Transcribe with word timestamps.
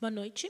Boa 0.00 0.12
noite. 0.12 0.48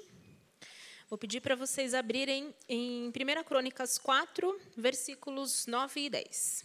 Vou 1.08 1.16
pedir 1.16 1.40
para 1.40 1.56
vocês 1.56 1.94
abrirem 1.94 2.54
em 2.68 3.08
1 3.08 3.44
Crônicas 3.44 3.96
4, 3.96 4.54
versículos 4.76 5.64
9 5.66 6.00
e 6.04 6.10
10. 6.10 6.64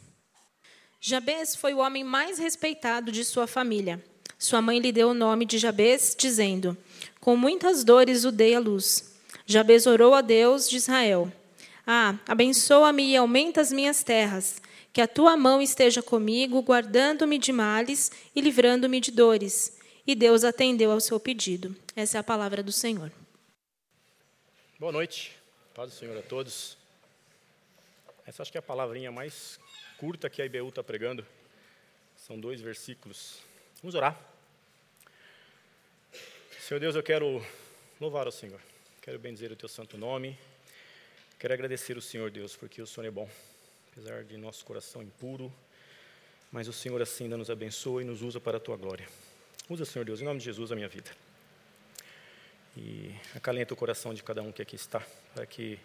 Jabez 0.99 1.55
foi 1.55 1.73
o 1.73 1.77
homem 1.77 2.03
mais 2.03 2.39
respeitado 2.39 3.09
de 3.09 3.23
sua 3.23 3.47
família. 3.47 4.03
Sua 4.37 4.61
mãe 4.61 4.79
lhe 4.79 4.91
deu 4.91 5.11
o 5.11 5.13
nome 5.13 5.45
de 5.45 5.57
Jabez, 5.57 6.13
dizendo: 6.13 6.75
Com 7.21 7.37
muitas 7.37 7.85
dores 7.85 8.25
o 8.25 8.33
dei 8.33 8.53
à 8.53 8.59
luz. 8.59 9.15
Jabez 9.45 9.87
orou 9.87 10.13
a 10.13 10.19
Deus 10.19 10.69
de 10.69 10.75
Israel: 10.75 11.31
Ah, 11.87 12.19
abençoa-me 12.27 13.11
e 13.11 13.15
aumenta 13.15 13.61
as 13.61 13.71
minhas 13.71 14.03
terras. 14.03 14.61
Que 14.91 14.99
a 14.99 15.07
tua 15.07 15.37
mão 15.37 15.61
esteja 15.61 16.03
comigo, 16.03 16.61
guardando-me 16.61 17.39
de 17.39 17.53
males 17.53 18.11
e 18.35 18.41
livrando-me 18.41 18.99
de 18.99 19.09
dores. 19.09 19.81
E 20.05 20.15
Deus 20.15 20.43
atendeu 20.43 20.91
ao 20.91 20.99
seu 20.99 21.17
pedido. 21.17 21.73
Essa 21.95 22.17
é 22.17 22.19
a 22.19 22.23
palavra 22.23 22.61
do 22.61 22.73
Senhor. 22.73 23.09
Boa 24.77 24.91
noite, 24.91 25.33
paz 25.73 25.91
do 25.91 25.95
Senhor 25.95 26.17
a 26.17 26.21
todos. 26.21 26.77
Essa 28.25 28.41
acho 28.41 28.51
que 28.51 28.57
é 28.57 28.59
a 28.59 28.61
palavrinha 28.61 29.13
mais 29.13 29.57
curta 29.97 30.29
que 30.29 30.41
a 30.41 30.45
IBU 30.45 30.67
está 30.69 30.83
pregando. 30.83 31.25
São 32.17 32.37
dois 32.37 32.59
versículos. 32.59 33.39
Vamos 33.81 33.95
orar. 33.95 34.19
Senhor 36.59 36.81
Deus, 36.81 36.95
eu 36.95 37.03
quero 37.03 37.41
louvar 37.99 38.27
o 38.27 38.31
Senhor. 38.31 38.59
Quero 39.01 39.17
bendizer 39.19 39.53
o 39.53 39.55
teu 39.55 39.69
santo 39.69 39.97
nome. 39.97 40.37
Quero 41.39 41.53
agradecer 41.53 41.97
o 41.97 42.01
Senhor 42.01 42.29
Deus, 42.29 42.57
porque 42.57 42.81
o 42.81 42.87
Senhor 42.87 43.07
é 43.07 43.11
bom. 43.11 43.29
Apesar 43.91 44.25
de 44.25 44.35
nosso 44.35 44.65
coração 44.65 45.01
impuro, 45.01 45.53
mas 46.51 46.67
o 46.67 46.73
Senhor 46.73 47.01
assim 47.01 47.25
ainda 47.25 47.37
nos 47.37 47.49
abençoa 47.49 48.01
e 48.01 48.05
nos 48.05 48.21
usa 48.21 48.39
para 48.39 48.57
a 48.57 48.59
tua 48.59 48.75
glória. 48.75 49.07
Usa, 49.69 49.85
Senhor 49.85 50.05
Deus, 50.05 50.21
em 50.21 50.25
nome 50.25 50.39
de 50.39 50.45
Jesus, 50.45 50.71
a 50.71 50.75
minha 50.75 50.87
vida 50.87 51.11
e 52.75 53.13
acalenta 53.35 53.73
o 53.73 53.77
coração 53.77 54.13
de 54.13 54.23
cada 54.23 54.41
um 54.41 54.51
que 54.51 54.61
aqui 54.61 54.75
está, 54.75 55.01
para 55.33 55.45
que 55.45 55.79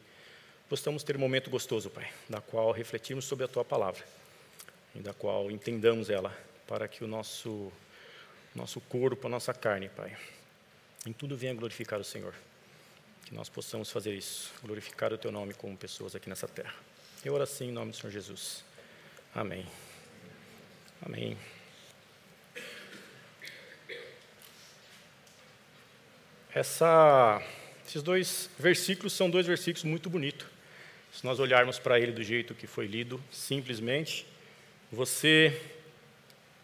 possamos 0.68 1.02
ter 1.02 1.16
um 1.16 1.20
momento 1.20 1.50
gostoso, 1.50 1.90
Pai, 1.90 2.10
da 2.28 2.40
qual 2.40 2.70
refletirmos 2.72 3.24
sobre 3.24 3.44
a 3.44 3.48
Tua 3.48 3.64
palavra, 3.64 4.04
e 4.94 5.00
da 5.00 5.12
qual 5.12 5.50
entendamos 5.50 6.08
ela, 6.10 6.36
para 6.66 6.88
que 6.88 7.04
o 7.04 7.06
nosso, 7.06 7.72
nosso 8.54 8.80
corpo, 8.80 9.26
a 9.26 9.30
nossa 9.30 9.52
carne, 9.52 9.88
Pai, 9.90 10.16
em 11.06 11.12
tudo 11.12 11.36
venha 11.36 11.54
glorificar 11.54 12.00
o 12.00 12.04
Senhor. 12.04 12.34
Que 13.24 13.34
nós 13.34 13.48
possamos 13.48 13.90
fazer 13.90 14.14
isso, 14.14 14.50
glorificar 14.62 15.12
o 15.12 15.18
Teu 15.18 15.30
nome 15.30 15.52
como 15.52 15.76
pessoas 15.76 16.14
aqui 16.16 16.28
nessa 16.28 16.48
terra. 16.48 16.74
Eu 17.22 17.34
oro 17.34 17.42
assim 17.42 17.68
em 17.68 17.72
nome 17.72 17.90
do 17.90 17.96
Senhor 17.96 18.10
Jesus. 18.10 18.64
Amém. 19.34 19.66
Amém. 21.02 21.36
Essa, 26.58 27.40
esses 27.86 28.02
dois 28.02 28.50
versículos 28.58 29.12
são 29.12 29.30
dois 29.30 29.46
versículos 29.46 29.84
muito 29.84 30.10
bonitos. 30.10 30.44
Se 31.12 31.24
nós 31.24 31.38
olharmos 31.38 31.78
para 31.78 32.00
ele 32.00 32.10
do 32.10 32.20
jeito 32.20 32.52
que 32.52 32.66
foi 32.66 32.88
lido, 32.88 33.22
simplesmente, 33.30 34.26
você 34.90 35.56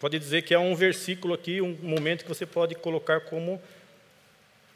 pode 0.00 0.18
dizer 0.18 0.42
que 0.42 0.52
é 0.52 0.58
um 0.58 0.74
versículo 0.74 1.32
aqui, 1.32 1.60
um 1.60 1.78
momento 1.80 2.24
que 2.24 2.28
você 2.28 2.44
pode 2.44 2.74
colocar 2.74 3.20
como 3.20 3.62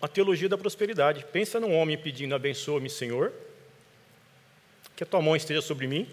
a 0.00 0.06
teologia 0.06 0.48
da 0.48 0.56
prosperidade. 0.56 1.26
Pensa 1.32 1.58
num 1.58 1.74
homem 1.74 1.98
pedindo: 1.98 2.32
abençoa-me, 2.32 2.88
Senhor, 2.88 3.32
que 4.94 5.02
a 5.02 5.06
tua 5.06 5.20
mão 5.20 5.34
esteja 5.34 5.60
sobre 5.60 5.88
mim, 5.88 6.08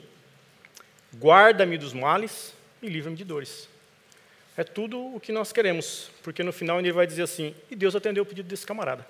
guarda-me 1.15 1.77
dos 1.77 1.93
males 1.93 2.55
e 2.81 2.87
livra-me 2.87 3.15
de 3.15 3.23
dores. 3.23 3.69
É 4.57 4.63
tudo 4.63 5.15
o 5.15 5.19
que 5.19 5.31
nós 5.31 5.51
queremos, 5.51 6.09
porque 6.23 6.41
no 6.41 6.53
final 6.53 6.79
ele 6.79 6.91
vai 6.91 7.05
dizer 7.05 7.23
assim: 7.23 7.53
e 7.69 7.75
Deus 7.75 7.95
atendeu 7.95 8.23
o 8.23 8.25
pedido 8.25 8.47
desse 8.47 8.65
camarada. 8.65 9.05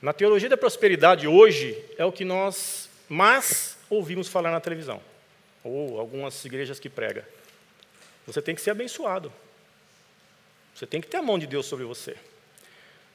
Na 0.00 0.12
teologia 0.12 0.48
da 0.48 0.56
prosperidade 0.56 1.26
hoje 1.26 1.82
é 1.96 2.04
o 2.04 2.12
que 2.12 2.24
nós 2.24 2.88
mais 3.08 3.76
ouvimos 3.88 4.28
falar 4.28 4.50
na 4.50 4.60
televisão, 4.60 5.00
ou 5.64 5.98
algumas 5.98 6.44
igrejas 6.44 6.78
que 6.78 6.90
pregam. 6.90 7.24
Você 8.26 8.42
tem 8.42 8.54
que 8.54 8.60
ser 8.60 8.70
abençoado. 8.70 9.32
Você 10.74 10.86
tem 10.86 11.00
que 11.00 11.08
ter 11.08 11.16
a 11.16 11.22
mão 11.22 11.38
de 11.38 11.46
Deus 11.46 11.64
sobre 11.64 11.86
você. 11.86 12.16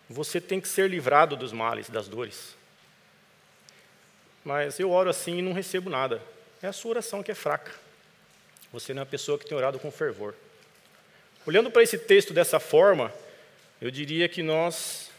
Você 0.10 0.42
tem 0.42 0.60
que 0.60 0.68
ser 0.68 0.90
livrado 0.90 1.36
dos 1.36 1.54
males, 1.54 1.90
das 1.90 2.08
dores. 2.08 2.56
Mas 4.44 4.80
eu 4.80 4.90
oro 4.90 5.10
assim 5.10 5.38
e 5.38 5.42
não 5.42 5.54
recebo 5.54 5.90
nada. 5.90 6.22
É 6.62 6.68
a 6.68 6.74
sua 6.74 6.92
oração 6.92 7.22
que 7.22 7.32
é 7.32 7.36
fraca. 7.36 7.72
Você 8.72 8.94
não 8.94 9.02
é 9.02 9.04
uma 9.04 9.10
pessoa 9.10 9.38
que 9.38 9.46
tem 9.46 9.58
orado 9.58 9.80
com 9.80 9.92
fervor. 9.92 10.34
Olhando 11.46 11.70
para 11.72 11.84
esse 11.84 11.98
texto 11.98 12.34
dessa 12.34 12.60
forma, 12.60 13.14
eu 13.82 13.90
diria 13.90 14.30
que 14.30 14.44
nós 14.44 15.10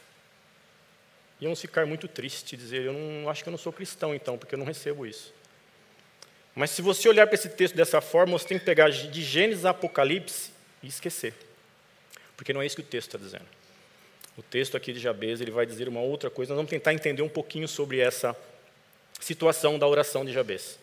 íamos 1.40 1.60
ficar 1.60 1.84
muito 1.84 2.06
tristes, 2.06 2.58
dizer, 2.58 2.82
eu 2.82 2.92
não 2.92 3.28
acho 3.28 3.42
que 3.42 3.48
eu 3.48 3.50
não 3.50 3.58
sou 3.58 3.72
cristão 3.72 4.14
então, 4.14 4.38
porque 4.38 4.54
eu 4.54 4.58
não 4.58 4.64
recebo 4.64 5.04
isso. 5.04 5.34
Mas 6.54 6.70
se 6.70 6.80
você 6.80 7.08
olhar 7.08 7.26
para 7.26 7.34
esse 7.34 7.48
texto 7.48 7.74
dessa 7.74 8.00
forma, 8.00 8.38
você 8.38 8.46
tem 8.46 8.58
que 8.58 8.64
pegar 8.64 8.90
de 8.90 9.22
Gênesis 9.22 9.64
a 9.64 9.70
Apocalipse 9.70 10.50
e 10.82 10.86
esquecer. 10.86 11.34
Porque 12.36 12.52
não 12.52 12.62
é 12.62 12.66
isso 12.66 12.76
que 12.76 12.82
o 12.82 12.84
texto 12.84 13.08
está 13.08 13.18
dizendo. 13.18 13.46
O 14.36 14.42
texto 14.42 14.76
aqui 14.76 14.92
de 14.92 15.00
Jabez 15.00 15.40
ele 15.40 15.50
vai 15.50 15.66
dizer 15.66 15.88
uma 15.88 16.00
outra 16.00 16.30
coisa. 16.30 16.52
Nós 16.52 16.58
vamos 16.58 16.70
tentar 16.70 16.94
entender 16.94 17.22
um 17.22 17.28
pouquinho 17.28 17.66
sobre 17.66 18.00
essa 18.00 18.36
situação 19.20 19.78
da 19.78 19.86
oração 19.86 20.24
de 20.24 20.32
Jabez. 20.32 20.78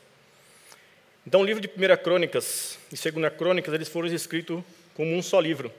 Então, 1.29 1.41
o 1.41 1.45
livro 1.45 1.61
de 1.61 1.67
1 1.67 2.03
Crônicas 2.03 2.79
e 2.91 3.11
2 3.11 3.31
Crônicas, 3.37 3.71
eles 3.71 3.87
foram 3.87 4.07
escritos 4.07 4.63
como 4.95 5.15
um 5.15 5.21
só 5.21 5.39
livro. 5.39 5.71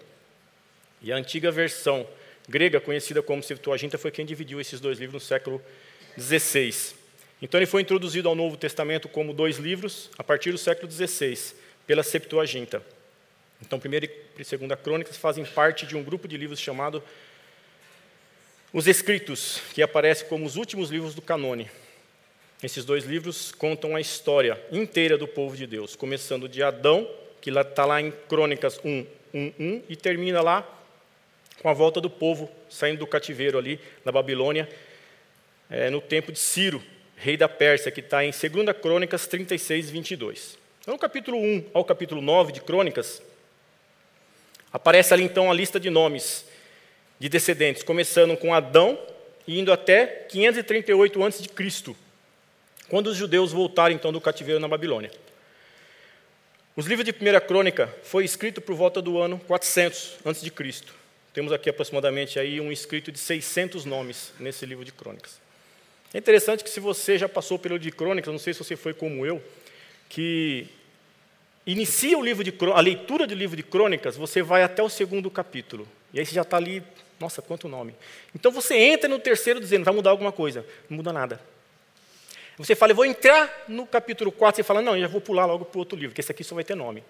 E 1.02 1.12
a 1.12 1.16
antiga 1.16 1.50
versão 1.50 2.06
grega, 2.48 2.80
conhecida 2.80 3.20
como 3.20 3.42
Septuaginta, 3.42 3.98
foi 3.98 4.12
quem 4.12 4.24
dividiu 4.24 4.60
esses 4.60 4.78
dois 4.78 5.00
livros 5.00 5.24
no 5.24 5.28
século 5.28 5.60
XVI. 6.16 6.94
Então, 7.42 7.58
ele 7.58 7.66
foi 7.66 7.82
introduzido 7.82 8.28
ao 8.28 8.36
Novo 8.36 8.56
Testamento 8.56 9.08
como 9.08 9.34
dois 9.34 9.56
livros 9.56 10.08
a 10.16 10.22
partir 10.22 10.52
do 10.52 10.58
século 10.58 10.88
XVI, 10.88 11.36
pela 11.84 12.04
Septuaginta. 12.04 12.80
Então, 13.60 13.80
1 13.84 13.92
e 13.92 14.56
2 14.56 14.80
Crônicas 14.80 15.16
fazem 15.16 15.44
parte 15.44 15.84
de 15.84 15.96
um 15.96 16.04
grupo 16.04 16.28
de 16.28 16.36
livros 16.36 16.60
chamado 16.60 17.02
Os 18.72 18.86
Escritos, 18.86 19.60
que 19.74 19.82
aparece 19.82 20.26
como 20.26 20.46
os 20.46 20.54
últimos 20.54 20.90
livros 20.90 21.12
do 21.12 21.20
canone. 21.20 21.68
Esses 22.62 22.84
dois 22.84 23.04
livros 23.04 23.52
contam 23.52 23.96
a 23.96 24.00
história 24.00 24.60
inteira 24.70 25.16
do 25.16 25.26
povo 25.26 25.56
de 25.56 25.66
Deus, 25.66 25.96
começando 25.96 26.46
de 26.46 26.62
Adão, 26.62 27.08
que 27.40 27.48
está 27.48 27.86
lá 27.86 28.02
em 28.02 28.10
Crônicas 28.10 28.78
1, 28.84 29.06
1, 29.32 29.52
1, 29.58 29.82
e 29.88 29.96
termina 29.96 30.42
lá 30.42 30.68
com 31.62 31.70
a 31.70 31.72
volta 31.72 32.02
do 32.02 32.10
povo 32.10 32.50
saindo 32.68 32.98
do 32.98 33.06
cativeiro 33.06 33.56
ali 33.56 33.80
na 34.04 34.12
Babilônia, 34.12 34.68
é, 35.70 35.88
no 35.88 36.02
tempo 36.02 36.30
de 36.30 36.38
Ciro, 36.38 36.82
rei 37.16 37.34
da 37.34 37.48
Pérsia, 37.48 37.90
que 37.90 38.00
está 38.00 38.22
em 38.22 38.30
2 38.30 38.76
Crônicas 38.76 39.26
36, 39.26 39.88
22. 39.88 40.58
Então, 40.82 40.92
no 40.92 41.00
capítulo 41.00 41.38
1 41.38 41.70
ao 41.72 41.84
capítulo 41.84 42.20
9 42.20 42.52
de 42.52 42.60
Crônicas, 42.60 43.22
aparece 44.70 45.14
ali 45.14 45.22
então 45.22 45.50
a 45.50 45.54
lista 45.54 45.80
de 45.80 45.88
nomes 45.88 46.44
de 47.18 47.30
descendentes, 47.30 47.82
começando 47.82 48.36
com 48.36 48.52
Adão 48.52 48.98
e 49.46 49.58
indo 49.58 49.72
até 49.72 50.06
538 50.28 51.24
a.C 51.24 52.09
quando 52.90 53.06
os 53.06 53.16
judeus 53.16 53.52
voltaram 53.52 53.94
então 53.94 54.12
do 54.12 54.20
cativeiro 54.20 54.60
na 54.60 54.66
Babilônia. 54.68 55.12
Os 56.76 56.86
livros 56.86 57.06
de 57.06 57.12
Primeira 57.12 57.40
Crônica 57.40 57.88
foi 58.02 58.24
escrito 58.24 58.60
por 58.60 58.74
volta 58.74 59.00
do 59.00 59.16
ano 59.16 59.38
400 59.46 60.18
a.C. 60.24 60.52
Temos 61.32 61.52
aqui 61.52 61.70
aproximadamente 61.70 62.38
aí 62.40 62.60
um 62.60 62.72
escrito 62.72 63.12
de 63.12 63.18
600 63.18 63.84
nomes 63.84 64.32
nesse 64.40 64.66
livro 64.66 64.84
de 64.84 64.90
Crônicas. 64.90 65.40
É 66.12 66.18
interessante 66.18 66.64
que 66.64 66.70
se 66.70 66.80
você 66.80 67.16
já 67.16 67.28
passou 67.28 67.58
pelo 67.60 67.76
livro 67.76 67.88
de 67.88 67.96
Crônicas, 67.96 68.32
não 68.32 68.40
sei 68.40 68.52
se 68.52 68.58
você 68.58 68.74
foi 68.74 68.92
como 68.92 69.24
eu, 69.24 69.40
que 70.08 70.66
inicia 71.64 72.18
o 72.18 72.24
livro 72.24 72.42
de 72.42 72.52
a 72.74 72.80
leitura 72.80 73.24
do 73.24 73.34
livro 73.34 73.56
de 73.56 73.62
Crônicas, 73.62 74.16
você 74.16 74.42
vai 74.42 74.64
até 74.64 74.82
o 74.82 74.88
segundo 74.88 75.30
capítulo. 75.30 75.86
E 76.12 76.18
aí 76.18 76.26
você 76.26 76.34
já 76.34 76.42
está 76.42 76.56
ali, 76.56 76.82
nossa, 77.20 77.40
quanto 77.40 77.68
nome. 77.68 77.94
Então 78.34 78.50
você 78.50 78.74
entra 78.74 79.08
no 79.08 79.20
terceiro 79.20 79.60
dizendo, 79.60 79.84
vai 79.84 79.94
mudar 79.94 80.10
alguma 80.10 80.32
coisa. 80.32 80.66
Não 80.88 80.96
muda 80.96 81.12
nada. 81.12 81.40
Você 82.60 82.74
fala, 82.74 82.92
eu 82.92 82.96
vou 82.96 83.06
entrar 83.06 83.64
no 83.66 83.86
capítulo 83.86 84.30
4, 84.30 84.56
você 84.56 84.62
fala, 84.62 84.82
não, 84.82 84.94
eu 84.94 85.00
já 85.00 85.08
vou 85.08 85.18
pular 85.18 85.46
logo 85.46 85.64
para 85.64 85.78
o 85.78 85.78
outro 85.78 85.98
livro, 85.98 86.14
que 86.14 86.20
esse 86.20 86.30
aqui 86.30 86.44
só 86.44 86.54
vai 86.54 86.62
ter 86.62 86.74
nome. 86.74 87.02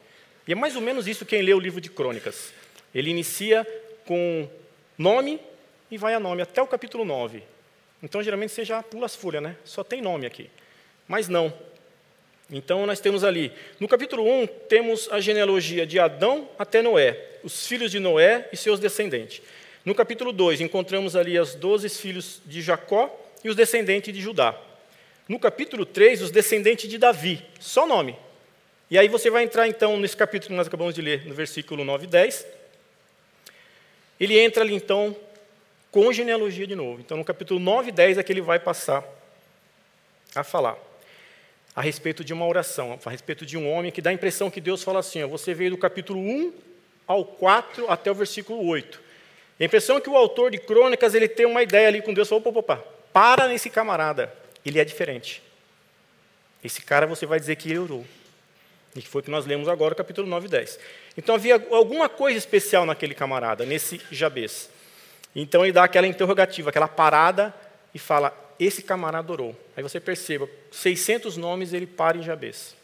E 0.46 0.52
é 0.52 0.54
mais 0.54 0.76
ou 0.76 0.80
menos 0.80 1.08
isso 1.08 1.26
quem 1.26 1.42
lê 1.42 1.52
o 1.52 1.58
livro 1.58 1.80
de 1.80 1.90
Crônicas. 1.90 2.52
Ele 2.94 3.10
inicia 3.10 3.66
com 4.06 4.48
nome 4.96 5.40
e 5.90 5.98
vai 5.98 6.14
a 6.14 6.20
nome, 6.20 6.40
até 6.40 6.62
o 6.62 6.68
capítulo 6.68 7.04
9. 7.04 7.42
Então, 8.00 8.22
geralmente, 8.22 8.52
você 8.52 8.64
já 8.64 8.80
pula 8.80 9.06
as 9.06 9.16
folhas, 9.16 9.42
né? 9.42 9.56
Só 9.64 9.82
tem 9.82 10.00
nome 10.00 10.24
aqui. 10.24 10.48
Mas 11.08 11.26
não. 11.26 11.52
Então, 12.48 12.86
nós 12.86 13.00
temos 13.00 13.24
ali, 13.24 13.52
no 13.80 13.88
capítulo 13.88 14.24
1, 14.24 14.46
temos 14.68 15.08
a 15.10 15.18
genealogia 15.18 15.84
de 15.84 15.98
Adão 15.98 16.48
até 16.60 16.80
Noé, 16.80 17.26
os 17.42 17.66
filhos 17.66 17.90
de 17.90 17.98
Noé 17.98 18.48
e 18.52 18.56
seus 18.56 18.78
descendentes. 18.78 19.42
No 19.84 19.96
capítulo 19.96 20.32
2, 20.32 20.60
encontramos 20.60 21.16
ali 21.16 21.36
os 21.40 21.56
doze 21.56 21.88
filhos 21.88 22.40
de 22.46 22.62
Jacó 22.62 23.10
e 23.42 23.48
os 23.48 23.56
descendentes 23.56 24.14
de 24.14 24.20
Judá. 24.20 24.56
No 25.30 25.38
capítulo 25.38 25.86
3, 25.86 26.22
os 26.22 26.32
descendentes 26.32 26.90
de 26.90 26.98
Davi, 26.98 27.40
só 27.60 27.86
nome. 27.86 28.16
E 28.90 28.98
aí 28.98 29.06
você 29.06 29.30
vai 29.30 29.44
entrar 29.44 29.68
então 29.68 29.96
nesse 29.96 30.16
capítulo 30.16 30.48
que 30.48 30.56
nós 30.56 30.66
acabamos 30.66 30.92
de 30.92 31.00
ler, 31.00 31.24
no 31.24 31.32
versículo 31.32 31.84
9 31.84 32.02
e 32.02 32.08
10. 32.08 32.46
Ele 34.18 34.36
entra 34.40 34.64
ali 34.64 34.74
então 34.74 35.14
com 35.92 36.12
genealogia 36.12 36.66
de 36.66 36.74
novo. 36.74 37.00
Então, 37.00 37.16
no 37.16 37.24
capítulo 37.24 37.60
9 37.60 37.90
e 37.90 37.92
10 37.92 38.18
é 38.18 38.24
que 38.24 38.32
ele 38.32 38.40
vai 38.40 38.58
passar 38.58 39.04
a 40.34 40.42
falar 40.42 40.76
a 41.76 41.80
respeito 41.80 42.24
de 42.24 42.32
uma 42.32 42.44
oração, 42.44 42.98
a 43.04 43.10
respeito 43.10 43.46
de 43.46 43.56
um 43.56 43.70
homem 43.70 43.92
que 43.92 44.02
dá 44.02 44.10
a 44.10 44.12
impressão 44.12 44.50
que 44.50 44.60
Deus 44.60 44.82
fala 44.82 44.98
assim: 44.98 45.22
ó, 45.22 45.28
você 45.28 45.54
veio 45.54 45.70
do 45.70 45.78
capítulo 45.78 46.18
1 46.18 46.52
ao 47.06 47.24
4 47.24 47.88
até 47.88 48.10
o 48.10 48.16
versículo 48.16 48.66
8. 48.66 49.00
A 49.60 49.64
impressão 49.64 49.98
é 49.98 50.00
que 50.00 50.10
o 50.10 50.16
autor 50.16 50.50
de 50.50 50.58
Crônicas 50.58 51.14
ele 51.14 51.28
tem 51.28 51.46
uma 51.46 51.62
ideia 51.62 51.86
ali 51.86 52.02
com 52.02 52.12
Deus, 52.12 52.28
falou, 52.28 52.42
opa, 52.44 52.58
opa, 52.58 52.84
para 53.12 53.46
nesse 53.46 53.70
camarada, 53.70 54.39
ele 54.64 54.78
é 54.78 54.84
diferente. 54.84 55.42
Esse 56.62 56.82
cara 56.82 57.06
você 57.06 57.26
vai 57.26 57.40
dizer 57.40 57.56
que 57.56 57.70
ele 57.70 57.78
orou. 57.78 58.06
E 58.94 59.00
que 59.00 59.08
foi 59.08 59.20
o 59.20 59.24
que 59.24 59.30
nós 59.30 59.46
lemos 59.46 59.68
agora, 59.68 59.94
capítulo 59.94 60.26
9 60.28 60.46
e 60.46 60.50
10. 60.50 60.78
Então 61.16 61.34
havia 61.34 61.54
alguma 61.70 62.08
coisa 62.08 62.36
especial 62.36 62.84
naquele 62.84 63.14
camarada, 63.14 63.64
nesse 63.64 64.00
Jabez. 64.10 64.68
Então 65.34 65.64
ele 65.64 65.72
dá 65.72 65.84
aquela 65.84 66.06
interrogativa, 66.06 66.70
aquela 66.70 66.88
parada 66.88 67.54
e 67.94 67.98
fala: 67.98 68.34
Esse 68.58 68.82
camarada 68.82 69.32
orou. 69.32 69.56
Aí 69.76 69.82
você 69.82 70.00
perceba, 70.00 70.48
600 70.72 71.36
nomes 71.36 71.72
ele 71.72 71.86
para 71.86 72.18
em 72.18 72.22
Jabez. 72.22 72.74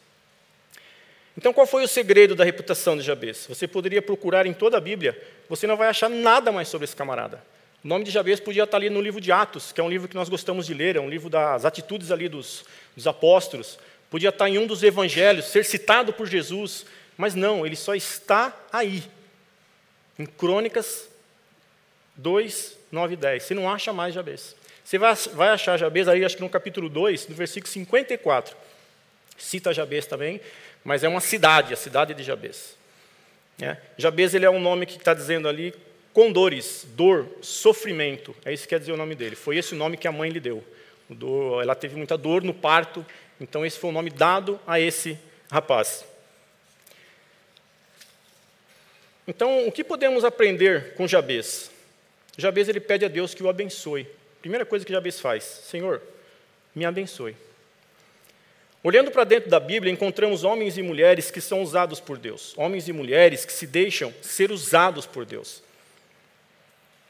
Então 1.36 1.52
qual 1.52 1.66
foi 1.66 1.82
o 1.82 1.88
segredo 1.88 2.34
da 2.34 2.44
reputação 2.44 2.96
de 2.96 3.02
Jabez? 3.02 3.46
Você 3.48 3.66
poderia 3.66 4.00
procurar 4.00 4.46
em 4.46 4.54
toda 4.54 4.78
a 4.78 4.80
Bíblia, 4.80 5.20
você 5.48 5.66
não 5.66 5.76
vai 5.76 5.88
achar 5.88 6.08
nada 6.08 6.50
mais 6.50 6.68
sobre 6.68 6.84
esse 6.84 6.96
camarada. 6.96 7.42
O 7.84 7.88
nome 7.88 8.04
de 8.04 8.10
Jabez 8.10 8.40
podia 8.40 8.64
estar 8.64 8.76
ali 8.76 8.90
no 8.90 9.00
livro 9.00 9.20
de 9.20 9.30
Atos, 9.30 9.72
que 9.72 9.80
é 9.80 9.84
um 9.84 9.88
livro 9.88 10.08
que 10.08 10.14
nós 10.14 10.28
gostamos 10.28 10.66
de 10.66 10.74
ler, 10.74 10.96
é 10.96 11.00
um 11.00 11.08
livro 11.08 11.30
das 11.30 11.64
atitudes 11.64 12.10
ali 12.10 12.28
dos, 12.28 12.64
dos 12.94 13.06
apóstolos. 13.06 13.78
Podia 14.10 14.30
estar 14.30 14.48
em 14.48 14.58
um 14.58 14.66
dos 14.66 14.82
evangelhos, 14.82 15.46
ser 15.46 15.64
citado 15.64 16.12
por 16.12 16.26
Jesus, 16.26 16.86
mas 17.16 17.34
não, 17.34 17.64
ele 17.64 17.76
só 17.76 17.94
está 17.94 18.54
aí, 18.72 19.02
em 20.18 20.26
Crônicas 20.26 21.08
2, 22.16 22.76
9 22.90 23.14
e 23.14 23.16
10. 23.16 23.42
Você 23.42 23.54
não 23.54 23.70
acha 23.70 23.92
mais 23.92 24.14
Jabez. 24.14 24.56
Você 24.84 24.98
vai, 24.98 25.14
vai 25.34 25.48
achar 25.48 25.76
Jabez 25.76 26.08
aí, 26.08 26.24
acho 26.24 26.36
que 26.36 26.42
no 26.42 26.48
capítulo 26.48 26.88
2, 26.88 27.28
no 27.28 27.34
versículo 27.34 27.72
54. 27.72 28.56
Cita 29.36 29.72
Jabez 29.72 30.06
também, 30.06 30.40
mas 30.84 31.04
é 31.04 31.08
uma 31.08 31.20
cidade, 31.20 31.74
a 31.74 31.76
cidade 31.76 32.14
de 32.14 32.22
Jabez. 32.22 32.76
É. 33.60 33.76
Jabez 33.98 34.34
ele 34.34 34.44
é 34.44 34.50
um 34.50 34.60
nome 34.60 34.86
que 34.86 34.96
está 34.96 35.12
dizendo 35.12 35.48
ali 35.48 35.74
condores, 36.16 36.86
dor, 36.94 37.28
sofrimento. 37.42 38.34
É 38.42 38.50
isso 38.50 38.62
que 38.62 38.70
quer 38.70 38.78
dizer 38.78 38.90
o 38.90 38.96
nome 38.96 39.14
dele. 39.14 39.36
Foi 39.36 39.58
esse 39.58 39.74
o 39.74 39.76
nome 39.76 39.98
que 39.98 40.08
a 40.08 40.12
mãe 40.12 40.30
lhe 40.30 40.40
deu. 40.40 40.64
Ela 41.60 41.74
teve 41.74 41.94
muita 41.94 42.16
dor 42.16 42.42
no 42.42 42.54
parto, 42.54 43.04
então 43.38 43.66
esse 43.66 43.78
foi 43.78 43.90
o 43.90 43.92
nome 43.92 44.08
dado 44.08 44.58
a 44.66 44.80
esse 44.80 45.18
rapaz. 45.50 46.06
Então, 49.28 49.68
o 49.68 49.70
que 49.70 49.84
podemos 49.84 50.24
aprender 50.24 50.94
com 50.94 51.06
Jabez? 51.06 51.70
Jabez 52.38 52.66
ele 52.70 52.80
pede 52.80 53.04
a 53.04 53.08
Deus 53.08 53.34
que 53.34 53.42
o 53.42 53.48
abençoe. 53.50 54.06
Primeira 54.40 54.64
coisa 54.64 54.86
que 54.86 54.92
Jabez 54.94 55.20
faz: 55.20 55.44
Senhor, 55.44 56.00
me 56.74 56.86
abençoe. 56.86 57.36
Olhando 58.82 59.10
para 59.10 59.24
dentro 59.24 59.50
da 59.50 59.60
Bíblia, 59.60 59.92
encontramos 59.92 60.44
homens 60.44 60.78
e 60.78 60.82
mulheres 60.82 61.30
que 61.30 61.42
são 61.42 61.60
usados 61.60 62.00
por 62.00 62.16
Deus, 62.16 62.56
homens 62.56 62.88
e 62.88 62.92
mulheres 62.94 63.44
que 63.44 63.52
se 63.52 63.66
deixam 63.66 64.14
ser 64.22 64.50
usados 64.50 65.04
por 65.04 65.26
Deus. 65.26 65.65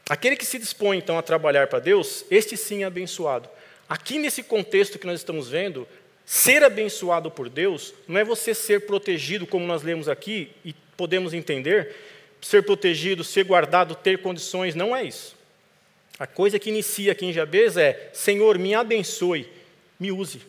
Aquele 0.09 0.35
que 0.35 0.45
se 0.45 0.57
dispõe 0.57 0.97
então 0.97 1.17
a 1.17 1.21
trabalhar 1.21 1.67
para 1.67 1.79
Deus, 1.79 2.25
este 2.31 2.55
sim 2.55 2.83
é 2.83 2.85
abençoado. 2.85 3.49
Aqui 3.89 4.17
nesse 4.17 4.41
contexto 4.41 4.97
que 4.97 5.07
nós 5.07 5.19
estamos 5.19 5.49
vendo, 5.49 5.87
ser 6.25 6.63
abençoado 6.63 7.29
por 7.29 7.49
Deus 7.49 7.93
não 8.07 8.19
é 8.19 8.23
você 8.23 8.53
ser 8.53 8.85
protegido, 8.85 9.45
como 9.45 9.65
nós 9.65 9.83
lemos 9.83 10.07
aqui 10.07 10.51
e 10.63 10.73
podemos 10.95 11.33
entender, 11.33 11.95
ser 12.41 12.63
protegido, 12.63 13.23
ser 13.23 13.43
guardado, 13.43 13.95
ter 13.95 14.21
condições, 14.21 14.75
não 14.75 14.95
é 14.95 15.03
isso. 15.03 15.35
A 16.19 16.25
coisa 16.25 16.57
que 16.57 16.69
inicia 16.69 17.11
aqui 17.11 17.25
em 17.25 17.33
Jabez 17.33 17.77
é: 17.77 18.09
Senhor, 18.13 18.57
me 18.57 18.73
abençoe, 18.73 19.47
me 19.99 20.11
use. 20.11 20.41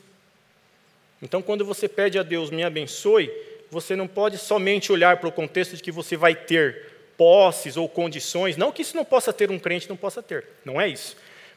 Então, 1.21 1.43
quando 1.43 1.65
você 1.65 1.89
pede 1.89 2.19
a 2.19 2.23
Deus, 2.23 2.51
me 2.51 2.63
abençoe, 2.63 3.31
você 3.71 3.95
não 3.95 4.07
pode 4.07 4.39
somente 4.39 4.91
olhar 4.91 5.19
para 5.19 5.29
o 5.29 5.33
contexto 5.33 5.77
de 5.77 5.83
que 5.83 5.93
você 5.93 6.17
vai 6.17 6.35
ter 6.35 6.98
posses 7.19 7.77
ou 7.77 7.89
condições, 7.89 8.57
não 8.57 8.71
que 8.71 8.81
isso 8.81 8.97
não 8.97 9.05
possa 9.05 9.33
ter 9.33 9.51
um 9.51 9.59
crente, 9.59 9.89
não 9.89 9.97
possa 9.97 10.23
ter, 10.23 10.47
não 10.65 10.81
é 10.81 10.89
isso. 10.89 11.17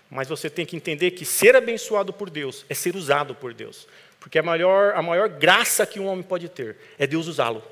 Mas 0.09 0.27
você 0.27 0.49
tem 0.49 0.65
que 0.65 0.75
entender 0.75 1.11
que 1.11 1.23
ser 1.23 1.55
abençoado 1.55 2.11
por 2.11 2.29
Deus 2.29 2.65
é 2.67 2.73
ser 2.73 2.95
usado 2.95 3.33
por 3.35 3.53
Deus. 3.53 3.87
Porque 4.19 4.37
a 4.37 4.43
maior, 4.43 4.93
a 4.95 5.01
maior 5.01 5.29
graça 5.29 5.85
que 5.85 5.99
um 5.99 6.07
homem 6.07 6.23
pode 6.23 6.49
ter 6.49 6.75
é 6.99 7.07
Deus 7.07 7.27
usá-lo. 7.27 7.63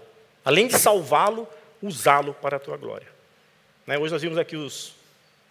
Além 0.45 0.67
de 0.67 0.77
salvá-lo, 0.77 1.47
usá-lo 1.81 2.33
para 2.33 2.57
a 2.57 2.59
tua 2.59 2.77
glória. 2.77 3.07
Né? 3.85 3.97
Hoje 3.97 4.13
nós 4.13 4.21
vimos 4.21 4.37
aqui 4.37 4.55
os, 4.55 4.95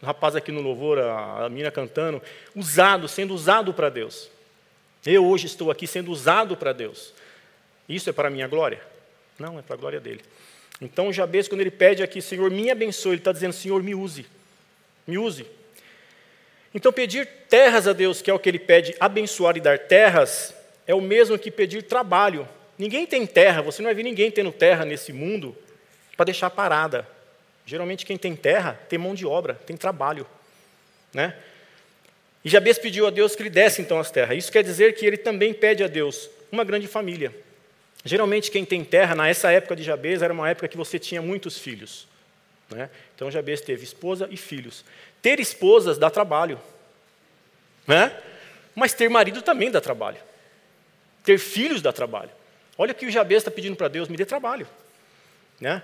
os 0.00 0.06
rapazes 0.06 0.36
aqui 0.36 0.50
no 0.50 0.62
louvor, 0.62 0.98
a, 0.98 1.44
a 1.44 1.48
menina 1.48 1.70
cantando, 1.70 2.22
usado, 2.54 3.06
sendo 3.06 3.34
usado 3.34 3.74
para 3.74 3.90
Deus. 3.90 4.30
Eu 5.04 5.26
hoje 5.26 5.46
estou 5.46 5.70
aqui 5.70 5.86
sendo 5.86 6.10
usado 6.10 6.56
para 6.56 6.72
Deus. 6.72 7.12
Isso 7.88 8.08
é 8.08 8.12
para 8.12 8.28
a 8.28 8.30
minha 8.30 8.48
glória? 8.48 8.80
Não, 9.38 9.58
é 9.58 9.62
para 9.62 9.74
a 9.74 9.78
glória 9.78 10.00
dele. 10.00 10.22
Então, 10.80 11.12
Jabez, 11.12 11.48
quando 11.48 11.60
ele 11.60 11.70
pede 11.70 12.02
aqui, 12.02 12.22
Senhor, 12.22 12.50
me 12.50 12.70
abençoe, 12.70 13.12
ele 13.12 13.20
está 13.20 13.32
dizendo, 13.32 13.52
Senhor, 13.52 13.82
me 13.82 13.94
use. 13.94 14.26
Me 15.06 15.18
use. 15.18 15.44
Então, 16.74 16.92
pedir 16.92 17.26
terras 17.48 17.88
a 17.88 17.92
Deus, 17.92 18.22
que 18.22 18.30
é 18.30 18.34
o 18.34 18.38
que 18.38 18.48
ele 18.48 18.58
pede, 18.58 18.94
abençoar 19.00 19.56
e 19.56 19.60
dar 19.60 19.78
terras, 19.78 20.54
é 20.86 20.94
o 20.94 21.00
mesmo 21.00 21.38
que 21.38 21.50
pedir 21.50 21.82
trabalho. 21.82 22.48
Ninguém 22.78 23.06
tem 23.06 23.26
terra, 23.26 23.60
você 23.60 23.82
não 23.82 23.88
vai 23.88 23.94
ver 23.94 24.04
ninguém 24.04 24.30
tendo 24.30 24.52
terra 24.52 24.84
nesse 24.84 25.12
mundo 25.12 25.56
para 26.16 26.26
deixar 26.26 26.50
parada. 26.50 27.06
Geralmente 27.66 28.06
quem 28.06 28.16
tem 28.16 28.36
terra 28.36 28.78
tem 28.88 28.98
mão 28.98 29.14
de 29.14 29.26
obra, 29.26 29.54
tem 29.66 29.76
trabalho. 29.76 30.26
Né? 31.12 31.34
E 32.44 32.48
Jabez 32.48 32.78
pediu 32.78 33.06
a 33.06 33.10
Deus 33.10 33.34
que 33.34 33.42
lhe 33.42 33.50
desse 33.50 33.82
então 33.82 33.98
as 33.98 34.10
terras. 34.10 34.38
Isso 34.38 34.52
quer 34.52 34.62
dizer 34.62 34.94
que 34.94 35.04
ele 35.04 35.16
também 35.16 35.52
pede 35.52 35.82
a 35.82 35.88
Deus 35.88 36.30
uma 36.52 36.64
grande 36.64 36.86
família. 36.86 37.34
Geralmente 38.04 38.50
quem 38.50 38.64
tem 38.64 38.84
terra, 38.84 39.14
nessa 39.14 39.50
época 39.50 39.74
de 39.74 39.82
Jabez, 39.82 40.22
era 40.22 40.32
uma 40.32 40.48
época 40.48 40.68
que 40.68 40.76
você 40.76 40.98
tinha 40.98 41.20
muitos 41.20 41.58
filhos. 41.58 42.06
Né? 42.70 42.88
Então 43.14 43.30
Jabez 43.30 43.60
teve 43.60 43.84
esposa 43.84 44.28
e 44.30 44.36
filhos. 44.36 44.84
Ter 45.20 45.40
esposas 45.40 45.98
dá 45.98 46.10
trabalho. 46.10 46.60
Né? 47.86 48.12
Mas 48.74 48.94
ter 48.94 49.08
marido 49.08 49.42
também 49.42 49.70
dá 49.70 49.80
trabalho. 49.80 50.18
Ter 51.24 51.38
filhos 51.38 51.82
dá 51.82 51.92
trabalho. 51.92 52.30
Olha 52.76 52.92
o 52.92 52.94
que 52.94 53.06
o 53.06 53.10
Jabez 53.10 53.38
está 53.38 53.50
pedindo 53.50 53.76
para 53.76 53.88
Deus, 53.88 54.08
me 54.08 54.16
dê 54.16 54.24
trabalho. 54.24 54.68
Né? 55.60 55.82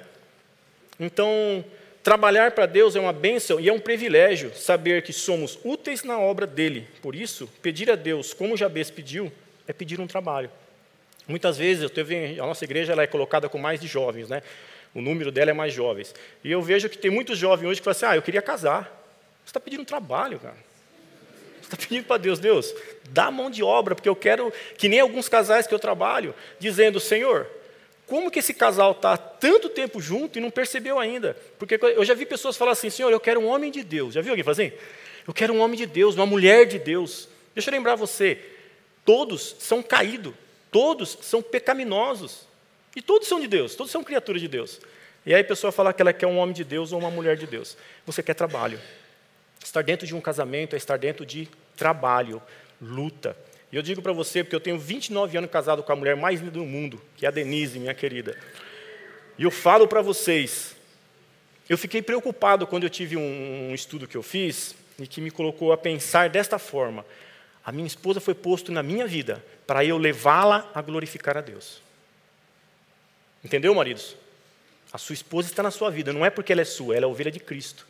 Então, 1.01 1.65
trabalhar 2.05 2.53
para 2.53 2.67
Deus 2.67 2.95
é 2.95 3.01
uma 3.01 3.13
bênção 3.13 3.59
e 3.59 3.69
é 3.69 3.73
um 3.73 3.81
privilégio 3.81 4.55
saber 4.55 5.03
que 5.03 5.13
somos 5.13 5.59
úteis 5.65 6.05
na 6.05 6.19
obra 6.19 6.47
dele. 6.47 6.87
Por 7.03 7.17
isso, 7.17 7.49
pedir 7.61 7.91
a 7.91 7.97
Deus, 7.97 8.33
como 8.33 8.57
Jabez 8.57 8.91
pediu, 8.91 9.33
é 9.67 9.73
pedir 9.73 10.01
um 10.01 10.07
trabalho. 10.07 10.51
Muitas 11.27 11.57
vezes, 11.57 11.83
eu 11.83 11.91
teve, 11.91 12.39
a 12.39 12.47
nossa 12.47 12.65
igreja 12.65 12.93
ela 12.93 13.03
é 13.03 13.07
colocada 13.07 13.49
com 13.49 13.59
mais 13.59 13.81
de 13.81 13.87
jovens, 13.87 14.29
né? 14.29 14.43
o 14.95 15.01
número 15.01 15.33
dela 15.33 15.51
é 15.51 15.55
mais 15.55 15.75
jovens. 15.75 16.15
E 16.43 16.51
eu 16.51 16.63
vejo 16.63 16.89
que 16.89 16.97
tem 16.97 17.11
muitos 17.11 17.37
jovens 17.37 17.69
hoje 17.69 17.81
que 17.81 17.85
falam 17.85 17.97
assim: 17.97 18.07
ah, 18.07 18.17
eu 18.17 18.23
queria 18.23 18.41
casar. 18.41 18.85
Você 19.45 19.51
está 19.51 19.61
pedindo 19.61 19.85
trabalho, 19.85 20.39
cara. 20.39 20.57
Você 21.61 21.67
está 21.67 21.77
pedindo 21.77 22.05
para 22.05 22.19
Deus, 22.19 22.39
Deus, 22.39 22.75
dá 23.11 23.31
mão 23.31 23.51
de 23.51 23.63
obra, 23.63 23.95
porque 23.95 24.09
eu 24.09 24.15
quero, 24.15 24.53
que 24.79 24.89
nem 24.89 25.01
alguns 25.01 25.29
casais 25.29 25.67
que 25.67 25.75
eu 25.75 25.79
trabalho, 25.79 26.35
dizendo: 26.61 27.01
Senhor, 27.01 27.49
como 28.07 28.31
que 28.31 28.39
esse 28.39 28.55
casal 28.55 28.93
está 28.93 29.17
tanto 29.17 29.69
tempo 29.69 30.01
junto 30.01 30.39
e 30.39 30.41
não 30.41 30.51
percebeu 30.51 30.99
ainda? 30.99 31.37
Porque 31.59 31.79
eu 31.83 32.05
já 32.05 32.15
vi 32.15 32.25
pessoas 32.25 32.57
falar 32.57 32.73
assim, 32.73 32.91
Senhor, 32.91 33.11
eu 33.11 33.21
quero 33.21 33.41
um 33.41 33.47
homem 33.47 33.71
de 33.71 33.83
Deus. 33.83 34.15
Já 34.15 34.21
viu 34.21 34.33
alguém 34.33 34.45
falar 34.45 34.53
assim? 34.53 34.73
Eu 35.27 35.35
quero 35.35 35.53
um 35.53 35.61
homem 35.61 35.77
de 35.77 35.87
Deus, 35.87 36.15
uma 36.15 36.27
mulher 36.27 36.67
de 36.67 36.79
Deus. 36.79 37.29
Deixa 37.55 37.71
eu 37.71 37.73
lembrar 37.73 37.95
você, 37.95 38.39
todos 39.05 39.57
são 39.59 39.83
caídos, 39.83 40.35
todos 40.75 41.17
são 41.23 41.41
pecaminosos. 41.41 42.49
E 42.97 43.01
todos 43.01 43.29
são 43.29 43.39
de 43.39 43.47
Deus, 43.47 43.77
todos 43.77 43.93
são 43.93 44.03
criaturas 44.03 44.43
de 44.43 44.49
Deus. 44.49 44.81
E 45.25 45.33
aí 45.33 45.41
a 45.41 45.45
pessoa 45.45 45.71
fala 45.71 45.93
que 45.93 46.03
ela 46.03 46.13
quer 46.13 46.27
um 46.27 46.37
homem 46.37 46.53
de 46.53 46.65
Deus 46.65 46.91
ou 46.91 46.99
uma 46.99 47.13
mulher 47.13 47.37
de 47.37 47.47
Deus. 47.47 47.77
Você 48.05 48.25
quer 48.25 48.35
trabalho. 48.35 48.81
Estar 49.65 49.83
dentro 49.83 50.05
de 50.05 50.17
um 50.17 50.21
casamento 50.21 50.75
é 50.75 50.77
estar 50.77 50.97
dentro 50.97 51.25
de 51.25 51.49
trabalho, 51.77 52.43
luta. 52.83 53.37
E 53.71 53.77
eu 53.77 53.83
digo 53.83 54.03
para 54.03 54.13
você, 54.13 54.43
porque 54.43 54.57
eu 54.57 54.61
tenho 54.61 54.77
29 54.77 55.39
anos 55.39 55.49
casado 55.49 55.81
com 55.81 55.93
a 55.93 55.97
mulher 55.97 56.17
mais 56.17 56.41
linda 56.41 56.51
do 56.51 56.65
mundo, 56.65 57.01
que 57.17 57.25
é 57.25 57.29
a 57.29 57.31
Denise, 57.31 57.79
minha 57.79 57.95
querida. 57.95 58.37
E 59.39 59.45
eu 59.45 59.53
falo 59.53 59.87
para 59.87 60.03
vocês, 60.03 60.75
eu 61.69 61.79
fiquei 61.79 62.03
preocupado 62.03 62.67
quando 62.67 62.83
eu 62.83 62.91
tive 62.91 63.17
um, 63.17 63.71
um 63.71 63.75
estudo 63.75 64.09
que 64.09 64.17
eu 64.17 64.25
fiz 64.25 64.75
e 64.99 65.07
que 65.07 65.21
me 65.21 65.31
colocou 65.31 65.73
a 65.73 65.77
pensar 65.77 66.29
desta 66.29 66.59
forma. 66.59 67.07
A 67.65 67.73
minha 67.73 67.87
esposa 67.87 68.21
foi 68.21 68.35
posto 68.35 68.71
na 68.71 68.83
minha 68.83 69.07
vida 69.07 69.45
para 69.67 69.85
eu 69.85 69.97
levá-la 69.97 70.71
a 70.75 70.83
glorificar 70.83 71.37
a 71.37 71.41
Deus. 71.41 71.81
Entendeu, 73.43 73.75
maridos? 73.75 74.17
A 74.93 74.99
sua 74.99 75.15
esposa 75.15 75.49
está 75.49 75.63
na 75.63 75.71
sua 75.71 75.91
vida, 75.91 76.13
não 76.13 76.25
é 76.25 76.31
porque 76.31 76.53
ela 76.53 76.61
é 76.61 76.65
sua, 76.65 76.95
ela 76.95 77.05
é 77.05 77.09
ovelha 77.09 77.31
de 77.31 77.41
Cristo. 77.41 77.87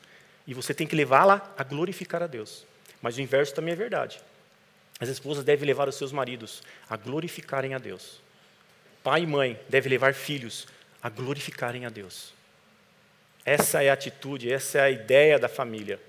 E 0.47 0.55
você 0.55 0.73
tem 0.73 0.87
que 0.87 0.97
levá-la 0.97 1.53
a 1.57 1.65
glorificar 1.65 2.23
a 2.23 2.27
Deus. 2.27 2.65
Mas 3.03 3.17
o 3.17 3.21
inverso 3.21 3.55
também 3.55 3.73
é 3.73 3.77
verdade. 3.77 4.21
As 5.01 5.09
esposas 5.09 5.45
devem 5.45 5.67
levar 5.67 5.89
os 5.89 5.97
seus 5.97 6.13
maridos 6.13 6.63
a 6.89 6.97
glorificarem 6.97 7.75
a 7.75 7.79
Deus. 7.79 8.21
Pai 9.03 9.23
e 9.23 9.27
mãe 9.27 9.61
devem 9.69 9.91
levar 9.91 10.15
filhos 10.15 10.67
a 11.03 11.09
glorificarem 11.09 11.85
a 11.85 11.89
Deus. 11.89 12.33
Essa 13.45 13.83
é 13.83 13.91
a 13.91 13.93
atitude, 13.93 14.51
essa 14.51 14.79
é 14.79 14.81
a 14.83 14.91
ideia 14.91 15.39
da 15.39 15.49
família. 15.49 16.01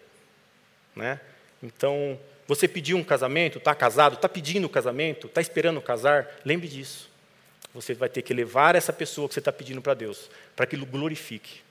Né? 0.95 1.19
Então, 1.62 2.17
você 2.47 2.67
pediu 2.67 2.97
um 2.97 3.03
casamento, 3.03 3.57
está 3.57 3.73
casado, 3.73 4.15
está 4.15 4.29
pedindo 4.29 4.65
o 4.65 4.69
casamento, 4.69 5.27
está 5.27 5.41
esperando 5.41 5.81
casar, 5.81 6.39
lembre 6.45 6.67
disso. 6.67 7.09
Você 7.73 7.93
vai 7.93 8.07
ter 8.07 8.21
que 8.21 8.33
levar 8.33 8.75
essa 8.75 8.93
pessoa 8.93 9.27
que 9.27 9.33
você 9.33 9.39
está 9.39 9.51
pedindo 9.51 9.81
para 9.81 9.93
Deus, 9.93 10.29
para 10.55 10.65
que 10.65 10.75
Ele 10.75 10.85
glorifique. 10.85 11.61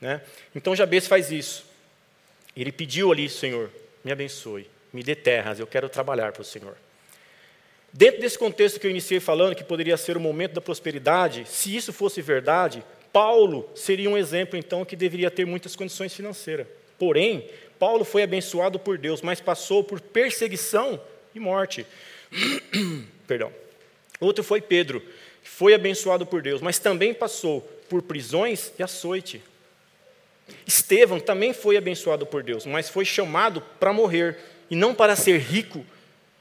Né? 0.00 0.22
Então 0.54 0.76
Jabez 0.76 1.06
faz 1.06 1.30
isso. 1.30 1.64
Ele 2.56 2.72
pediu 2.72 3.12
ali, 3.12 3.28
Senhor, 3.28 3.70
me 4.02 4.12
abençoe, 4.12 4.68
me 4.92 5.02
dê 5.02 5.14
terras, 5.14 5.58
eu 5.58 5.66
quero 5.66 5.88
trabalhar 5.88 6.32
para 6.32 6.42
o 6.42 6.44
Senhor. 6.44 6.76
Dentro 7.92 8.20
desse 8.20 8.38
contexto 8.38 8.78
que 8.78 8.86
eu 8.86 8.90
iniciei 8.90 9.20
falando, 9.20 9.54
que 9.54 9.64
poderia 9.64 9.96
ser 9.96 10.16
o 10.16 10.20
momento 10.20 10.52
da 10.52 10.60
prosperidade, 10.60 11.44
se 11.46 11.74
isso 11.74 11.92
fosse 11.92 12.20
verdade, 12.22 12.84
Paulo 13.12 13.70
seria 13.74 14.10
um 14.10 14.18
exemplo, 14.18 14.58
então, 14.58 14.84
que 14.84 14.94
deveria 14.94 15.30
ter 15.30 15.46
muitas 15.46 15.74
condições 15.74 16.14
financeiras. 16.14 16.66
Porém, 16.98 17.48
Paulo 17.78 18.04
foi 18.04 18.22
abençoado 18.22 18.78
por 18.78 18.98
Deus, 18.98 19.22
mas 19.22 19.40
passou 19.40 19.84
por 19.84 20.00
perseguição 20.00 21.00
e 21.34 21.40
morte. 21.40 21.86
Perdão. 23.26 23.52
Outro 24.20 24.42
foi 24.42 24.60
Pedro, 24.60 25.00
que 25.42 25.48
foi 25.48 25.74
abençoado 25.74 26.26
por 26.26 26.40
Deus, 26.42 26.60
mas 26.60 26.78
também 26.78 27.12
passou 27.12 27.60
por 27.88 28.02
prisões 28.02 28.72
e 28.78 28.82
açoite. 28.82 29.42
Estevão 30.66 31.20
também 31.20 31.52
foi 31.52 31.76
abençoado 31.76 32.24
por 32.24 32.42
Deus, 32.42 32.64
mas 32.64 32.88
foi 32.88 33.04
chamado 33.04 33.60
para 33.78 33.92
morrer 33.92 34.38
e 34.70 34.76
não 34.76 34.94
para 34.94 35.16
ser 35.16 35.38
rico 35.38 35.84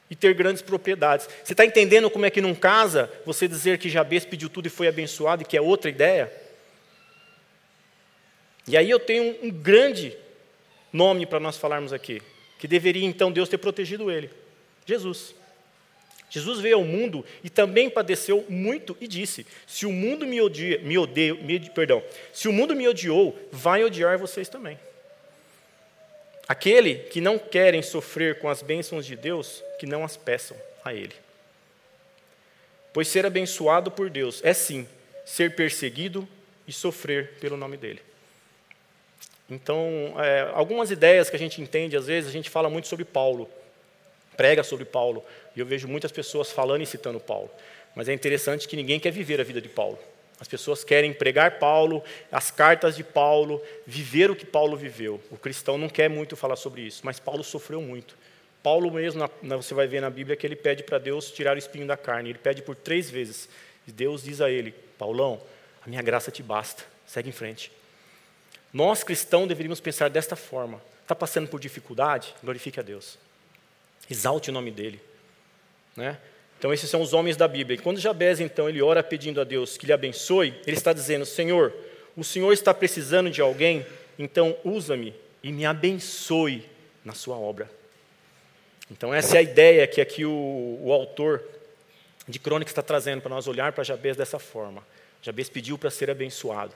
e 0.10 0.15
ter 0.15 0.34
grandes 0.34 0.62
propriedades. 0.62 1.27
Você 1.44 1.54
está 1.54 1.65
entendendo 1.65 2.10
como 2.10 2.25
é 2.25 2.30
que 2.30 2.42
num 2.42 2.56
casa 2.56 3.12
você 3.25 3.48
dizer 3.48 3.77
que 3.77 3.89
Jabez 3.89 4.24
pediu 4.24 4.50
tudo 4.50 4.68
e 4.68 4.70
foi 4.70 4.88
abençoado 4.88 5.42
e 5.42 5.46
que 5.46 5.58
é 5.58 5.62
outra 5.62 5.89
ideia? 5.89 6.32
E 8.68 8.77
aí 8.77 8.89
eu 8.89 9.00
tenho 9.00 9.36
um 9.44 9.51
grande 9.51 10.15
nome 10.96 11.25
para 11.25 11.40
nós 11.40 11.58
falarmos 11.58 11.92
aqui, 11.92 12.22
que 12.58 12.68
deveria 12.68 13.06
então 13.06 13.32
Deus 13.32 13.50
ter 13.50 13.58
protegido 13.58 14.10
ele: 14.10 14.30
Jesus. 14.86 15.36
Jesus 16.28 16.60
veio 16.60 16.78
ao 16.78 16.84
mundo 16.84 17.24
e 17.44 17.50
também 17.50 17.90
padeceu 17.90 18.44
muito 18.50 18.98
e 19.00 19.08
disse: 19.08 19.46
Se 19.68 19.86
o 19.86 19.92
mundo 19.92 20.25
me 20.25 20.42
odia, 20.42 20.80
me 20.80 20.96
me, 21.44 21.70
perdão, 21.70 22.04
se 22.34 22.48
o 22.48 22.52
mundo 22.52 22.75
me 22.75 22.88
odiou, 22.88 23.38
vai 23.52 23.84
odiar 23.84 24.18
vocês 24.18 24.50
também. 24.50 24.78
Aquele 26.48 26.96
que 26.96 27.22
não 27.22 27.40
querem 27.40 27.82
sofrer 27.82 28.40
com 28.40 28.50
as 28.50 28.62
bênçãos 28.62 29.06
de 29.06 29.16
Deus, 29.16 29.64
que 29.80 29.86
não 29.86 30.04
as 30.04 30.18
peçam 30.18 30.58
a 30.84 30.94
Ele. 30.94 31.14
Pois 32.94 33.08
ser 33.08 33.25
abençoado 33.25 33.92
por 33.92 34.10
Deus 34.10 34.42
é 34.44 34.54
sim 34.54 34.88
ser 35.25 35.56
perseguido 35.56 36.28
e 36.68 36.74
sofrer 36.74 37.34
pelo 37.40 37.58
nome 37.58 37.78
dEle. 37.78 38.02
Então, 39.50 40.16
é, 40.18 40.50
algumas 40.54 40.90
ideias 40.90 41.30
que 41.30 41.36
a 41.36 41.40
gente 41.40 41.62
entende, 41.62 41.96
às 41.96 42.08
vezes, 42.08 42.30
a 42.30 42.34
gente 42.34 42.50
fala 42.50 42.70
muito 42.70 42.88
sobre 42.88 43.06
Paulo, 43.06 43.50
prega 44.36 44.64
sobre 44.64 44.86
Paulo, 44.86 45.24
e 45.56 45.60
eu 45.60 45.66
vejo 45.66 45.88
muitas 45.88 46.12
pessoas 46.12 46.52
falando 46.52 46.82
e 46.82 46.86
citando 46.86 47.20
Paulo. 47.20 47.50
Mas 47.96 48.10
é 48.10 48.14
interessante 48.14 48.68
que 48.68 48.75
ninguém 48.75 49.00
quer 49.00 49.12
viver 49.12 49.40
a 49.40 49.44
vida 49.44 49.62
de 49.62 49.70
Paulo. 49.70 49.98
As 50.40 50.48
pessoas 50.48 50.84
querem 50.84 51.14
pregar 51.14 51.60
Paulo, 51.60 52.04
as 52.32 52.52
cartas 52.52 52.96
de 52.96 53.04
Paulo, 53.04 53.62
viver 53.88 54.30
o 54.30 54.36
que 54.36 54.46
Paulo 54.46 54.75
viveu. 54.75 55.22
O 55.32 55.38
cristão 55.38 55.78
não 55.78 55.88
quer 55.88 56.10
muito 56.10 56.36
falar 56.36 56.58
sobre 56.58 56.82
isso, 56.82 57.02
mas 57.06 57.20
Paulo 57.20 57.44
sofreu 57.44 57.82
muito. 57.82 58.18
Paulo 58.62 58.92
mesmo, 58.92 59.30
na, 59.42 59.56
você 59.56 59.74
vai 59.74 59.88
ver 59.88 60.02
na 60.02 60.10
Bíblia 60.10 60.36
que 60.36 60.46
ele 60.46 60.56
pede 60.56 60.84
para 60.84 60.98
Deus 60.98 61.32
tirar 61.32 61.56
o 61.56 61.60
espinho 61.60 61.88
da 61.88 61.96
carne. 61.96 62.32
Ele 62.32 62.40
pede 62.40 62.62
por 62.62 62.75
três 62.75 63.10
vezes. 63.10 63.48
E 63.88 63.92
Deus 63.92 64.24
diz 64.24 64.42
a 64.42 64.50
ele: 64.50 64.74
Paulão, 64.98 65.40
a 65.86 65.88
minha 65.88 66.02
graça 66.02 66.32
te 66.32 66.44
basta. 66.44 66.84
Segue 67.06 67.30
em 67.30 67.32
frente. 67.32 67.72
Nós 68.75 69.05
cristãos 69.05 69.48
deveríamos 69.48 69.79
pensar 69.79 70.10
desta 70.10 70.36
forma. 70.36 70.82
Está 71.01 71.15
passando 71.15 71.48
por 71.48 71.62
dificuldade? 71.62 72.36
Glorifique 72.44 72.77
a 72.77 72.84
Deus. 72.84 73.17
Exalte 74.10 74.50
o 74.50 74.53
nome 74.53 74.70
dele. 74.70 75.00
Né? 75.96 76.17
Então, 76.60 76.74
esses 76.74 76.89
são 76.89 77.01
os 77.01 77.13
homens 77.13 77.38
da 77.38 77.48
Bíblia. 77.48 77.77
E 77.77 77.82
quando 77.82 78.01
Jabez, 78.01 78.41
então, 78.41 78.67
ele 78.67 78.82
ora 78.82 79.01
pedindo 79.01 79.39
a 79.39 79.46
Deus 79.46 79.77
que 79.77 79.86
lhe 79.86 79.94
abençoe, 79.94 80.53
ele 80.67 80.75
está 80.75 80.91
dizendo: 80.91 81.25
Senhor, 81.25 81.74
o 82.17 82.24
Senhor 82.25 82.51
está 82.51 82.74
precisando 82.74 83.32
de 83.32 83.39
alguém, 83.39 83.86
então 84.20 84.58
usa-me 84.62 85.15
e 85.41 85.53
me 85.53 85.65
abençoe 85.65 86.65
na 87.05 87.13
sua 87.13 87.38
obra. 87.38 87.72
Então, 88.91 89.13
essa 89.13 89.38
é 89.38 89.39
a 89.39 89.41
ideia 89.41 89.88
que 89.88 90.01
aqui 90.01 90.25
o, 90.25 90.79
o 90.82 90.91
autor 90.91 91.41
de 92.27 92.39
Crônica 92.39 92.70
está 92.70 92.82
trazendo 92.82 93.22
para 93.22 93.29
nós 93.29 93.48
olhar 93.48 93.72
para 93.72 93.86
Jabez 93.86 94.17
dessa 94.17 94.38
forma. 94.38 94.86
Jabez 95.22 95.48
pediu 95.48 95.77
para 95.77 95.89
ser 95.89 96.12
abençoado, 96.12 96.74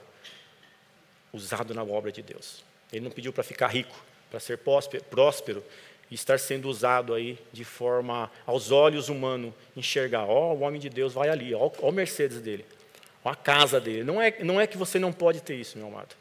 usado 1.32 1.74
na 1.74 1.82
obra 1.82 2.10
de 2.10 2.22
Deus. 2.22 2.64
Ele 2.92 3.04
não 3.04 3.10
pediu 3.10 3.32
para 3.32 3.42
ficar 3.42 3.68
rico, 3.68 3.94
para 4.30 4.40
ser 4.40 4.58
próspero, 4.58 5.64
e 6.10 6.14
estar 6.14 6.38
sendo 6.40 6.68
usado 6.68 7.14
aí 7.14 7.38
de 7.52 7.64
forma 7.64 8.30
aos 8.44 8.70
olhos 8.70 9.08
humanos 9.08 9.54
enxergar, 9.76 10.24
ó, 10.24 10.52
oh, 10.52 10.54
o 10.56 10.60
homem 10.60 10.80
de 10.80 10.88
Deus 10.88 11.12
vai 11.12 11.28
ali, 11.28 11.54
ó, 11.54 11.70
o 11.78 11.92
Mercedes 11.92 12.40
dele, 12.40 12.66
ó 13.24 13.30
a 13.30 13.36
casa 13.36 13.80
dele. 13.80 14.02
Não 14.02 14.20
é, 14.20 14.42
não 14.42 14.60
é 14.60 14.66
que 14.66 14.76
você 14.76 14.98
não 14.98 15.12
pode 15.12 15.40
ter 15.40 15.54
isso, 15.54 15.78
meu 15.78 15.86
amado. 15.86 16.16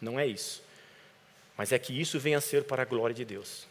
Não 0.00 0.18
é 0.18 0.26
isso. 0.26 0.62
Mas 1.56 1.72
é 1.72 1.78
que 1.78 1.98
isso 1.98 2.18
venha 2.18 2.38
a 2.38 2.40
ser 2.40 2.64
para 2.64 2.82
a 2.82 2.84
glória 2.84 3.14
de 3.14 3.24
Deus. 3.24 3.66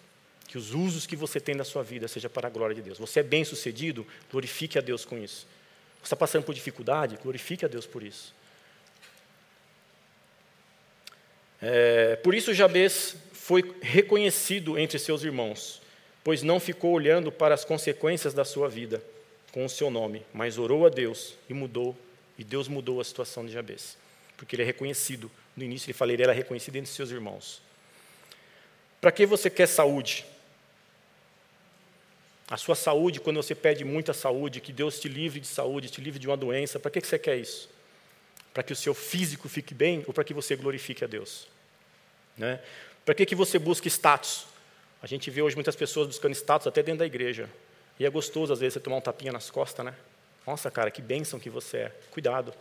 Que 0.48 0.58
os 0.58 0.74
usos 0.74 1.08
que 1.08 1.16
você 1.16 1.40
tem 1.40 1.56
na 1.56 1.64
sua 1.64 1.84
vida 1.84 2.08
seja 2.08 2.30
para 2.30 2.48
a 2.48 2.52
glória 2.52 2.76
de 2.76 2.82
Deus. 2.82 2.98
Você 2.98 3.22
é 3.22 3.24
bem 3.24 3.46
sucedido, 3.46 4.06
glorifique 4.30 4.78
a 4.78 4.82
Deus 4.82 5.06
com 5.06 5.18
isso. 5.18 5.48
Você 6.00 6.08
está 6.08 6.16
passando 6.16 6.44
por 6.44 6.54
dificuldade, 6.54 7.18
glorifique 7.22 7.64
a 7.64 7.68
Deus 7.68 7.86
por 7.86 8.04
isso. 8.04 8.34
É, 11.62 12.16
por 12.18 12.34
isso 12.34 12.54
Jabez 12.54 13.16
foi 13.34 13.76
reconhecido 13.82 14.80
entre 14.80 14.98
seus 14.98 15.24
irmãos, 15.24 15.82
pois 16.24 16.42
não 16.42 16.60
ficou 16.60 16.92
olhando 16.92 17.32
para 17.32 17.54
as 17.54 17.64
consequências 17.64 18.34
da 18.34 18.44
sua 18.44 18.68
vida 18.68 19.04
com 19.52 19.66
o 19.66 19.70
seu 19.70 19.90
nome, 19.90 20.26
mas 20.34 20.58
orou 20.58 20.86
a 20.86 20.90
Deus 20.90 21.36
e 21.50 21.54
mudou, 21.54 21.96
e 22.38 22.44
Deus 22.44 22.68
mudou 22.68 23.02
a 23.02 23.04
situação 23.04 23.46
de 23.46 23.52
Jabez, 23.52 23.98
porque 24.38 24.56
ele 24.56 24.64
é 24.64 24.66
reconhecido. 24.66 25.30
No 25.56 25.64
início 25.64 25.88
ele 25.88 25.94
falou, 25.94 26.14
ele 26.14 26.24
era 26.24 26.32
reconhecido 26.32 26.78
entre 26.78 26.90
seus 26.90 27.12
irmãos. 27.12 27.62
Para 29.00 29.12
que 29.12 29.26
você 29.26 29.50
quer 29.50 29.68
saúde? 29.68 30.26
A 32.50 32.58
sua 32.58 32.76
saúde, 32.76 33.20
quando 33.20 33.38
você 33.38 33.56
pede 33.56 33.84
muita 33.84 34.14
saúde, 34.14 34.62
que 34.62 34.72
Deus 34.72 35.00
te 35.00 35.08
livre 35.08 35.40
de 35.40 35.48
saúde, 35.48 35.90
te 35.90 36.02
livre 36.02 36.20
de 36.20 36.28
uma 36.28 36.38
doença, 36.38 36.80
para 36.80 36.92
que 36.92 37.02
você 37.02 37.20
quer 37.20 37.38
isso? 37.38 37.70
Para 38.54 38.64
que 38.64 38.74
o 38.74 38.76
seu 38.76 38.94
físico 38.94 39.48
fique 39.48 39.74
bem 39.74 40.04
ou 40.08 40.14
para 40.14 40.24
que 40.24 40.34
você 40.34 40.56
glorifique 40.56 41.04
a 41.04 41.08
Deus? 41.08 41.48
Né? 42.38 42.60
Para 43.06 43.16
que, 43.16 43.26
que 43.26 43.36
você 43.36 43.58
busca 43.58 43.88
status? 43.88 44.46
A 45.02 45.08
gente 45.08 45.32
vê 45.32 45.42
hoje 45.42 45.56
muitas 45.56 45.76
pessoas 45.76 46.08
buscando 46.08 46.34
status 46.34 46.68
até 46.68 46.84
dentro 46.84 47.00
da 47.00 47.06
igreja. 47.06 47.50
E 48.00 48.06
é 48.06 48.10
gostoso, 48.10 48.54
às 48.54 48.60
vezes, 48.60 48.74
você 48.74 48.80
tomar 48.80 48.98
um 48.98 49.02
tapinha 49.02 49.32
nas 49.32 49.50
costas, 49.50 49.86
né? 49.86 49.94
Nossa, 50.46 50.70
cara, 50.70 50.92
que 50.92 51.02
bênção 51.02 51.40
que 51.40 51.50
você 51.50 51.78
é. 51.78 51.92
Cuidado. 52.12 52.54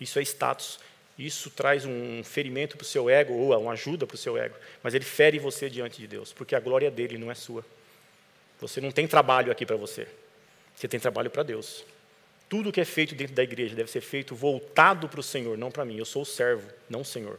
Isso 0.00 0.18
é 0.18 0.22
status. 0.22 0.78
Isso 1.18 1.50
traz 1.50 1.84
um 1.84 2.22
ferimento 2.22 2.76
para 2.76 2.84
o 2.84 2.86
seu 2.86 3.10
ego, 3.10 3.34
ou 3.34 3.58
uma 3.58 3.72
ajuda 3.72 4.06
para 4.06 4.14
o 4.14 4.18
seu 4.18 4.38
ego. 4.38 4.54
Mas 4.82 4.94
ele 4.94 5.04
fere 5.04 5.38
você 5.38 5.68
diante 5.68 5.98
de 5.98 6.06
Deus, 6.06 6.32
porque 6.32 6.54
a 6.54 6.60
glória 6.60 6.90
dele 6.90 7.18
não 7.18 7.30
é 7.30 7.34
sua. 7.34 7.64
Você 8.60 8.80
não 8.80 8.90
tem 8.90 9.06
trabalho 9.06 9.50
aqui 9.50 9.66
para 9.66 9.76
você. 9.76 10.06
Você 10.74 10.86
tem 10.86 11.00
trabalho 11.00 11.30
para 11.30 11.42
Deus. 11.42 11.84
Tudo 12.48 12.72
que 12.72 12.80
é 12.80 12.84
feito 12.84 13.14
dentro 13.14 13.34
da 13.34 13.42
igreja 13.42 13.74
deve 13.74 13.90
ser 13.90 14.00
feito 14.00 14.34
voltado 14.34 15.08
para 15.08 15.20
o 15.20 15.22
Senhor, 15.22 15.58
não 15.58 15.70
para 15.70 15.84
mim. 15.84 15.98
Eu 15.98 16.04
sou 16.04 16.22
o 16.22 16.26
servo, 16.26 16.68
não 16.88 17.02
o 17.02 17.04
Senhor. 17.04 17.38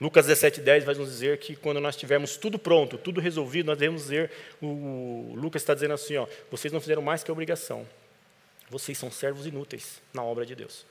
Lucas 0.00 0.26
17,10 0.26 0.84
vai 0.84 0.94
nos 0.94 1.10
dizer 1.10 1.38
que 1.38 1.54
quando 1.54 1.78
nós 1.78 1.94
tivermos 1.94 2.38
tudo 2.38 2.58
pronto, 2.58 2.96
tudo 2.96 3.20
resolvido, 3.20 3.66
nós 3.66 3.76
devemos 3.76 4.02
dizer, 4.02 4.30
o 4.62 5.34
Lucas 5.36 5.60
está 5.60 5.74
dizendo 5.74 5.92
assim, 5.92 6.16
ó, 6.16 6.26
vocês 6.50 6.72
não 6.72 6.80
fizeram 6.80 7.02
mais 7.02 7.22
que 7.22 7.30
a 7.30 7.34
obrigação. 7.34 7.86
Vocês 8.70 8.96
são 8.96 9.10
servos 9.10 9.46
inúteis 9.46 10.00
na 10.14 10.22
obra 10.22 10.46
de 10.46 10.54
Deus. 10.54 10.86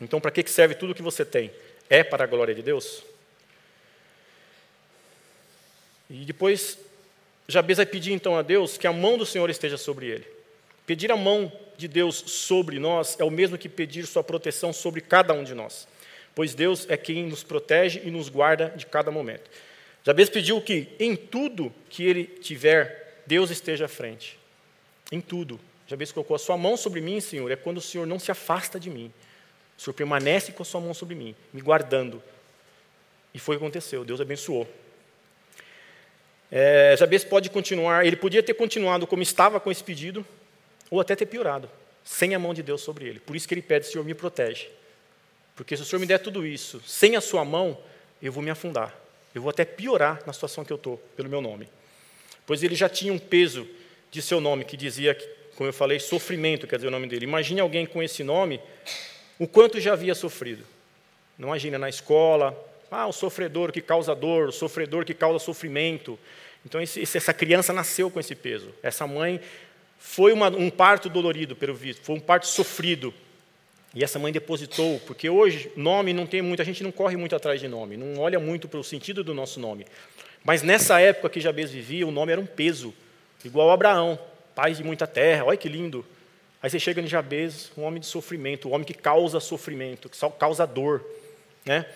Então, 0.00 0.20
para 0.20 0.30
que 0.30 0.48
serve 0.48 0.74
tudo 0.74 0.92
o 0.92 0.94
que 0.94 1.02
você 1.02 1.24
tem? 1.24 1.52
É 1.90 2.02
para 2.02 2.24
a 2.24 2.26
glória 2.26 2.54
de 2.54 2.62
Deus? 2.62 3.02
E 6.08 6.24
depois, 6.24 6.78
Jabez 7.46 7.76
vai 7.76 7.86
pedir 7.86 8.12
então 8.12 8.36
a 8.36 8.42
Deus 8.42 8.78
que 8.78 8.86
a 8.86 8.92
mão 8.92 9.18
do 9.18 9.26
Senhor 9.26 9.50
esteja 9.50 9.76
sobre 9.76 10.06
ele. 10.06 10.26
Pedir 10.86 11.10
a 11.12 11.16
mão 11.16 11.52
de 11.76 11.88
Deus 11.88 12.16
sobre 12.26 12.78
nós 12.78 13.16
é 13.18 13.24
o 13.24 13.30
mesmo 13.30 13.58
que 13.58 13.68
pedir 13.68 14.06
sua 14.06 14.22
proteção 14.22 14.72
sobre 14.72 15.00
cada 15.00 15.32
um 15.32 15.44
de 15.44 15.54
nós 15.54 15.86
pois 16.34 16.54
Deus 16.54 16.86
é 16.90 16.96
quem 16.96 17.24
nos 17.24 17.42
protege 17.42 18.02
e 18.04 18.10
nos 18.10 18.28
guarda 18.28 18.72
de 18.76 18.86
cada 18.86 19.10
momento. 19.10 19.48
Jabez 20.02 20.28
pediu 20.28 20.60
que 20.60 20.88
em 20.98 21.14
tudo 21.14 21.72
que 21.88 22.04
ele 22.04 22.24
tiver, 22.24 23.22
Deus 23.26 23.50
esteja 23.50 23.86
à 23.86 23.88
frente. 23.88 24.38
Em 25.12 25.20
tudo. 25.20 25.60
Jabez 25.86 26.10
colocou 26.12 26.34
a 26.34 26.38
sua 26.38 26.56
mão 26.56 26.76
sobre 26.76 27.00
mim, 27.00 27.20
Senhor, 27.20 27.50
é 27.50 27.56
quando 27.56 27.78
o 27.78 27.82
Senhor 27.82 28.06
não 28.06 28.18
se 28.18 28.30
afasta 28.30 28.80
de 28.80 28.90
mim. 28.90 29.12
O 29.78 29.80
Senhor 29.80 29.94
permanece 29.94 30.52
com 30.52 30.62
a 30.62 30.66
sua 30.66 30.80
mão 30.80 30.92
sobre 30.92 31.14
mim, 31.14 31.34
me 31.52 31.60
guardando. 31.60 32.22
E 33.32 33.38
foi 33.38 33.56
o 33.56 33.58
que 33.58 33.64
aconteceu, 33.64 34.04
Deus 34.04 34.20
abençoou. 34.20 34.68
É, 36.56 36.94
Jabez 36.96 37.24
pode 37.24 37.50
continuar, 37.50 38.06
ele 38.06 38.14
podia 38.14 38.40
ter 38.40 38.54
continuado 38.54 39.08
como 39.08 39.24
estava 39.24 39.58
com 39.58 39.72
esse 39.72 39.82
pedido, 39.82 40.24
ou 40.88 41.00
até 41.00 41.16
ter 41.16 41.26
piorado, 41.26 41.68
sem 42.04 42.32
a 42.32 42.38
mão 42.38 42.54
de 42.54 42.62
Deus 42.62 42.80
sobre 42.80 43.08
ele. 43.08 43.18
Por 43.18 43.34
isso 43.34 43.48
que 43.48 43.54
ele 43.54 43.60
pede, 43.60 43.88
Senhor, 43.88 44.04
me 44.04 44.14
protege. 44.14 44.68
Porque 45.56 45.76
se 45.76 45.82
o 45.82 45.84
Senhor 45.84 45.98
me 45.98 46.06
der 46.06 46.18
tudo 46.18 46.46
isso, 46.46 46.80
sem 46.86 47.16
a 47.16 47.20
sua 47.20 47.44
mão, 47.44 47.76
eu 48.22 48.30
vou 48.30 48.40
me 48.40 48.50
afundar. 48.50 48.94
Eu 49.34 49.42
vou 49.42 49.50
até 49.50 49.64
piorar 49.64 50.22
na 50.24 50.32
situação 50.32 50.64
que 50.64 50.72
eu 50.72 50.76
estou, 50.76 50.96
pelo 51.16 51.28
meu 51.28 51.40
nome. 51.40 51.68
Pois 52.46 52.62
ele 52.62 52.76
já 52.76 52.88
tinha 52.88 53.12
um 53.12 53.18
peso 53.18 53.66
de 54.12 54.22
seu 54.22 54.40
nome, 54.40 54.64
que 54.64 54.76
dizia, 54.76 55.18
como 55.56 55.68
eu 55.68 55.72
falei, 55.72 55.98
sofrimento, 55.98 56.68
quer 56.68 56.76
dizer 56.76 56.86
o 56.86 56.92
nome 56.92 57.08
dele. 57.08 57.24
Imagine 57.24 57.62
alguém 57.62 57.84
com 57.84 58.00
esse 58.00 58.22
nome, 58.22 58.60
o 59.40 59.48
quanto 59.48 59.80
já 59.80 59.94
havia 59.94 60.14
sofrido. 60.14 60.64
Não 61.36 61.48
imagina 61.48 61.80
na 61.80 61.88
escola, 61.88 62.56
ah, 62.92 63.08
o 63.08 63.12
sofredor 63.12 63.72
que 63.72 63.80
causa 63.80 64.14
dor, 64.14 64.50
o 64.50 64.52
sofredor 64.52 65.04
que 65.04 65.14
causa 65.14 65.44
sofrimento. 65.44 66.16
Então, 66.64 66.80
esse, 66.80 67.02
essa 67.02 67.34
criança 67.34 67.72
nasceu 67.72 68.10
com 68.10 68.18
esse 68.18 68.34
peso. 68.34 68.70
Essa 68.82 69.06
mãe 69.06 69.40
foi 69.98 70.32
uma, 70.32 70.48
um 70.48 70.70
parto 70.70 71.08
dolorido, 71.08 71.56
pelo 71.56 71.74
visto, 71.74 72.02
foi 72.02 72.16
um 72.16 72.20
parto 72.20 72.46
sofrido. 72.46 73.12
E 73.94 74.02
essa 74.02 74.18
mãe 74.18 74.32
depositou, 74.32 75.00
porque 75.06 75.30
hoje 75.30 75.70
nome 75.76 76.12
não 76.12 76.26
tem 76.26 76.42
muito, 76.42 76.60
a 76.60 76.64
gente 76.64 76.82
não 76.82 76.90
corre 76.90 77.16
muito 77.16 77.36
atrás 77.36 77.60
de 77.60 77.68
nome, 77.68 77.96
não 77.96 78.20
olha 78.20 78.40
muito 78.40 78.68
para 78.68 78.80
o 78.80 78.84
sentido 78.84 79.22
do 79.22 79.32
nosso 79.32 79.60
nome. 79.60 79.86
Mas 80.42 80.62
nessa 80.62 81.00
época 81.00 81.30
que 81.30 81.40
Jabez 81.40 81.70
vivia, 81.70 82.06
o 82.06 82.10
nome 82.10 82.32
era 82.32 82.40
um 82.40 82.46
peso, 82.46 82.92
igual 83.44 83.70
Abraão, 83.70 84.18
pai 84.54 84.74
de 84.74 84.82
muita 84.82 85.06
terra, 85.06 85.44
olha 85.44 85.56
que 85.56 85.68
lindo. 85.68 86.04
Aí 86.60 86.68
você 86.68 86.78
chega 86.78 87.00
em 87.00 87.06
Jabez, 87.06 87.70
um 87.76 87.82
homem 87.82 88.00
de 88.00 88.06
sofrimento, 88.06 88.68
um 88.68 88.72
homem 88.72 88.86
que 88.86 88.94
causa 88.94 89.38
sofrimento, 89.38 90.08
que 90.08 90.16
só 90.16 90.28
causa 90.28 90.66
dor. 90.66 91.04
Né? 91.64 91.86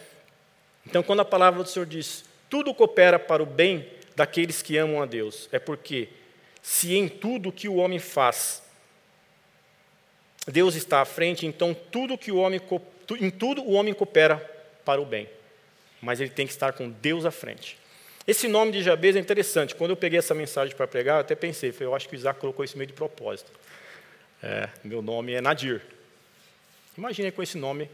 Então, 0.87 1.03
quando 1.03 1.21
a 1.21 1.25
palavra 1.25 1.63
do 1.63 1.69
Senhor 1.69 1.87
diz, 1.87 2.25
tudo 2.49 2.73
coopera 2.73 3.19
para 3.19 3.43
o 3.43 3.47
bem 3.47 3.87
daqueles 4.19 4.61
que 4.61 4.77
amam 4.77 5.01
a 5.01 5.07
Deus, 5.07 5.49
é 5.53 5.61
porque 5.61 6.09
se 6.61 6.97
em 6.97 7.09
tudo 7.09 7.53
que 7.53 7.69
o 7.69 7.77
homem 7.77 8.01
faz, 8.01 8.61
Deus 10.45 10.75
está 10.75 11.01
à 11.01 11.05
frente, 11.05 11.47
então 11.47 11.73
tudo 11.73 12.19
que 12.19 12.33
o 12.33 12.37
homem 12.37 12.61
em 13.21 13.31
tudo 13.31 13.63
o 13.63 13.73
homem 13.75 13.95
coopera 13.95 14.39
para 14.85 15.01
o 15.01 15.07
bem. 15.07 15.29
Mas 16.03 16.21
ele 16.21 16.31
tem 16.31 16.47
que 16.47 16.53
estar 16.53 16.73
com 16.73 16.91
Deus 16.91 17.25
à 17.25 17.31
frente. 17.31 17.79
Esse 18.27 18.49
nome 18.49 18.73
de 18.73 18.83
Jabez 18.83 19.15
é 19.15 19.21
interessante. 19.21 19.75
Quando 19.75 19.93
eu 19.93 19.97
peguei 19.97 20.19
essa 20.19 20.35
mensagem 20.35 20.75
para 20.75 20.87
pregar, 20.87 21.17
eu 21.17 21.21
até 21.21 21.37
pensei, 21.37 21.73
eu 21.79 21.95
acho 21.95 22.09
que 22.09 22.15
o 22.15 22.19
Isaac 22.19 22.41
colocou 22.41 22.65
isso 22.65 22.77
meio 22.77 22.89
de 22.89 22.93
propósito. 22.93 23.53
É, 24.43 24.69
meu 24.83 25.01
nome 25.01 25.33
é 25.33 25.41
Nadir. 25.41 25.81
Imagine 26.97 27.31
com 27.31 27.43
esse 27.43 27.57
nome 27.57 27.89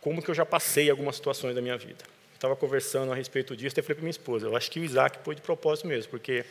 como 0.00 0.22
que 0.22 0.30
eu 0.30 0.34
já 0.34 0.46
passei 0.46 0.88
algumas 0.88 1.16
situações 1.16 1.54
da 1.54 1.60
minha 1.60 1.76
vida. 1.76 2.04
Estava 2.38 2.54
conversando 2.54 3.10
a 3.10 3.16
respeito 3.16 3.56
disso, 3.56 3.74
e 3.80 3.82
falei 3.82 3.96
para 3.96 4.02
minha 4.02 4.10
esposa, 4.12 4.46
eu 4.46 4.56
acho 4.56 4.70
que 4.70 4.78
o 4.78 4.84
Isaac 4.84 5.18
foi 5.24 5.34
de 5.34 5.42
propósito 5.42 5.88
mesmo, 5.88 6.08
porque 6.08 6.44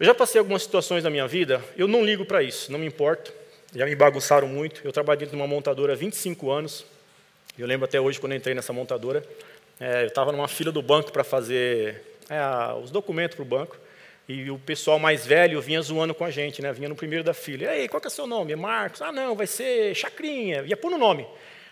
eu 0.00 0.06
já 0.06 0.14
passei 0.14 0.38
algumas 0.38 0.62
situações 0.62 1.04
da 1.04 1.10
minha 1.10 1.28
vida, 1.28 1.62
eu 1.76 1.86
não 1.86 2.02
ligo 2.02 2.24
para 2.24 2.42
isso, 2.42 2.72
não 2.72 2.78
me 2.78 2.86
importo, 2.86 3.34
já 3.76 3.84
me 3.84 3.94
bagunçaram 3.94 4.48
muito. 4.48 4.80
Eu 4.82 4.90
trabalhei 4.90 5.20
dentro 5.20 5.36
de 5.36 5.42
uma 5.42 5.46
montadora 5.46 5.92
há 5.92 5.96
25 5.96 6.50
anos, 6.50 6.86
eu 7.58 7.66
lembro 7.66 7.84
até 7.84 8.00
hoje 8.00 8.18
quando 8.18 8.34
entrei 8.34 8.54
nessa 8.54 8.72
montadora, 8.72 9.22
é, 9.78 10.04
eu 10.04 10.06
estava 10.06 10.32
numa 10.32 10.48
fila 10.48 10.72
do 10.72 10.80
banco 10.80 11.12
para 11.12 11.22
fazer 11.22 12.02
é, 12.30 12.72
os 12.82 12.90
documentos 12.90 13.36
para 13.36 13.42
o 13.42 13.46
banco, 13.46 13.76
e 14.26 14.50
o 14.50 14.58
pessoal 14.58 14.98
mais 14.98 15.26
velho 15.26 15.60
vinha 15.60 15.82
zoando 15.82 16.14
com 16.14 16.24
a 16.24 16.30
gente, 16.30 16.62
né? 16.62 16.72
vinha 16.72 16.88
no 16.88 16.96
primeiro 16.96 17.22
da 17.22 17.34
fila. 17.34 17.68
Aí, 17.68 17.90
qual 17.90 18.00
que 18.00 18.06
é 18.06 18.08
o 18.08 18.10
seu 18.10 18.26
nome? 18.26 18.54
É 18.54 18.56
Marcos? 18.56 19.02
Ah, 19.02 19.12
não, 19.12 19.36
vai 19.36 19.46
ser 19.46 19.94
Chacrinha. 19.94 20.62
Ia 20.62 20.78
pôr 20.78 20.90
no 20.90 20.96
nome. 20.96 21.26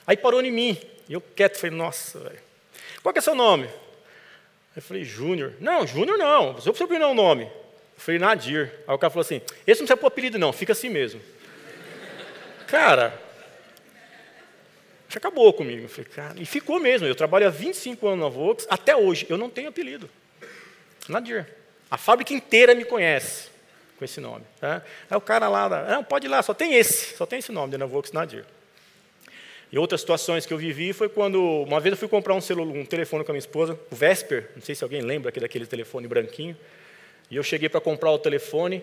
Aí 0.07 0.19
parou 0.19 0.43
em 0.43 0.51
mim. 0.51 0.77
E 1.09 1.15
eu 1.15 1.23
quieto, 1.23 1.57
falei, 1.57 1.75
nossa, 1.75 2.19
velho. 2.19 2.50
Qual 3.03 3.13
que 3.13 3.19
é 3.19 3.23
seu 3.23 3.35
nome? 3.35 3.69
Eu 4.75 4.83
falei, 4.83 5.05
Júnior. 5.05 5.55
Não, 5.61 5.87
Júnior 5.87 6.19
não. 6.19 6.53
Você 6.55 6.71
precisa 6.71 6.89
pedir 6.89 7.03
o 7.03 7.15
nome. 7.15 7.45
Eu 7.45 7.51
falei, 7.97 8.19
Nadir. 8.19 8.73
Aí 8.87 8.95
o 8.95 8.99
cara 8.99 9.11
falou 9.11 9.23
assim, 9.23 9.43
esse 9.67 9.81
não 9.81 9.87
precisa 9.87 9.97
pôr 9.97 10.07
apelido 10.07 10.39
não, 10.39 10.53
fica 10.53 10.73
assim 10.73 10.89
mesmo. 10.89 11.21
Cara, 12.67 13.13
já 15.09 15.19
acabou 15.19 15.53
comigo. 15.53 15.89
Falei, 15.89 16.11
cara, 16.11 16.35
e 16.41 16.47
ficou 16.47 16.79
mesmo. 16.79 17.07
Eu 17.07 17.15
trabalho 17.15 17.47
há 17.47 17.51
25 17.51 18.07
anos 18.07 18.21
na 18.21 18.29
Vox, 18.29 18.67
até 18.71 18.97
hoje 18.97 19.27
eu 19.29 19.37
não 19.37 19.51
tenho 19.51 19.69
apelido. 19.69 20.09
Nadir. 21.09 21.47
A 21.91 21.99
fábrica 21.99 22.33
inteira 22.33 22.75
me 22.75 22.85
conhece 22.85 23.51
com 23.99 24.05
esse 24.05 24.21
nome. 24.21 24.45
Tá? 24.61 24.83
Aí 25.11 25.17
o 25.17 25.21
cara 25.21 25.49
lá, 25.49 25.69
não, 25.89 26.05
pode 26.05 26.27
ir 26.27 26.31
lá, 26.31 26.41
só 26.43 26.55
tem 26.55 26.75
esse, 26.75 27.17
só 27.17 27.27
tem 27.27 27.41
esse 27.41 27.51
nome, 27.51 27.77
na 27.77 27.87
Vox 27.87 28.13
Nadir. 28.13 28.47
E 29.73 29.79
outras 29.79 30.01
situações 30.01 30.45
que 30.45 30.53
eu 30.53 30.59
vivi 30.59 30.93
foi 30.93 31.09
quando, 31.09 31.41
uma 31.63 31.79
vez 31.79 31.93
eu 31.93 31.97
fui 31.97 32.09
comprar 32.09 32.35
um, 32.35 32.41
celular, 32.41 32.77
um 32.77 32.85
telefone 32.85 33.25
com 33.25 33.31
a 33.31 33.35
minha 33.35 33.39
esposa, 33.39 33.79
o 33.91 33.95
Vesper, 33.95 34.51
não 34.57 34.63
sei 34.63 34.75
se 34.75 34.83
alguém 34.83 35.01
lembra 35.01 35.31
daquele 35.31 35.67
telefone 35.67 36.09
branquinho, 36.09 36.57
e 37.31 37.37
eu 37.37 37.43
cheguei 37.43 37.69
para 37.69 37.81
comprar 37.81 38.11
o 38.11 38.19
telefone, 38.19 38.83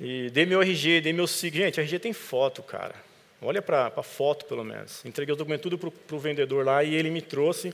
e 0.00 0.30
dei 0.30 0.46
meu 0.46 0.62
RG, 0.62 1.02
dei 1.02 1.12
meu 1.12 1.26
SIG. 1.26 1.58
Gente, 1.58 1.78
RG 1.78 1.98
tem 1.98 2.12
foto, 2.14 2.62
cara. 2.62 2.94
Olha 3.42 3.60
para 3.60 3.92
a 3.94 4.02
foto, 4.02 4.46
pelo 4.46 4.64
menos. 4.64 5.04
Entreguei 5.04 5.34
o 5.34 5.36
documento 5.36 5.62
tudo 5.62 5.78
para 5.78 6.16
o 6.16 6.18
vendedor 6.18 6.64
lá 6.64 6.82
e 6.82 6.94
ele 6.94 7.10
me 7.10 7.20
trouxe 7.20 7.72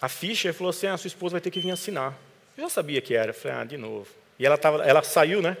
a 0.00 0.08
ficha 0.08 0.50
e 0.50 0.52
falou 0.52 0.70
assim: 0.70 0.86
ah, 0.86 0.96
sua 0.96 1.08
esposa 1.08 1.32
vai 1.32 1.40
ter 1.40 1.50
que 1.50 1.58
vir 1.58 1.72
assinar. 1.72 2.16
Eu 2.56 2.64
já 2.64 2.70
sabia 2.70 3.00
que 3.00 3.14
era. 3.14 3.30
Eu 3.30 3.34
falei: 3.34 3.58
ah, 3.58 3.64
de 3.64 3.76
novo. 3.76 4.08
E 4.38 4.46
ela, 4.46 4.56
tava, 4.56 4.84
ela 4.84 5.02
saiu, 5.02 5.42
né? 5.42 5.56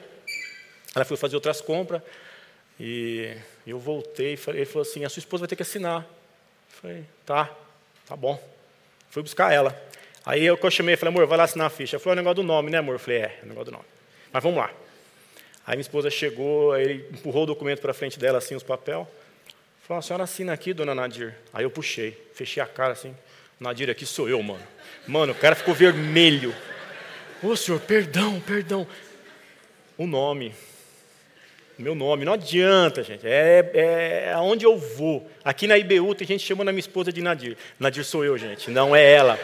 Ela 0.94 1.04
foi 1.04 1.16
fazer 1.16 1.34
outras 1.34 1.60
compras. 1.60 2.00
E 2.78 3.36
eu 3.70 3.78
voltei. 3.78 4.38
Ele 4.48 4.64
falou 4.64 4.82
assim: 4.82 5.04
a 5.04 5.08
sua 5.08 5.20
esposa 5.20 5.42
vai 5.42 5.48
ter 5.48 5.56
que 5.56 5.62
assinar. 5.62 6.02
Eu 6.02 6.80
falei: 6.80 7.04
tá, 7.24 7.50
tá 8.06 8.16
bom. 8.16 8.42
Fui 9.10 9.22
buscar 9.22 9.52
ela. 9.52 9.80
Aí 10.26 10.44
eu, 10.44 10.58
eu 10.60 10.70
chamei, 10.70 10.96
falei: 10.96 11.14
amor, 11.14 11.26
vai 11.26 11.38
lá 11.38 11.44
assinar 11.44 11.66
a 11.66 11.70
ficha. 11.70 11.96
Ela 11.96 12.02
falou: 12.02 12.14
é 12.14 12.16
o 12.16 12.22
negócio 12.22 12.36
do 12.36 12.42
nome, 12.42 12.70
né, 12.70 12.78
amor? 12.78 12.94
Eu 12.94 12.98
falei: 12.98 13.20
é, 13.20 13.38
é 13.40 13.44
o 13.44 13.48
negócio 13.48 13.66
do 13.66 13.72
nome. 13.72 13.84
Mas 14.32 14.42
vamos 14.42 14.58
lá. 14.58 14.70
Aí 15.66 15.76
minha 15.76 15.80
esposa 15.80 16.10
chegou, 16.10 16.76
ele 16.76 17.08
empurrou 17.10 17.44
o 17.44 17.46
documento 17.46 17.80
para 17.80 17.94
frente 17.94 18.18
dela, 18.18 18.38
assim, 18.38 18.54
os 18.54 18.62
papel. 18.62 19.10
Falou, 19.86 19.98
a 19.98 20.02
senhora 20.02 20.24
assina 20.24 20.52
aqui, 20.52 20.74
dona 20.74 20.94
Nadir. 20.94 21.34
Aí 21.52 21.64
eu 21.64 21.70
puxei, 21.70 22.12
fechei 22.34 22.62
a 22.62 22.66
cara 22.66 22.92
assim. 22.92 23.14
Nadir, 23.58 23.88
aqui 23.88 24.04
sou 24.04 24.28
eu, 24.28 24.42
mano. 24.42 24.62
Mano, 25.06 25.32
o 25.32 25.36
cara 25.36 25.54
ficou 25.54 25.74
vermelho. 25.74 26.54
Ô, 27.42 27.56
senhor, 27.56 27.80
perdão, 27.80 28.40
perdão. 28.40 28.86
O 29.96 30.06
nome. 30.06 30.54
Meu 31.78 31.94
nome, 31.94 32.24
não 32.24 32.34
adianta, 32.34 33.02
gente. 33.02 33.26
É, 33.26 33.70
é 33.74 34.32
aonde 34.32 34.64
eu 34.64 34.76
vou. 34.76 35.28
Aqui 35.44 35.66
na 35.66 35.76
IBU 35.76 36.14
tem 36.14 36.26
gente 36.26 36.46
chamando 36.46 36.68
a 36.68 36.72
minha 36.72 36.80
esposa 36.80 37.12
de 37.12 37.20
Nadir. 37.20 37.56
Nadir 37.78 38.04
sou 38.04 38.24
eu, 38.24 38.38
gente, 38.38 38.70
não 38.70 38.94
é 38.94 39.12
ela. 39.12 39.38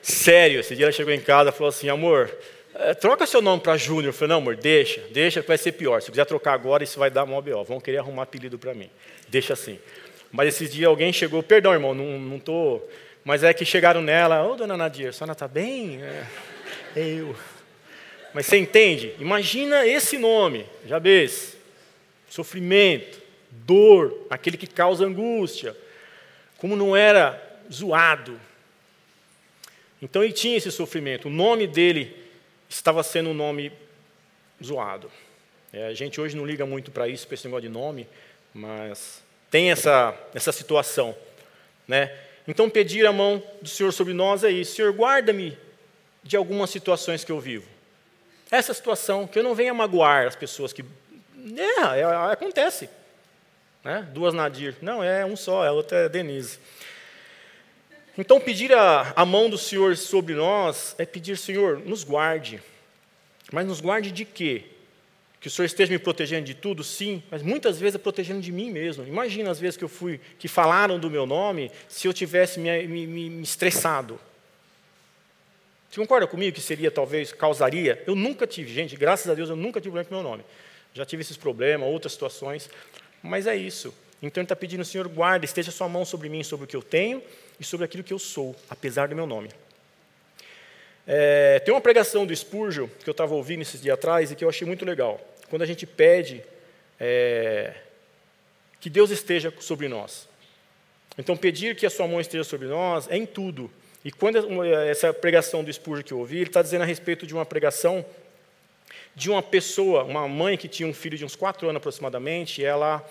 Sério, 0.00 0.60
esse 0.60 0.76
dia 0.76 0.84
ela 0.84 0.92
chegou 0.92 1.12
em 1.12 1.20
casa 1.20 1.50
e 1.50 1.52
falou 1.52 1.68
assim: 1.68 1.88
amor, 1.88 2.30
é, 2.74 2.94
troca 2.94 3.26
seu 3.26 3.42
nome 3.42 3.60
para 3.60 3.76
Júnior. 3.76 4.06
Eu 4.06 4.12
falei, 4.12 4.28
não, 4.30 4.38
amor, 4.38 4.56
deixa, 4.56 5.00
deixa 5.10 5.42
que 5.42 5.48
vai 5.48 5.58
ser 5.58 5.72
pior. 5.72 6.00
Se 6.00 6.10
quiser 6.10 6.24
trocar 6.24 6.52
agora, 6.52 6.84
isso 6.84 6.98
vai 6.98 7.10
dar 7.10 7.26
mó 7.26 7.40
B.O. 7.40 7.64
Vão 7.64 7.80
querer 7.80 7.98
arrumar 7.98 8.22
apelido 8.22 8.56
para 8.56 8.72
mim. 8.72 8.88
Deixa 9.28 9.54
assim. 9.54 9.78
Mas 10.30 10.48
esses 10.48 10.70
dias 10.70 10.88
alguém 10.88 11.12
chegou, 11.12 11.42
perdão, 11.42 11.72
irmão, 11.72 11.94
não 11.94 12.36
estou. 12.36 12.88
Mas 13.24 13.42
é 13.42 13.52
que 13.52 13.64
chegaram 13.64 14.00
nela, 14.00 14.46
ô 14.46 14.52
oh, 14.52 14.56
dona 14.56 14.76
Nadir, 14.76 15.08
a 15.08 15.12
senhora 15.12 15.32
está 15.32 15.48
bem? 15.48 16.00
É, 16.02 16.24
eu. 16.96 17.34
Mas 18.34 18.46
você 18.46 18.56
entende? 18.58 19.14
Imagina 19.18 19.86
esse 19.86 20.18
nome, 20.18 20.66
Jabez. 20.86 21.56
Sofrimento, 22.28 23.20
dor, 23.50 24.26
aquele 24.28 24.56
que 24.56 24.66
causa 24.66 25.06
angústia. 25.06 25.76
Como 26.58 26.76
não 26.76 26.96
era 26.96 27.42
zoado. 27.72 28.38
Então 30.00 30.22
ele 30.22 30.32
tinha 30.32 30.56
esse 30.56 30.70
sofrimento. 30.70 31.28
O 31.28 31.30
nome 31.30 31.66
dele 31.66 32.14
estava 32.68 33.02
sendo 33.02 33.30
um 33.30 33.34
nome 33.34 33.72
zoado. 34.62 35.10
É, 35.72 35.86
a 35.86 35.94
gente 35.94 36.20
hoje 36.20 36.36
não 36.36 36.46
liga 36.46 36.64
muito 36.64 36.90
para 36.90 37.08
isso, 37.08 37.26
para 37.26 37.34
esse 37.34 37.46
negócio 37.46 37.68
de 37.68 37.68
nome, 37.68 38.06
mas 38.54 39.22
tem 39.50 39.70
essa, 39.70 40.14
essa 40.34 40.52
situação. 40.52 41.14
Né? 41.86 42.14
Então, 42.46 42.70
pedir 42.70 43.06
a 43.06 43.12
mão 43.12 43.42
do 43.60 43.68
Senhor 43.68 43.92
sobre 43.92 44.14
nós 44.14 44.44
é 44.44 44.50
isso. 44.50 44.74
Senhor, 44.74 44.92
guarda-me 44.92 45.56
de 46.22 46.36
algumas 46.36 46.70
situações 46.70 47.24
que 47.24 47.32
eu 47.32 47.40
vivo. 47.40 47.68
Essa 48.50 48.72
situação, 48.72 49.26
que 49.26 49.38
eu 49.38 49.42
não 49.42 49.54
venha 49.54 49.74
magoar 49.74 50.26
as 50.26 50.36
pessoas 50.36 50.72
que. 50.72 50.84
É, 51.56 52.00
é 52.00 52.04
acontece. 52.32 52.88
Né? 53.84 54.06
Duas 54.12 54.34
Nadir. 54.34 54.76
Não, 54.80 55.02
é 55.02 55.24
um 55.24 55.36
só, 55.36 55.66
a 55.66 55.72
outra 55.72 55.98
é 55.98 56.08
Denise. 56.08 56.58
Então, 58.16 58.40
pedir 58.40 58.72
a, 58.72 59.12
a 59.14 59.24
mão 59.24 59.48
do 59.48 59.56
Senhor 59.56 59.96
sobre 59.96 60.34
nós 60.34 60.94
é 60.98 61.06
pedir, 61.06 61.38
Senhor, 61.38 61.78
nos 61.78 62.02
guarde. 62.02 62.60
Mas 63.52 63.66
nos 63.66 63.80
guarde 63.80 64.10
de 64.10 64.24
quê? 64.24 64.64
Que 65.40 65.46
o 65.46 65.50
Senhor 65.50 65.66
esteja 65.66 65.92
me 65.92 65.98
protegendo 66.00 66.44
de 66.44 66.54
tudo, 66.54 66.82
sim, 66.82 67.22
mas 67.30 67.42
muitas 67.42 67.78
vezes 67.78 67.94
é 67.94 67.98
protegendo 67.98 68.40
de 68.40 68.50
mim 68.50 68.72
mesmo. 68.72 69.06
Imagina 69.06 69.50
as 69.50 69.60
vezes 69.60 69.76
que 69.76 69.84
eu 69.84 69.88
fui, 69.88 70.20
que 70.36 70.48
falaram 70.48 70.98
do 70.98 71.08
meu 71.08 71.26
nome, 71.26 71.70
se 71.86 72.08
eu 72.08 72.12
tivesse 72.12 72.58
me, 72.58 72.88
me, 72.88 73.06
me 73.06 73.42
estressado. 73.42 74.18
Você 75.90 76.00
concorda 76.00 76.26
comigo 76.26 76.54
que 76.54 76.60
seria, 76.60 76.90
talvez, 76.90 77.32
causaria? 77.32 78.02
Eu 78.06 78.14
nunca 78.14 78.46
tive, 78.46 78.72
gente, 78.72 78.94
graças 78.96 79.30
a 79.30 79.34
Deus, 79.34 79.48
eu 79.48 79.56
nunca 79.56 79.80
tive 79.80 79.92
problema 79.92 80.08
com 80.08 80.14
meu 80.14 80.22
nome. 80.22 80.44
Já 80.92 81.04
tive 81.04 81.22
esses 81.22 81.36
problemas, 81.36 81.88
outras 81.88 82.12
situações, 82.12 82.68
mas 83.22 83.46
é 83.46 83.56
isso. 83.56 83.94
Então 84.22 84.40
ele 84.40 84.44
está 84.46 84.56
pedindo, 84.56 84.84
Senhor, 84.84 85.08
guarda, 85.08 85.44
esteja 85.44 85.70
sua 85.70 85.88
mão 85.88 86.04
sobre 86.04 86.28
mim, 86.28 86.42
sobre 86.42 86.64
o 86.64 86.68
que 86.68 86.76
eu 86.76 86.82
tenho 86.82 87.22
e 87.58 87.64
sobre 87.64 87.84
aquilo 87.84 88.02
que 88.02 88.12
eu 88.12 88.18
sou, 88.18 88.54
apesar 88.68 89.08
do 89.08 89.16
meu 89.16 89.26
nome. 89.26 89.48
É, 91.06 91.60
tem 91.60 91.72
uma 91.72 91.80
pregação 91.80 92.26
do 92.26 92.36
Spurgeon 92.36 92.86
que 93.02 93.08
eu 93.08 93.12
estava 93.12 93.34
ouvindo 93.34 93.62
esses 93.62 93.80
dias 93.80 93.94
atrás 93.94 94.30
e 94.30 94.34
que 94.34 94.44
eu 94.44 94.48
achei 94.48 94.66
muito 94.66 94.84
legal. 94.84 95.18
Quando 95.48 95.62
a 95.62 95.66
gente 95.66 95.86
pede 95.86 96.42
é, 97.00 97.74
que 98.80 98.90
Deus 98.90 99.10
esteja 99.10 99.52
sobre 99.60 99.88
nós. 99.88 100.28
Então, 101.16 101.36
pedir 101.36 101.74
que 101.74 101.86
a 101.86 101.90
sua 101.90 102.06
mão 102.06 102.20
esteja 102.20 102.44
sobre 102.44 102.68
nós 102.68 103.08
é 103.08 103.16
em 103.16 103.26
tudo. 103.26 103.70
E 104.08 104.10
quando 104.10 104.64
essa 104.64 105.12
pregação 105.12 105.62
do 105.62 105.70
Spurgeon 105.70 106.02
que 106.02 106.12
eu 106.14 106.18
ouvi, 106.20 106.36
ele 106.36 106.44
está 106.44 106.62
dizendo 106.62 106.80
a 106.80 106.86
respeito 106.86 107.26
de 107.26 107.34
uma 107.34 107.44
pregação 107.44 108.02
de 109.14 109.30
uma 109.30 109.42
pessoa, 109.42 110.02
uma 110.02 110.26
mãe 110.26 110.56
que 110.56 110.66
tinha 110.66 110.88
um 110.88 110.94
filho 110.94 111.18
de 111.18 111.26
uns 111.26 111.36
quatro 111.36 111.68
anos 111.68 111.76
aproximadamente, 111.76 112.62
e 112.62 112.64
ela, 112.64 113.06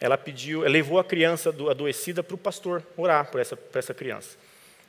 ela 0.00 0.16
pediu, 0.16 0.60
ela 0.64 0.72
levou 0.72 0.98
a 0.98 1.04
criança 1.04 1.50
adoecida 1.50 2.22
para 2.22 2.34
o 2.34 2.38
pastor 2.38 2.82
orar 2.96 3.30
por 3.30 3.42
essa, 3.42 3.58
por 3.58 3.78
essa 3.78 3.92
criança. 3.92 4.38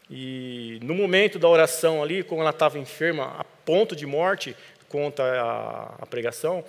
E 0.10 0.79
no 0.82 0.95
momento 0.95 1.38
da 1.38 1.49
oração 1.49 2.01
ali, 2.01 2.23
como 2.23 2.39
ela 2.39 2.51
estava 2.51 2.79
enferma, 2.79 3.36
a 3.38 3.43
ponto 3.43 3.97
de 3.97 4.06
morte, 4.06 4.56
conta 4.88 5.23
a, 5.23 5.95
a 6.03 6.06
pregação, 6.06 6.63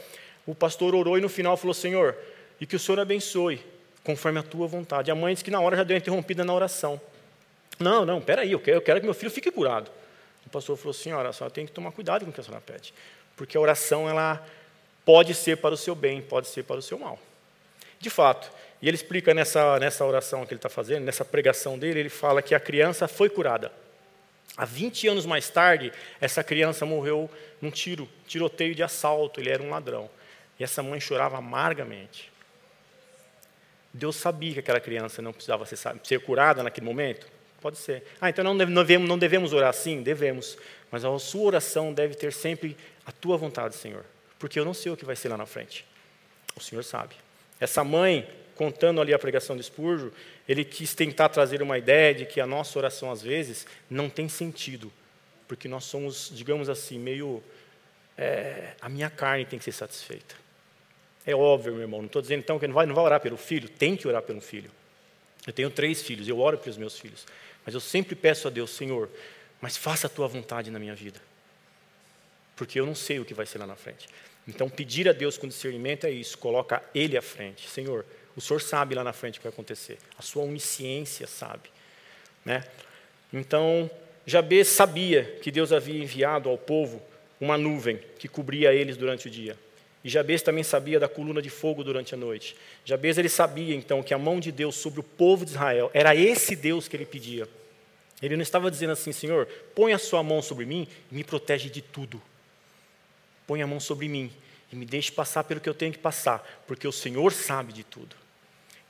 o 0.45 0.53
pastor 0.53 0.97
orou 0.97 1.17
e 1.17 1.21
no 1.21 1.29
final 1.29 1.57
falou: 1.57 1.75
Senhor, 1.75 2.17
e 2.61 2.67
que 2.67 2.75
o 2.75 2.81
Senhor 2.81 2.99
abençoe, 2.99 3.61
conforme 4.03 4.41
a 4.41 4.43
tua 4.43 4.67
vontade. 4.67 5.13
A 5.13 5.15
mãe 5.15 5.33
disse 5.33 5.45
que 5.45 5.51
na 5.53 5.61
hora 5.61 5.77
já 5.77 5.85
deu 5.85 5.97
interrompida 5.97 6.45
na 6.45 6.53
oração. 6.53 7.01
Não, 7.79 8.05
não, 8.05 8.21
peraí, 8.21 8.53
eu 8.53 8.61
quero, 8.61 8.79
eu 8.79 8.83
quero 8.83 9.01
que 9.01 9.07
meu 9.07 9.15
filho 9.15 9.31
fique 9.31 9.51
curado. 9.51 9.91
O 10.47 10.51
pastor 10.51 10.77
falou: 10.77 10.93
Senhora, 10.93 11.29
a 11.29 11.33
senhora 11.33 11.53
tem 11.53 11.67
que 11.67 11.73
tomar 11.73 11.93
cuidado 11.93 12.25
com 12.25 12.31
o 12.31 12.35
que 12.35 12.41
a 12.41 12.45
senhora 12.45 12.63
pede, 12.65 12.95
porque 13.37 13.57
a 13.57 13.61
oração 13.61 14.09
ela 14.09 14.45
pode 15.05 15.35
ser 15.35 15.57
para 15.57 15.75
o 15.75 15.77
seu 15.77 15.95
bem, 15.95 16.23
pode 16.23 16.49
ser 16.49 16.63
para 16.63 16.77
o 16.77 16.83
seu 16.83 16.99
mal. 16.99 17.19
De 17.99 18.11
fato, 18.11 18.51
e 18.81 18.89
ele 18.89 18.97
explica 18.97 19.33
nessa, 19.33 19.79
nessa 19.79 20.05
oração 20.05 20.45
que 20.45 20.53
ele 20.53 20.59
está 20.59 20.69
fazendo, 20.69 21.05
nessa 21.05 21.25
pregação 21.25 21.79
dele, 21.79 22.01
ele 22.01 22.09
fala 22.09 22.43
que 22.43 22.55
a 22.55 22.61
criança 22.61 23.09
foi 23.09 23.31
curada. 23.31 23.73
Há 24.57 24.65
20 24.65 25.09
anos 25.09 25.27
mais 25.27 25.49
tarde, 25.49 25.93
essa 26.21 26.45
criança 26.45 26.87
morreu 26.87 27.31
num 27.61 27.71
tiro, 27.71 28.09
tiroteio 28.27 28.75
de 28.75 28.83
assalto, 28.83 29.41
ele 29.41 29.51
era 29.51 29.63
um 29.63 29.71
ladrão. 29.71 30.09
E 30.61 30.65
essa 30.65 30.83
mãe 30.83 31.01
chorava 31.01 31.39
amargamente. 31.39 32.31
Deus 33.93 34.17
sabia 34.17 34.53
que 34.53 34.61
aquela 34.61 34.81
criança 34.81 35.23
não 35.23 35.33
precisava 35.33 35.65
ser, 35.67 35.79
ser 36.05 36.21
curada 36.21 36.63
naquele 36.63 36.87
momento? 36.87 37.27
Pode 37.65 37.79
ser. 37.79 38.05
Ah, 38.21 38.29
então 38.29 38.45
não 38.45 38.55
devemos, 38.55 39.09
não 39.09 39.17
devemos 39.17 39.55
orar 39.55 39.71
assim? 39.71 40.03
Devemos. 40.03 40.59
Mas 40.91 41.03
a 41.03 41.19
sua 41.19 41.47
oração 41.47 41.95
deve 41.95 42.15
ter 42.15 42.31
sempre 42.31 42.77
a 43.07 43.11
tua 43.11 43.39
vontade, 43.39 43.75
Senhor. 43.75 44.05
Porque 44.39 44.61
eu 44.61 44.67
não 44.67 44.75
sei 44.75 44.93
o 44.93 44.97
que 44.99 45.05
vai 45.07 45.17
ser 45.17 45.31
lá 45.31 45.39
na 45.39 45.47
frente. 45.47 45.83
O 46.55 46.61
Senhor 46.61 46.85
sabe. 46.85 47.15
Essa 47.59 47.83
mãe 47.83 48.29
contando 48.55 49.01
ali 49.01 49.15
a 49.15 49.19
pregação 49.19 49.57
de 49.57 49.63
Spurgeon, 49.63 50.11
ele 50.47 50.63
quis 50.63 50.95
tentar 50.95 51.31
trazer 51.31 51.63
uma 51.63 51.79
ideia 51.79 52.15
de 52.15 52.27
que 52.27 52.39
a 52.39 52.47
nossa 52.47 52.79
oração, 52.79 53.11
às 53.11 53.23
vezes, 53.23 53.67
não 53.89 54.11
tem 54.11 54.29
sentido, 54.29 54.93
porque 55.49 55.67
nós 55.67 55.85
somos, 55.85 56.31
digamos 56.35 56.69
assim, 56.69 56.99
meio. 56.99 57.43
É, 58.19 58.75
a 58.79 58.91
minha 58.91 59.09
carne 59.09 59.47
tem 59.47 59.59
que 59.59 59.65
ser 59.65 59.73
satisfeita. 59.73 60.35
É 61.27 61.35
óbvio, 61.35 61.73
meu 61.73 61.81
irmão, 61.81 62.01
não 62.01 62.09
estou 62.09 62.21
dizendo 62.21 62.41
então 62.41 62.59
que 62.59 62.67
não 62.67 62.75
vai, 62.75 62.85
não 62.85 62.95
vai 62.95 63.05
orar 63.05 63.21
pelo 63.21 63.39
filho, 63.39 63.71
tem 63.71 63.97
que 63.97 64.07
orar 64.07 64.21
pelo 64.21 64.43
filho. 64.43 64.71
Eu 65.47 65.53
tenho 65.53 65.71
três 65.71 66.03
filhos, 66.03 66.29
eu 66.29 66.39
oro 66.39 66.59
pelos 66.59 66.77
meus 66.77 66.99
filhos, 66.99 67.27
mas 67.65 67.75
eu 67.75 67.81
sempre 67.81 68.15
peço 68.15 68.47
a 68.49 68.51
Deus, 68.51 68.71
Senhor, 68.71 69.09
mas 69.61 69.77
faça 69.77 70.07
a 70.07 70.11
tua 70.11 70.29
vontade 70.29 70.71
na 70.71 70.79
minha 70.79 70.95
vida, 70.95 71.21
porque 72.57 72.79
eu 72.79 72.87
não 72.87 72.95
sei 72.95 73.19
o 73.19 73.25
que 73.25 73.35
vai 73.35 73.47
ser 73.47 73.59
lá 73.59 73.67
na 73.67 73.77
frente. 73.77 74.09
Então, 74.47 74.69
pedir 74.69 75.09
a 75.09 75.13
Deus 75.13 75.39
com 75.39 75.49
discernimento 75.49 76.07
é 76.07 76.11
isso, 76.11 76.37
coloca 76.37 76.83
Ele 76.95 77.17
à 77.17 77.23
frente. 77.23 77.69
Senhor, 77.69 78.05
o 78.37 78.41
Senhor 78.41 78.61
sabe 78.61 78.95
lá 78.95 79.03
na 79.03 79.13
frente 79.13 79.37
o 79.37 79.41
que 79.41 79.45
vai 79.45 79.53
acontecer. 79.53 79.99
A 80.19 80.23
sua 80.23 80.43
onisciência 80.43 81.27
sabe. 81.27 81.71
Né? 82.45 82.65
Então, 83.33 83.91
Jabez 84.27 84.69
sabia 84.69 85.39
que 85.43 85.51
Deus 85.51 85.73
havia 85.73 86.03
enviado 86.03 86.49
ao 86.49 86.59
povo 86.59 87.03
uma 87.41 87.57
nuvem 87.57 87.99
que 88.19 88.29
cobria 88.29 88.73
eles 88.73 88.97
durante 88.97 89.29
o 89.29 89.31
dia. 89.31 89.57
E 90.05 90.09
Jabez 90.11 90.43
também 90.43 90.63
sabia 90.63 91.01
da 91.01 91.09
coluna 91.09 91.41
de 91.41 91.49
fogo 91.49 91.83
durante 91.83 92.15
a 92.15 92.17
noite. 92.17 92.55
Jabez 92.85 93.17
ele 93.17 93.31
sabia 93.31 93.75
então 93.75 94.03
que 94.03 94.13
a 94.13 94.19
mão 94.19 94.39
de 94.39 94.53
Deus 94.53 94.77
sobre 94.77 95.01
o 95.01 95.03
povo 95.03 95.47
de 95.47 95.53
Israel 95.53 95.91
era 95.95 96.15
esse 96.15 96.55
Deus 96.55 96.87
que 96.87 96.95
ele 96.95 97.07
pedia. 97.07 97.49
Ele 98.21 98.37
não 98.37 98.43
estava 98.43 98.71
dizendo 98.71 98.93
assim, 98.93 99.13
Senhor, 99.13 99.47
põe 99.75 99.95
a 99.95 99.99
sua 99.99 100.23
mão 100.23 100.43
sobre 100.43 100.67
mim 100.67 100.87
e 101.11 101.15
me 101.15 101.25
protege 101.25 101.71
de 101.71 101.81
tudo. 101.81 102.21
Põe 103.47 103.63
a 103.63 103.67
mão 103.67 103.81
sobre 103.81 104.07
mim 104.07 104.31
e 104.71 104.77
me 104.77 104.85
deixe 104.85 105.11
passar 105.11 105.45
pelo 105.45 105.61
que 105.61 105.69
eu 105.69 105.75
tenho 105.75 105.93
que 105.93 105.99
passar, 105.99 106.63
porque 106.67 106.87
o 106.87 106.93
Senhor 106.93 107.33
sabe 107.33 107.73
de 107.73 107.83
tudo. 107.83 108.15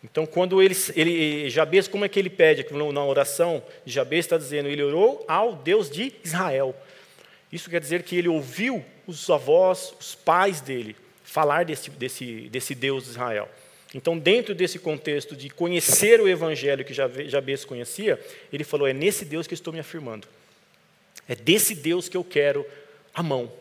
Então, 0.03 0.27
quando 0.27 0.61
ele, 0.61 0.77
ele 0.94 1.48
Jabez, 1.48 1.88
como 1.88 2.05
é 2.05 2.09
que 2.09 2.18
ele 2.18 2.29
pede? 2.29 2.66
Na 2.92 3.05
oração, 3.05 3.62
Jabez 3.87 4.27
está 4.27 4.37
dizendo, 4.37 4.68
ele 4.68 4.83
orou 4.83 5.24
ao 5.29 5.55
Deus 5.55 5.88
de 5.88 6.12
Israel. 6.22 6.77
Isso 7.50 7.70
quer 7.70 7.81
dizer 7.81 8.03
que 8.03 8.16
ele 8.16 8.29
ouviu 8.29 8.85
os 9.07 9.31
avós, 9.31 9.94
os 9.98 10.14
pais 10.14 10.61
dele, 10.61 10.96
falar 11.35 11.64
desse, 11.64 11.90
desse, 11.90 12.49
desse 12.49 12.77
Deus 12.77 13.03
de 13.03 13.11
Israel. 13.11 13.51
Então, 13.92 14.16
dentro 14.16 14.55
desse 14.55 14.79
contexto 14.79 15.35
de 15.35 15.51
conhecer 15.51 16.20
o 16.20 16.29
evangelho 16.29 16.85
que 16.85 16.94
Jabez 16.94 17.64
conhecia, 17.64 18.25
ele 18.53 18.62
falou: 18.62 18.87
é 18.87 18.92
nesse 18.92 19.25
Deus 19.25 19.49
que 19.49 19.55
estou 19.55 19.73
me 19.73 19.81
afirmando. 19.81 20.29
É 21.27 21.35
desse 21.35 21.75
Deus 21.75 22.09
que 22.09 22.16
eu 22.16 22.23
quero 22.23 22.64
a 23.12 23.20
mão. 23.20 23.53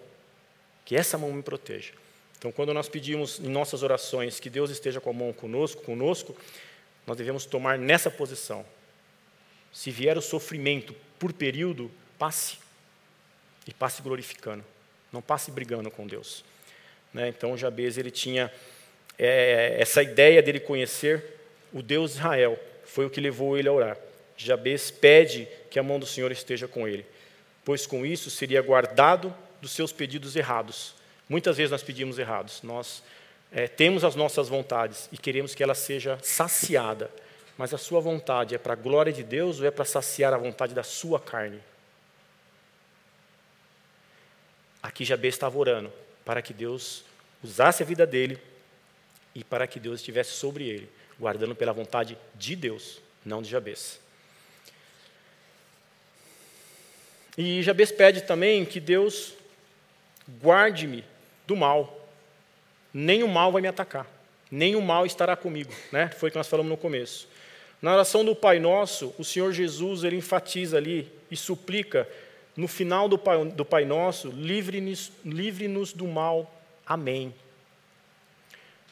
Que 0.86 0.96
essa 0.96 1.18
mão 1.18 1.34
me 1.34 1.42
proteja. 1.42 1.94
Então, 2.38 2.52
quando 2.52 2.76
nós 2.76 2.88
pedimos 2.88 3.40
em 3.40 3.50
nossas 3.50 3.82
orações 3.82 4.40
que 4.40 4.52
Deus 4.52 4.70
esteja 4.70 5.02
com 5.02 5.10
a 5.10 5.14
mão 5.14 5.34
conosco, 5.34 5.82
conosco, 5.82 6.38
nós 7.08 7.18
devemos 7.18 7.44
tomar 7.44 7.80
nessa 7.80 8.12
posição. 8.12 8.64
Se 9.72 9.90
vier 9.90 10.16
o 10.16 10.22
sofrimento 10.22 10.96
por 11.18 11.34
período, 11.34 11.90
passe. 12.20 12.58
E 13.66 13.74
passe 13.74 14.04
glorificando. 14.04 14.64
Não 15.12 15.24
passe 15.24 15.50
brigando 15.50 15.90
com 15.90 16.06
Deus. 16.06 16.44
Né? 17.14 17.28
Então, 17.30 17.58
Jabez 17.58 17.98
ele 17.98 18.12
tinha 18.12 18.52
é, 19.18 19.76
essa 19.80 20.02
ideia 20.02 20.42
dele 20.42 20.60
conhecer 20.60 21.24
o 21.72 21.82
Deus 21.82 22.12
de 22.12 22.18
Israel. 22.18 22.60
Foi 22.86 23.06
o 23.06 23.10
que 23.10 23.22
levou 23.22 23.58
ele 23.58 23.68
a 23.68 23.72
orar. 23.72 23.98
Jabez 24.36 24.92
pede 24.92 25.48
que 25.70 25.80
a 25.80 25.84
mão 25.84 26.00
do 26.00 26.06
Senhor 26.06 26.32
esteja 26.32 26.68
com 26.68 26.88
ele, 26.88 27.06
pois 27.64 27.86
com 27.86 28.06
isso 28.06 28.30
seria 28.30 28.62
guardado 28.62 29.34
dos 29.62 29.72
seus 29.72 29.92
pedidos 29.92 30.36
errados 30.36 30.96
Muitas 31.28 31.58
vezes 31.58 31.72
nós 31.72 31.84
pedimos 31.84 32.20
errados. 32.20 32.62
Nós 32.62 33.04
é, 33.52 33.68
temos 33.68 34.04
as 34.04 34.16
nossas 34.16 34.50
vontades 34.50 35.10
e 35.12 35.18
queremos 35.18 35.56
que 35.56 35.64
ela 35.64 35.76
seja 35.76 36.20
saciada. 36.22 37.10
Mas 37.58 37.74
a 37.74 37.78
sua 37.78 38.00
vontade 38.00 38.56
é 38.56 38.58
para 38.58 38.74
a 38.74 38.76
glória 38.76 39.14
de 39.14 39.24
Deus 39.24 39.60
ou 39.60 39.66
é 39.66 39.72
para 39.72 39.86
saciar 39.86 40.34
a 40.34 40.38
vontade 40.38 40.74
da 40.74 40.84
sua 40.84 41.20
carne? 41.20 41.60
Aqui 44.82 45.06
Jabez 45.06 45.36
estava 45.36 45.58
orando 45.58 45.92
para 46.26 46.42
que 46.42 46.54
Deus 46.54 47.04
usasse 47.44 47.84
a 47.84 47.86
vida 47.86 48.06
dele 48.06 48.40
e 49.36 49.44
para 49.44 49.68
que 49.68 49.80
Deus 49.80 50.00
estivesse 50.00 50.32
sobre 50.32 50.68
ele, 50.68 50.90
guardando 51.20 51.56
pela 51.56 51.74
vontade 51.74 52.18
de 52.36 52.56
Deus, 52.56 53.02
não 53.26 53.42
de 53.42 53.50
Jabez. 53.50 54.00
E 57.38 57.64
Jabez 57.64 57.92
pede 57.92 58.22
também 58.22 58.64
que 58.64 58.80
Deus 58.80 59.34
guarde-me 60.42 61.04
do 61.48 61.56
mal. 61.56 62.00
Nem 62.94 63.24
o 63.24 63.28
mal 63.28 63.52
vai 63.52 63.62
me 63.62 63.68
atacar, 63.68 64.08
nem 64.52 64.76
o 64.76 64.82
mal 64.82 65.06
estará 65.06 65.36
comigo, 65.36 65.74
né? 65.92 66.10
Foi 66.10 66.30
o 66.30 66.32
que 66.32 66.38
nós 66.38 66.48
falamos 66.48 66.70
no 66.70 66.78
começo. 66.78 67.28
Na 67.82 67.92
oração 67.94 68.24
do 68.24 68.36
Pai 68.36 68.60
Nosso, 68.60 69.14
o 69.18 69.24
Senhor 69.24 69.52
Jesus 69.52 70.04
ele 70.04 70.16
enfatiza 70.16 70.78
ali 70.78 71.12
e 71.30 71.36
suplica 71.36 72.08
no 72.56 72.68
final 72.68 73.10
do 73.10 73.18
Pai, 73.18 73.46
do 73.46 73.66
Pai 73.66 73.86
Nosso, 73.86 74.30
livre-nos 74.30 75.12
livre 75.26 75.68
do 75.96 76.08
mal. 76.08 76.54
Amém. 76.86 77.34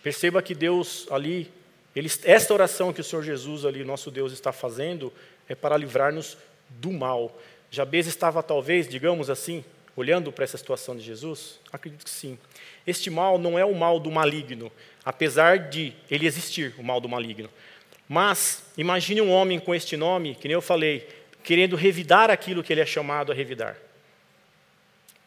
Perceba 0.01 0.41
que 0.41 0.55
Deus 0.55 1.07
ali, 1.11 1.51
ele, 1.95 2.09
esta 2.23 2.53
oração 2.53 2.91
que 2.91 3.01
o 3.01 3.03
Senhor 3.03 3.21
Jesus 3.21 3.65
ali, 3.65 3.83
nosso 3.83 4.09
Deus, 4.09 4.33
está 4.33 4.51
fazendo, 4.51 5.13
é 5.47 5.53
para 5.53 5.77
livrar-nos 5.77 6.37
do 6.69 6.91
mal. 6.91 7.39
Jabez 7.69 8.07
estava 8.07 8.41
talvez, 8.41 8.87
digamos 8.87 9.29
assim, 9.29 9.63
olhando 9.95 10.31
para 10.31 10.43
essa 10.43 10.57
situação 10.57 10.95
de 10.95 11.03
Jesus? 11.03 11.59
Acredito 11.71 12.03
que 12.03 12.09
sim. 12.09 12.37
Este 12.85 13.09
mal 13.09 13.37
não 13.37 13.59
é 13.59 13.63
o 13.63 13.75
mal 13.75 13.99
do 13.99 14.09
maligno, 14.09 14.71
apesar 15.05 15.69
de 15.69 15.93
ele 16.09 16.25
existir, 16.25 16.73
o 16.77 16.83
mal 16.83 16.99
do 16.99 17.07
maligno. 17.07 17.49
Mas 18.09 18.63
imagine 18.77 19.21
um 19.21 19.31
homem 19.31 19.59
com 19.59 19.73
este 19.73 19.95
nome, 19.95 20.35
que 20.35 20.47
nem 20.47 20.55
eu 20.55 20.61
falei, 20.61 21.07
querendo 21.43 21.75
revidar 21.75 22.29
aquilo 22.29 22.63
que 22.63 22.71
ele 22.71 22.81
é 22.81 22.85
chamado 22.85 23.31
a 23.31 23.35
revidar. 23.35 23.77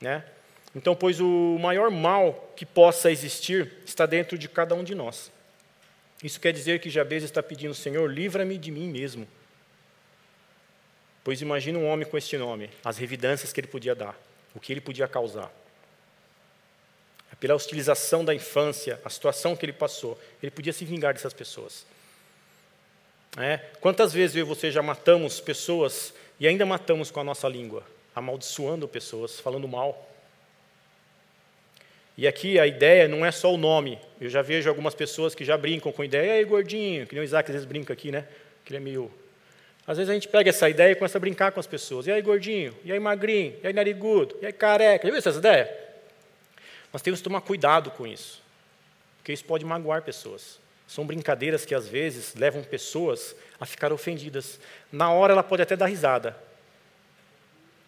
Né? 0.00 0.24
Então, 0.74 0.94
pois 0.94 1.20
o 1.20 1.58
maior 1.58 1.90
mal 1.90 2.52
que 2.56 2.66
possa 2.66 3.10
existir 3.10 3.72
está 3.86 4.06
dentro 4.06 4.36
de 4.36 4.48
cada 4.48 4.74
um 4.74 4.84
de 4.84 4.94
nós. 4.94 5.30
Isso 6.22 6.40
quer 6.40 6.52
dizer 6.52 6.80
que 6.80 6.90
Jabez 6.90 7.22
está 7.22 7.42
pedindo, 7.42 7.74
Senhor, 7.74 8.10
livra-me 8.10 8.56
de 8.56 8.70
mim 8.70 8.88
mesmo. 8.88 9.28
Pois 11.22 11.40
imagine 11.40 11.78
um 11.78 11.86
homem 11.86 12.06
com 12.06 12.18
este 12.18 12.36
nome, 12.36 12.70
as 12.84 12.98
revidâncias 12.98 13.52
que 13.52 13.60
ele 13.60 13.68
podia 13.68 13.94
dar 13.94 14.18
o 14.54 14.60
que 14.60 14.72
ele 14.72 14.80
podia 14.80 15.08
causar. 15.08 15.52
Pela 17.40 17.54
hostilização 17.54 18.24
da 18.24 18.32
infância, 18.32 19.00
a 19.04 19.10
situação 19.10 19.56
que 19.56 19.66
ele 19.66 19.72
passou, 19.72 20.18
ele 20.40 20.52
podia 20.52 20.72
se 20.72 20.84
vingar 20.84 21.12
dessas 21.12 21.32
pessoas. 21.34 21.84
É? 23.36 23.58
Quantas 23.80 24.12
vezes 24.12 24.36
eu 24.36 24.44
e 24.44 24.48
você 24.48 24.70
já 24.70 24.82
matamos 24.82 25.40
pessoas 25.40 26.14
e 26.38 26.46
ainda 26.46 26.64
matamos 26.64 27.10
com 27.10 27.20
a 27.20 27.24
nossa 27.24 27.48
língua, 27.48 27.82
amaldiçoando 28.14 28.86
pessoas, 28.86 29.40
falando 29.40 29.66
mal? 29.66 30.10
E 32.16 32.28
aqui 32.28 32.60
a 32.60 32.66
ideia 32.66 33.08
não 33.08 33.26
é 33.26 33.32
só 33.32 33.52
o 33.52 33.56
nome. 33.56 33.98
Eu 34.20 34.30
já 34.30 34.40
vejo 34.40 34.68
algumas 34.68 34.94
pessoas 34.94 35.34
que 35.34 35.44
já 35.44 35.56
brincam 35.58 35.90
com 35.90 36.02
a 36.02 36.04
ideia, 36.04 36.36
ei, 36.36 36.44
gordinho, 36.44 37.06
que 37.06 37.14
nem 37.14 37.22
o 37.22 37.24
Isaac 37.24 37.50
às 37.50 37.54
vezes 37.54 37.66
brinca 37.66 37.92
aqui, 37.92 38.12
né? 38.12 38.24
que 38.64 38.72
ele 38.72 38.78
é 38.78 38.80
meio. 38.80 39.10
Às 39.86 39.98
vezes 39.98 40.10
a 40.10 40.14
gente 40.14 40.28
pega 40.28 40.48
essa 40.48 40.68
ideia 40.68 40.92
e 40.92 40.94
começa 40.94 41.18
a 41.18 41.20
brincar 41.20 41.52
com 41.52 41.60
as 41.60 41.66
pessoas. 41.66 42.06
E 42.06 42.12
aí, 42.12 42.22
gordinho? 42.22 42.74
E 42.84 42.90
aí, 42.90 42.98
magrinho? 42.98 43.54
E 43.62 43.66
aí, 43.66 43.72
narigudo? 43.72 44.36
E 44.40 44.46
aí, 44.46 44.52
careca? 44.52 45.06
Já 45.06 45.10
viu 45.10 45.18
essas 45.18 45.36
ideias? 45.36 45.68
Nós 46.92 47.02
temos 47.02 47.20
que 47.20 47.24
tomar 47.24 47.42
cuidado 47.42 47.90
com 47.90 48.06
isso, 48.06 48.40
porque 49.18 49.32
isso 49.32 49.44
pode 49.44 49.64
magoar 49.64 50.02
pessoas. 50.02 50.58
São 50.94 51.04
brincadeiras 51.04 51.66
que 51.66 51.74
às 51.74 51.88
vezes 51.88 52.36
levam 52.36 52.62
pessoas 52.62 53.34
a 53.58 53.66
ficar 53.66 53.92
ofendidas. 53.92 54.60
Na 54.92 55.10
hora 55.10 55.32
ela 55.32 55.42
pode 55.42 55.60
até 55.60 55.74
dar 55.74 55.86
risada, 55.86 56.36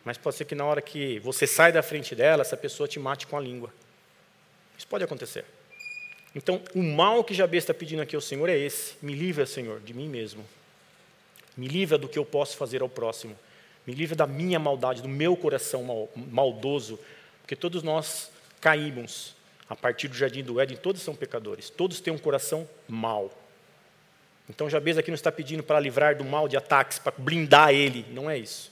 mas 0.04 0.18
pode 0.18 0.34
ser 0.34 0.44
que 0.44 0.56
na 0.56 0.64
hora 0.64 0.82
que 0.82 1.20
você 1.20 1.46
sai 1.46 1.70
da 1.70 1.84
frente 1.84 2.16
dela, 2.16 2.42
essa 2.42 2.56
pessoa 2.56 2.88
te 2.88 2.98
mate 2.98 3.28
com 3.28 3.36
a 3.36 3.40
língua. 3.40 3.72
Isso 4.76 4.88
pode 4.88 5.04
acontecer. 5.04 5.44
Então, 6.34 6.60
o 6.74 6.82
mal 6.82 7.22
que 7.22 7.32
Jabez 7.32 7.62
está 7.62 7.72
pedindo 7.72 8.02
aqui 8.02 8.16
ao 8.16 8.20
Senhor 8.20 8.48
é 8.48 8.58
esse: 8.58 8.96
me 9.00 9.14
livra, 9.14 9.46
Senhor, 9.46 9.78
de 9.78 9.94
mim 9.94 10.08
mesmo. 10.08 10.44
Me 11.56 11.68
livra 11.68 11.96
do 11.96 12.08
que 12.08 12.18
eu 12.18 12.24
posso 12.24 12.56
fazer 12.56 12.82
ao 12.82 12.88
próximo. 12.88 13.38
Me 13.86 13.94
livra 13.94 14.16
da 14.16 14.26
minha 14.26 14.58
maldade, 14.58 15.00
do 15.00 15.08
meu 15.08 15.36
coração 15.36 16.08
maldoso, 16.16 16.98
porque 17.42 17.54
todos 17.54 17.84
nós 17.84 18.32
caímos 18.60 19.35
a 19.68 19.74
partir 19.74 20.08
do 20.08 20.14
jardim 20.14 20.42
do 20.42 20.60
Éden, 20.60 20.76
todos 20.76 21.02
são 21.02 21.14
pecadores, 21.14 21.70
todos 21.70 22.00
têm 22.00 22.12
um 22.12 22.18
coração 22.18 22.68
mau. 22.88 23.32
Então, 24.48 24.70
Jabez 24.70 24.96
aqui 24.96 25.10
não 25.10 25.16
está 25.16 25.32
pedindo 25.32 25.62
para 25.62 25.80
livrar 25.80 26.16
do 26.16 26.24
mal 26.24 26.46
de 26.46 26.56
ataques, 26.56 26.98
para 26.98 27.12
blindar 27.18 27.70
ele, 27.70 28.06
não 28.10 28.30
é 28.30 28.38
isso. 28.38 28.70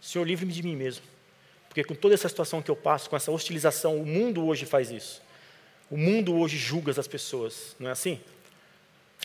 Senhor, 0.00 0.24
livre-me 0.24 0.52
de 0.52 0.62
mim 0.62 0.76
mesmo. 0.76 1.04
Porque 1.68 1.82
com 1.82 1.94
toda 1.94 2.14
essa 2.14 2.28
situação 2.28 2.62
que 2.62 2.70
eu 2.70 2.76
passo, 2.76 3.10
com 3.10 3.16
essa 3.16 3.30
hostilização, 3.32 3.96
o 3.96 4.06
mundo 4.06 4.46
hoje 4.46 4.66
faz 4.66 4.90
isso. 4.90 5.22
O 5.90 5.96
mundo 5.96 6.36
hoje 6.36 6.56
julga 6.56 6.92
as 6.98 7.08
pessoas, 7.08 7.74
não 7.78 7.88
é 7.88 7.92
assim? 7.92 8.20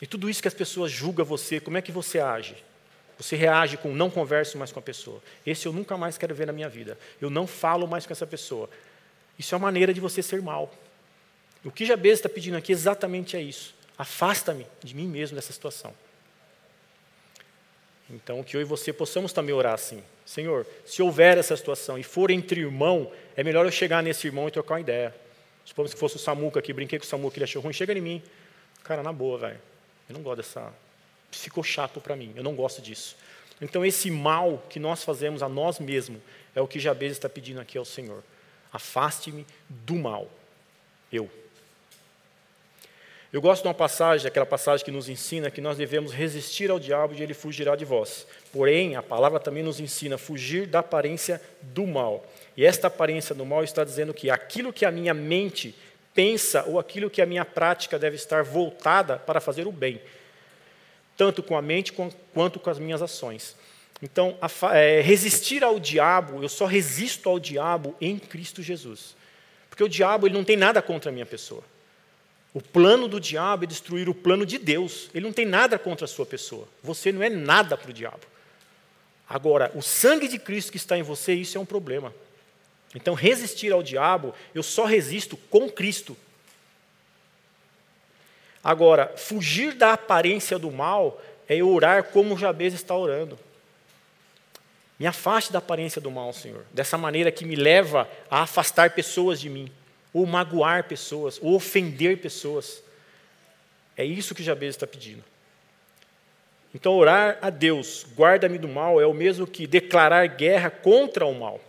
E 0.01 0.07
tudo 0.07 0.29
isso 0.29 0.41
que 0.41 0.47
as 0.47 0.53
pessoas 0.53 0.91
julgam 0.91 1.25
você, 1.25 1.59
como 1.59 1.77
é 1.77 1.81
que 1.81 1.91
você 1.91 2.19
age? 2.19 2.55
Você 3.17 3.35
reage 3.35 3.77
com 3.77 3.93
não 3.93 4.09
converso 4.09 4.57
mais 4.57 4.71
com 4.71 4.79
a 4.79 4.81
pessoa. 4.81 5.21
Esse 5.45 5.65
eu 5.65 5.73
nunca 5.73 5.97
mais 5.97 6.17
quero 6.17 6.35
ver 6.35 6.45
na 6.45 6.53
minha 6.53 6.69
vida. 6.69 6.97
Eu 7.19 7.29
não 7.29 7.47
falo 7.47 7.87
mais 7.87 8.05
com 8.05 8.13
essa 8.13 8.27
pessoa. 8.27 8.69
Isso 9.39 9.53
é 9.53 9.57
uma 9.57 9.67
maneira 9.67 9.93
de 9.93 9.99
você 9.99 10.21
ser 10.21 10.41
mal. 10.41 10.71
O 11.67 11.71
que 11.71 11.85
Jabez 11.85 12.19
está 12.19 12.29
pedindo 12.29 12.55
aqui 12.55 12.71
exatamente 12.71 13.35
é 13.35 13.41
isso. 13.41 13.75
Afasta-me 13.97 14.65
de 14.81 14.95
mim 14.95 15.05
mesmo 15.05 15.35
dessa 15.35 15.51
situação. 15.51 15.93
Então, 18.09 18.41
que 18.41 18.55
eu 18.55 18.61
e 18.61 18.63
você 18.63 18.93
possamos 18.93 19.33
também 19.33 19.53
orar 19.53 19.73
assim. 19.73 20.01
Senhor, 20.25 20.65
se 20.85 21.01
houver 21.01 21.37
essa 21.37 21.57
situação 21.57 21.99
e 21.99 22.03
for 22.03 22.31
entre 22.31 22.61
irmão, 22.61 23.11
é 23.35 23.43
melhor 23.43 23.65
eu 23.65 23.71
chegar 23.71 24.01
nesse 24.01 24.27
irmão 24.27 24.47
e 24.47 24.51
trocar 24.51 24.75
uma 24.75 24.79
ideia. 24.79 25.13
Supomos 25.65 25.93
que 25.93 25.99
fosse 25.99 26.15
o 26.15 26.19
Samuca 26.19 26.57
aqui, 26.57 26.71
brinquei 26.71 26.99
com 26.99 27.03
o 27.03 27.07
Samuca, 27.07 27.37
ele 27.37 27.43
achou 27.43 27.61
ruim, 27.61 27.73
chega 27.73 27.91
em 27.91 27.99
mim. 27.99 28.23
Cara, 28.81 29.03
na 29.03 29.11
boa, 29.11 29.37
velho. 29.37 29.59
Eu 30.07 30.13
não 30.15 30.21
gosto 30.21 30.37
dessa. 30.37 30.73
Ficou 31.33 31.65
chato 31.65 31.99
para 31.99 32.15
mim, 32.15 32.31
eu 32.37 32.43
não 32.43 32.55
gosto 32.55 32.81
disso. 32.81 33.17
Então, 33.59 33.85
esse 33.85 34.09
mal 34.09 34.63
que 34.69 34.79
nós 34.79 35.03
fazemos 35.03 35.43
a 35.43 35.49
nós 35.49 35.79
mesmos 35.79 36.21
é 36.55 36.61
o 36.61 36.67
que 36.67 36.79
Jabez 36.79 37.11
está 37.11 37.27
pedindo 37.27 37.59
aqui 37.59 37.77
ao 37.77 37.83
Senhor. 37.83 38.23
Afaste-me 38.71 39.45
do 39.67 39.95
mal. 39.95 40.31
Eu. 41.11 41.29
Eu 43.31 43.41
gosto 43.41 43.63
de 43.63 43.67
uma 43.67 43.73
passagem, 43.73 44.25
aquela 44.25 44.45
passagem 44.45 44.85
que 44.85 44.91
nos 44.91 45.09
ensina 45.09 45.51
que 45.51 45.59
nós 45.59 45.77
devemos 45.77 46.13
resistir 46.13 46.71
ao 46.71 46.79
diabo 46.79 47.13
e 47.13 47.21
ele 47.21 47.33
fugirá 47.33 47.75
de 47.75 47.83
vós. 47.83 48.25
Porém, 48.53 48.95
a 48.95 49.03
palavra 49.03 49.37
também 49.37 49.61
nos 49.61 49.81
ensina 49.81 50.15
a 50.15 50.17
fugir 50.17 50.65
da 50.65 50.79
aparência 50.79 51.41
do 51.61 51.85
mal. 51.85 52.25
E 52.55 52.65
esta 52.65 52.87
aparência 52.87 53.35
do 53.35 53.45
mal 53.45 53.65
está 53.65 53.83
dizendo 53.83 54.13
que 54.13 54.29
aquilo 54.29 54.71
que 54.71 54.85
a 54.85 54.91
minha 54.91 55.13
mente 55.13 55.75
pensa 56.13 56.63
ou 56.67 56.79
aquilo 56.79 57.09
que 57.09 57.21
a 57.21 57.25
minha 57.25 57.43
prática 57.43 57.99
deve 57.99 58.15
estar 58.15 58.43
voltada 58.43 59.17
para 59.17 59.41
fazer 59.41 59.67
o 59.67 59.73
bem, 59.73 60.01
tanto 61.17 61.43
com 61.43 61.57
a 61.57 61.61
mente 61.61 61.93
quanto 62.33 62.59
com 62.59 62.69
as 62.69 62.79
minhas 62.79 63.01
ações. 63.01 63.57
Então, 64.01 64.37
é, 64.73 65.01
resistir 65.01 65.65
ao 65.65 65.79
diabo, 65.79 66.41
eu 66.41 66.49
só 66.49 66.65
resisto 66.65 67.27
ao 67.27 67.39
diabo 67.39 67.93
em 67.99 68.17
Cristo 68.17 68.63
Jesus. 68.63 69.17
Porque 69.69 69.83
o 69.83 69.89
diabo 69.89 70.27
ele 70.27 70.33
não 70.33 70.45
tem 70.45 70.55
nada 70.55 70.81
contra 70.81 71.09
a 71.09 71.13
minha 71.13 71.25
pessoa. 71.25 71.63
O 72.57 72.61
plano 72.61 73.07
do 73.07 73.19
diabo 73.19 73.65
é 73.65 73.67
destruir 73.67 74.09
o 74.09 74.15
plano 74.15 74.43
de 74.43 74.57
Deus. 74.57 75.11
Ele 75.13 75.23
não 75.27 75.31
tem 75.31 75.45
nada 75.45 75.77
contra 75.77 76.05
a 76.05 76.07
sua 76.07 76.25
pessoa. 76.25 76.67
Você 76.81 77.11
não 77.11 77.21
é 77.21 77.29
nada 77.29 77.77
para 77.77 77.91
o 77.91 77.93
diabo. 77.93 78.21
Agora, 79.29 79.71
o 79.75 79.83
sangue 79.83 80.27
de 80.27 80.39
Cristo 80.39 80.71
que 80.71 80.77
está 80.77 80.97
em 80.97 81.03
você, 81.03 81.35
isso 81.35 81.55
é 81.55 81.61
um 81.61 81.67
problema. 81.67 82.11
Então, 82.95 83.13
resistir 83.13 83.71
ao 83.71 83.83
diabo, 83.83 84.33
eu 84.55 84.63
só 84.63 84.85
resisto 84.85 85.37
com 85.51 85.69
Cristo. 85.69 86.17
Agora, 88.63 89.13
fugir 89.15 89.75
da 89.75 89.93
aparência 89.93 90.57
do 90.57 90.71
mal 90.71 91.21
é 91.47 91.61
orar 91.61 92.05
como 92.05 92.35
Jabez 92.35 92.73
está 92.73 92.95
orando. 92.95 93.37
Me 94.97 95.05
afaste 95.05 95.53
da 95.53 95.59
aparência 95.59 96.01
do 96.01 96.09
mal, 96.09 96.33
Senhor, 96.33 96.65
dessa 96.73 96.97
maneira 96.97 97.31
que 97.31 97.45
me 97.45 97.55
leva 97.55 98.09
a 98.31 98.41
afastar 98.41 98.95
pessoas 98.95 99.39
de 99.39 99.47
mim 99.47 99.71
ou 100.13 100.25
magoar 100.25 100.87
pessoas, 100.87 101.39
ou 101.41 101.53
ofender 101.53 102.17
pessoas. 102.17 102.81
É 103.95 104.05
isso 104.05 104.35
que 104.35 104.43
Jabez 104.43 104.75
está 104.75 104.87
pedindo. 104.87 105.23
Então, 106.73 106.93
orar 106.93 107.39
a 107.41 107.49
Deus, 107.49 108.05
guarda-me 108.15 108.57
do 108.57 108.67
mal, 108.67 109.01
é 109.01 109.05
o 109.05 109.13
mesmo 109.13 109.47
que 109.47 109.65
declarar 109.65 110.27
guerra 110.27 110.69
contra 110.69 111.25
o 111.25 111.33
mal. 111.33 111.59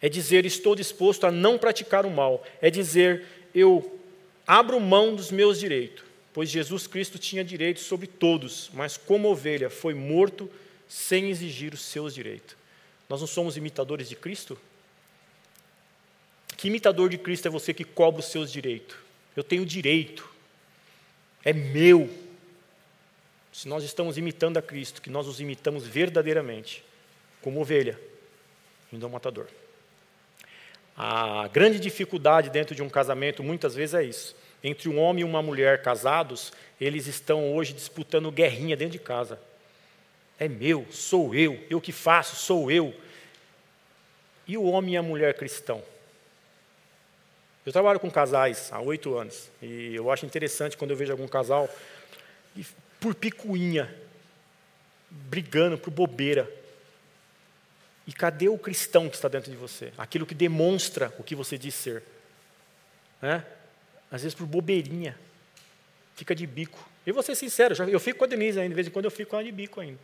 É 0.00 0.08
dizer, 0.08 0.46
estou 0.46 0.74
disposto 0.74 1.26
a 1.26 1.30
não 1.30 1.58
praticar 1.58 2.06
o 2.06 2.10
mal. 2.10 2.44
É 2.62 2.70
dizer, 2.70 3.26
eu 3.54 4.00
abro 4.46 4.80
mão 4.80 5.14
dos 5.14 5.30
meus 5.30 5.58
direitos, 5.58 6.04
pois 6.32 6.48
Jesus 6.48 6.86
Cristo 6.86 7.18
tinha 7.18 7.44
direitos 7.44 7.82
sobre 7.82 8.06
todos, 8.06 8.70
mas 8.72 8.96
como 8.96 9.28
ovelha 9.28 9.68
foi 9.68 9.92
morto 9.92 10.50
sem 10.88 11.28
exigir 11.28 11.74
os 11.74 11.82
seus 11.82 12.14
direitos. 12.14 12.56
Nós 13.08 13.20
não 13.20 13.26
somos 13.26 13.56
imitadores 13.56 14.08
de 14.08 14.16
Cristo? 14.16 14.58
Que 16.58 16.66
imitador 16.66 17.08
de 17.08 17.16
Cristo 17.16 17.46
é 17.46 17.50
você 17.50 17.72
que 17.72 17.84
cobra 17.84 18.18
os 18.18 18.26
seus 18.26 18.50
direitos? 18.50 18.96
Eu 19.36 19.44
tenho 19.44 19.64
direito, 19.64 20.28
é 21.44 21.52
meu. 21.52 22.10
Se 23.52 23.68
nós 23.68 23.84
estamos 23.84 24.18
imitando 24.18 24.56
a 24.56 24.62
Cristo, 24.62 25.00
que 25.00 25.08
nós 25.08 25.28
os 25.28 25.40
imitamos 25.40 25.86
verdadeiramente, 25.86 26.84
como 27.40 27.60
ovelha, 27.60 27.96
indo 28.92 29.06
ao 29.06 29.10
matador. 29.10 29.46
A 30.96 31.46
grande 31.46 31.78
dificuldade 31.78 32.50
dentro 32.50 32.74
de 32.74 32.82
um 32.82 32.88
casamento, 32.88 33.40
muitas 33.40 33.76
vezes, 33.76 33.94
é 33.94 34.02
isso. 34.02 34.34
Entre 34.62 34.88
um 34.88 34.98
homem 34.98 35.20
e 35.20 35.24
uma 35.24 35.40
mulher 35.40 35.80
casados, 35.80 36.52
eles 36.80 37.06
estão 37.06 37.54
hoje 37.54 37.72
disputando 37.72 38.32
guerrinha 38.32 38.76
dentro 38.76 38.98
de 38.98 39.04
casa. 39.04 39.38
É 40.40 40.48
meu, 40.48 40.88
sou 40.90 41.36
eu, 41.36 41.64
eu 41.70 41.80
que 41.80 41.92
faço, 41.92 42.34
sou 42.34 42.68
eu. 42.68 42.92
E 44.44 44.58
o 44.58 44.64
homem 44.64 44.94
e 44.94 44.96
a 44.96 45.02
mulher 45.04 45.34
cristão? 45.34 45.84
Eu 47.68 47.72
trabalho 47.72 48.00
com 48.00 48.10
casais 48.10 48.72
há 48.72 48.80
oito 48.80 49.14
anos 49.18 49.50
e 49.60 49.94
eu 49.94 50.10
acho 50.10 50.24
interessante 50.24 50.74
quando 50.74 50.92
eu 50.92 50.96
vejo 50.96 51.12
algum 51.12 51.28
casal 51.28 51.68
por 52.98 53.14
picuinha, 53.14 53.94
brigando 55.10 55.76
por 55.76 55.90
bobeira. 55.90 56.50
E 58.06 58.12
cadê 58.14 58.48
o 58.48 58.56
cristão 58.56 59.06
que 59.10 59.16
está 59.16 59.28
dentro 59.28 59.50
de 59.50 59.56
você? 59.58 59.92
Aquilo 59.98 60.24
que 60.24 60.34
demonstra 60.34 61.12
o 61.18 61.22
que 61.22 61.34
você 61.34 61.58
diz 61.58 61.74
ser. 61.74 62.02
Né? 63.20 63.44
Às 64.10 64.22
vezes 64.22 64.34
por 64.34 64.46
bobeirinha. 64.46 65.14
Fica 66.16 66.34
de 66.34 66.46
bico. 66.46 66.88
Eu 67.04 67.12
vou 67.12 67.22
ser 67.22 67.34
sincero, 67.34 67.74
eu 67.86 68.00
fico 68.00 68.20
com 68.20 68.24
a 68.24 68.28
Denise 68.28 68.58
ainda, 68.58 68.70
de 68.70 68.74
vez 68.76 68.86
em 68.86 68.90
quando 68.90 69.04
eu 69.04 69.10
fico 69.10 69.32
com 69.32 69.36
ela 69.36 69.44
de 69.44 69.52
bico 69.52 69.78
ainda. 69.78 69.98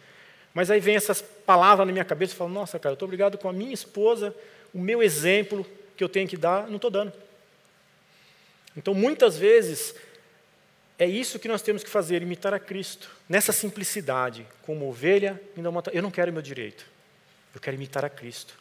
Mas 0.52 0.70
aí 0.70 0.80
vem 0.80 0.96
essas 0.96 1.22
palavras 1.22 1.86
na 1.86 1.92
minha 1.94 2.04
cabeça 2.04 2.34
e 2.34 2.36
falo, 2.36 2.50
nossa, 2.50 2.78
cara, 2.78 2.92
eu 2.92 2.96
estou 2.96 3.06
obrigado 3.06 3.38
com 3.38 3.48
a 3.48 3.54
minha 3.54 3.72
esposa, 3.72 4.36
o 4.74 4.78
meu 4.78 5.02
exemplo 5.02 5.64
que 5.96 6.04
eu 6.04 6.10
tenho 6.10 6.28
que 6.28 6.36
dar, 6.36 6.66
não 6.68 6.76
estou 6.76 6.90
dando. 6.90 7.23
Então, 8.76 8.94
muitas 8.94 9.36
vezes, 9.36 9.94
é 10.98 11.06
isso 11.06 11.38
que 11.38 11.48
nós 11.48 11.62
temos 11.62 11.82
que 11.82 11.90
fazer, 11.90 12.22
imitar 12.22 12.54
a 12.54 12.58
Cristo, 12.58 13.10
nessa 13.28 13.52
simplicidade, 13.52 14.46
como 14.62 14.88
ovelha, 14.88 15.40
eu 15.92 16.02
não 16.02 16.10
quero 16.10 16.32
meu 16.32 16.42
direito, 16.42 16.86
eu 17.54 17.60
quero 17.60 17.76
imitar 17.76 18.04
a 18.04 18.08
Cristo. 18.08 18.54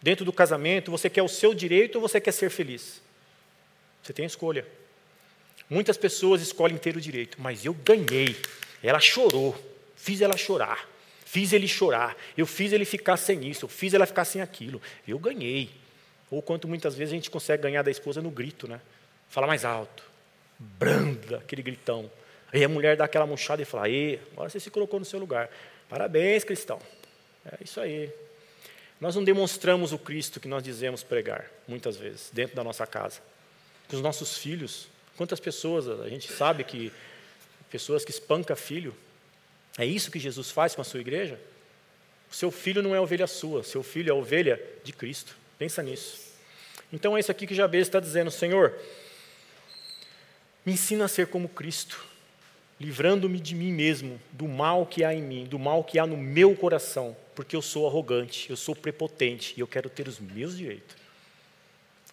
Dentro 0.00 0.24
do 0.24 0.32
casamento, 0.32 0.90
você 0.90 1.08
quer 1.08 1.22
o 1.22 1.28
seu 1.28 1.54
direito 1.54 1.96
ou 1.96 2.00
você 2.00 2.20
quer 2.20 2.32
ser 2.32 2.50
feliz? 2.50 3.00
Você 4.02 4.12
tem 4.12 4.24
a 4.24 4.26
escolha. 4.26 4.66
Muitas 5.68 5.96
pessoas 5.96 6.40
escolhem 6.40 6.78
ter 6.78 6.96
o 6.96 7.00
direito, 7.00 7.40
mas 7.40 7.64
eu 7.64 7.74
ganhei. 7.74 8.36
Ela 8.82 9.00
chorou, 9.00 9.56
fiz 9.96 10.20
ela 10.20 10.36
chorar, 10.36 10.88
fiz 11.24 11.52
ele 11.52 11.66
chorar, 11.66 12.16
eu 12.36 12.46
fiz 12.46 12.72
ele 12.72 12.84
ficar 12.84 13.16
sem 13.16 13.48
isso, 13.48 13.64
eu 13.64 13.68
fiz 13.68 13.94
ela 13.94 14.06
ficar 14.06 14.24
sem 14.24 14.40
aquilo. 14.40 14.80
Eu 15.08 15.18
ganhei. 15.18 15.70
Ou 16.30 16.40
quanto 16.40 16.68
muitas 16.68 16.94
vezes 16.94 17.12
a 17.12 17.16
gente 17.16 17.30
consegue 17.30 17.62
ganhar 17.64 17.82
da 17.82 17.90
esposa 17.90 18.22
no 18.22 18.30
grito, 18.30 18.68
né? 18.68 18.80
Fala 19.36 19.46
mais 19.46 19.66
alto. 19.66 20.02
Branda, 20.58 21.36
aquele 21.36 21.60
gritão. 21.60 22.10
Aí 22.50 22.64
a 22.64 22.68
mulher 22.70 22.96
dá 22.96 23.04
aquela 23.04 23.26
murchada 23.26 23.60
e 23.60 23.66
fala: 23.66 23.84
Aí, 23.84 24.18
agora 24.32 24.48
você 24.48 24.58
se 24.58 24.70
colocou 24.70 24.98
no 24.98 25.04
seu 25.04 25.20
lugar. 25.20 25.50
Parabéns, 25.90 26.42
cristão. 26.42 26.80
É 27.44 27.62
isso 27.62 27.78
aí. 27.78 28.10
Nós 28.98 29.14
não 29.14 29.22
demonstramos 29.22 29.92
o 29.92 29.98
Cristo 29.98 30.40
que 30.40 30.48
nós 30.48 30.62
dizemos 30.62 31.02
pregar, 31.02 31.50
muitas 31.68 31.98
vezes, 31.98 32.30
dentro 32.32 32.56
da 32.56 32.64
nossa 32.64 32.86
casa. 32.86 33.20
Com 33.88 33.96
os 33.96 34.00
nossos 34.00 34.38
filhos. 34.38 34.88
Quantas 35.18 35.38
pessoas, 35.38 35.86
a 35.86 36.08
gente 36.08 36.32
sabe 36.32 36.64
que 36.64 36.90
pessoas 37.70 38.06
que 38.06 38.12
espancam 38.12 38.56
filho, 38.56 38.94
É 39.76 39.84
isso 39.84 40.10
que 40.10 40.18
Jesus 40.18 40.50
faz 40.50 40.74
com 40.74 40.80
a 40.80 40.84
sua 40.84 41.00
igreja? 41.00 41.38
O 42.32 42.34
seu 42.34 42.50
filho 42.50 42.82
não 42.82 42.94
é 42.94 43.00
ovelha 43.02 43.26
sua, 43.26 43.62
seu 43.62 43.82
filho 43.82 44.10
é 44.10 44.14
ovelha 44.14 44.58
de 44.82 44.94
Cristo. 44.94 45.36
Pensa 45.58 45.82
nisso. 45.82 46.22
Então 46.90 47.14
é 47.14 47.20
isso 47.20 47.30
aqui 47.30 47.46
que 47.46 47.54
Jabez 47.54 47.86
está 47.86 48.00
dizendo: 48.00 48.30
Senhor, 48.30 48.74
me 50.66 50.72
ensina 50.72 51.04
a 51.04 51.08
ser 51.08 51.28
como 51.28 51.48
Cristo, 51.48 52.04
livrando-me 52.80 53.38
de 53.38 53.54
mim 53.54 53.72
mesmo, 53.72 54.20
do 54.32 54.48
mal 54.48 54.84
que 54.84 55.04
há 55.04 55.14
em 55.14 55.22
mim, 55.22 55.44
do 55.44 55.58
mal 55.58 55.84
que 55.84 55.98
há 55.98 56.06
no 56.06 56.16
meu 56.16 56.56
coração, 56.56 57.16
porque 57.36 57.54
eu 57.54 57.62
sou 57.62 57.86
arrogante, 57.86 58.50
eu 58.50 58.56
sou 58.56 58.74
prepotente 58.74 59.54
e 59.56 59.60
eu 59.60 59.66
quero 59.68 59.88
ter 59.88 60.08
os 60.08 60.18
meus 60.18 60.58
direitos. 60.58 60.96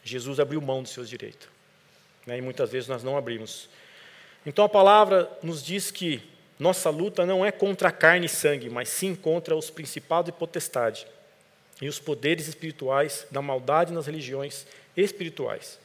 Jesus 0.03 0.39
abriu 0.39 0.61
mão 0.61 0.83
dos 0.83 0.91
seus 0.91 1.09
direitos. 1.09 1.47
Né? 2.27 2.37
E 2.37 2.41
muitas 2.41 2.69
vezes 2.69 2.87
nós 2.87 3.03
não 3.03 3.17
abrimos. 3.17 3.67
Então 4.45 4.63
a 4.63 4.69
palavra 4.69 5.29
nos 5.41 5.63
diz 5.63 5.89
que 5.89 6.21
nossa 6.59 6.89
luta 6.89 7.25
não 7.25 7.43
é 7.43 7.51
contra 7.51 7.91
carne 7.91 8.27
e 8.27 8.29
sangue, 8.29 8.69
mas 8.69 8.87
sim 8.87 9.15
contra 9.15 9.55
os 9.55 9.69
principados 9.69 10.29
e 10.29 10.31
potestade 10.31 11.07
e 11.81 11.87
os 11.87 11.99
poderes 11.99 12.47
espirituais 12.47 13.25
da 13.31 13.41
maldade 13.41 13.91
nas 13.91 14.05
religiões 14.05 14.67
espirituais. 14.95 15.79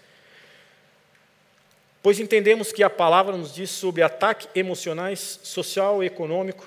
Pois 2.08 2.18
entendemos 2.18 2.72
que 2.72 2.82
a 2.82 2.88
palavra 2.88 3.36
nos 3.36 3.54
diz 3.54 3.68
sobre 3.68 4.00
ataque 4.00 4.48
emocionais, 4.58 5.40
social 5.42 6.02
e 6.02 6.06
econômico, 6.06 6.66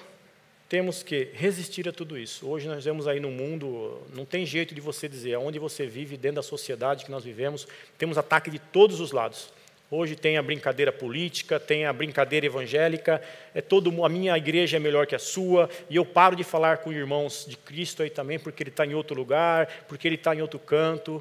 temos 0.69 1.01
que 1.01 1.29
resistir 1.33 1.89
a 1.89 1.91
tudo 1.91 2.15
isso. 2.15 2.47
Hoje 2.47 2.67
nós 2.67 2.85
vemos 2.85 3.07
aí 3.07 3.19
no 3.19 3.31
mundo, 3.31 4.03
não 4.13 4.23
tem 4.23 4.45
jeito 4.45 4.75
de 4.75 4.79
você 4.79 5.09
dizer, 5.09 5.33
aonde 5.33 5.57
você 5.57 5.87
vive, 5.87 6.15
dentro 6.15 6.35
da 6.35 6.43
sociedade 6.43 7.05
que 7.05 7.09
nós 7.09 7.23
vivemos, 7.23 7.67
temos 7.97 8.19
ataque 8.19 8.51
de 8.51 8.59
todos 8.59 8.99
os 8.99 9.11
lados. 9.11 9.51
Hoje 9.89 10.15
tem 10.15 10.37
a 10.37 10.43
brincadeira 10.43 10.91
política, 10.91 11.59
tem 11.59 11.87
a 11.87 11.91
brincadeira 11.91 12.45
evangélica, 12.45 13.19
é 13.55 13.61
todo 13.61 14.05
a 14.05 14.09
minha 14.09 14.37
igreja 14.37 14.77
é 14.77 14.79
melhor 14.79 15.07
que 15.07 15.15
a 15.15 15.19
sua, 15.19 15.67
e 15.89 15.95
eu 15.95 16.05
paro 16.05 16.35
de 16.35 16.43
falar 16.43 16.77
com 16.77 16.93
irmãos 16.93 17.47
de 17.49 17.57
Cristo 17.57 18.03
aí 18.03 18.11
também, 18.11 18.37
porque 18.37 18.61
ele 18.61 18.69
está 18.69 18.85
em 18.85 18.93
outro 18.93 19.15
lugar, 19.15 19.67
porque 19.87 20.07
ele 20.07 20.17
está 20.17 20.35
em 20.35 20.41
outro 20.43 20.59
canto. 20.59 21.19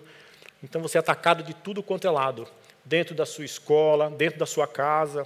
Então 0.63 0.83
você 0.83 0.99
é 0.99 1.01
atacado 1.01 1.43
de 1.43 1.55
tudo 1.55 1.83
quanto 1.83 2.07
é 2.07 2.11
lado, 2.11 2.47
dentro 2.91 3.15
da 3.15 3.25
sua 3.25 3.45
escola, 3.45 4.11
dentro 4.11 4.41
da 4.41 4.47
sua 4.47 4.67
casa. 4.67 5.25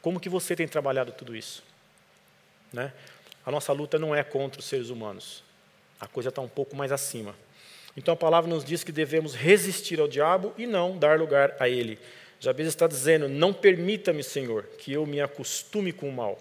Como 0.00 0.20
que 0.20 0.28
você 0.28 0.54
tem 0.54 0.68
trabalhado 0.68 1.10
tudo 1.10 1.34
isso? 1.34 1.64
Né? 2.72 2.92
A 3.44 3.50
nossa 3.50 3.72
luta 3.72 3.98
não 3.98 4.14
é 4.14 4.22
contra 4.22 4.60
os 4.60 4.66
seres 4.66 4.90
humanos, 4.90 5.42
a 6.00 6.06
coisa 6.06 6.28
está 6.28 6.40
um 6.40 6.48
pouco 6.48 6.76
mais 6.76 6.92
acima. 6.92 7.34
Então 7.96 8.14
a 8.14 8.16
palavra 8.16 8.48
nos 8.48 8.64
diz 8.64 8.84
que 8.84 8.92
devemos 8.92 9.34
resistir 9.34 9.98
ao 9.98 10.06
diabo 10.06 10.54
e 10.56 10.68
não 10.68 10.96
dar 10.96 11.18
lugar 11.18 11.56
a 11.58 11.68
ele. 11.68 11.98
Jabez 12.38 12.68
está 12.68 12.86
dizendo: 12.86 13.28
Não 13.28 13.52
permita-me, 13.52 14.22
Senhor, 14.22 14.62
que 14.78 14.92
eu 14.92 15.04
me 15.04 15.20
acostume 15.20 15.92
com 15.92 16.08
o 16.08 16.12
mal, 16.12 16.38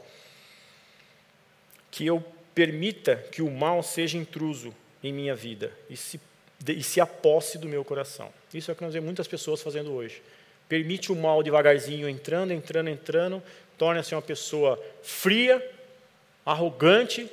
que 1.89 2.05
eu 2.05 2.23
permita 2.53 3.15
que 3.31 3.41
o 3.41 3.49
mal 3.49 3.81
seja 3.81 4.19
intruso 4.19 4.73
em 5.03 5.11
minha 5.11 5.35
vida 5.35 5.71
e 5.89 5.97
se, 5.97 6.21
e 6.67 6.83
se 6.83 7.01
aposse 7.01 7.57
do 7.57 7.67
meu 7.67 7.83
coração. 7.83 8.31
Isso 8.53 8.69
é 8.69 8.73
o 8.73 8.77
que 8.77 8.83
nós 8.83 8.93
vemos 8.93 9.07
muitas 9.07 9.27
pessoas 9.27 9.63
fazendo 9.63 9.91
hoje. 9.91 10.21
Permite 10.69 11.11
o 11.11 11.15
mal 11.15 11.43
devagarzinho 11.43 12.07
entrando, 12.07 12.53
entrando, 12.53 12.89
entrando, 12.89 13.43
torna-se 13.77 14.15
uma 14.15 14.21
pessoa 14.21 14.81
fria, 15.03 15.59
arrogante 16.45 17.29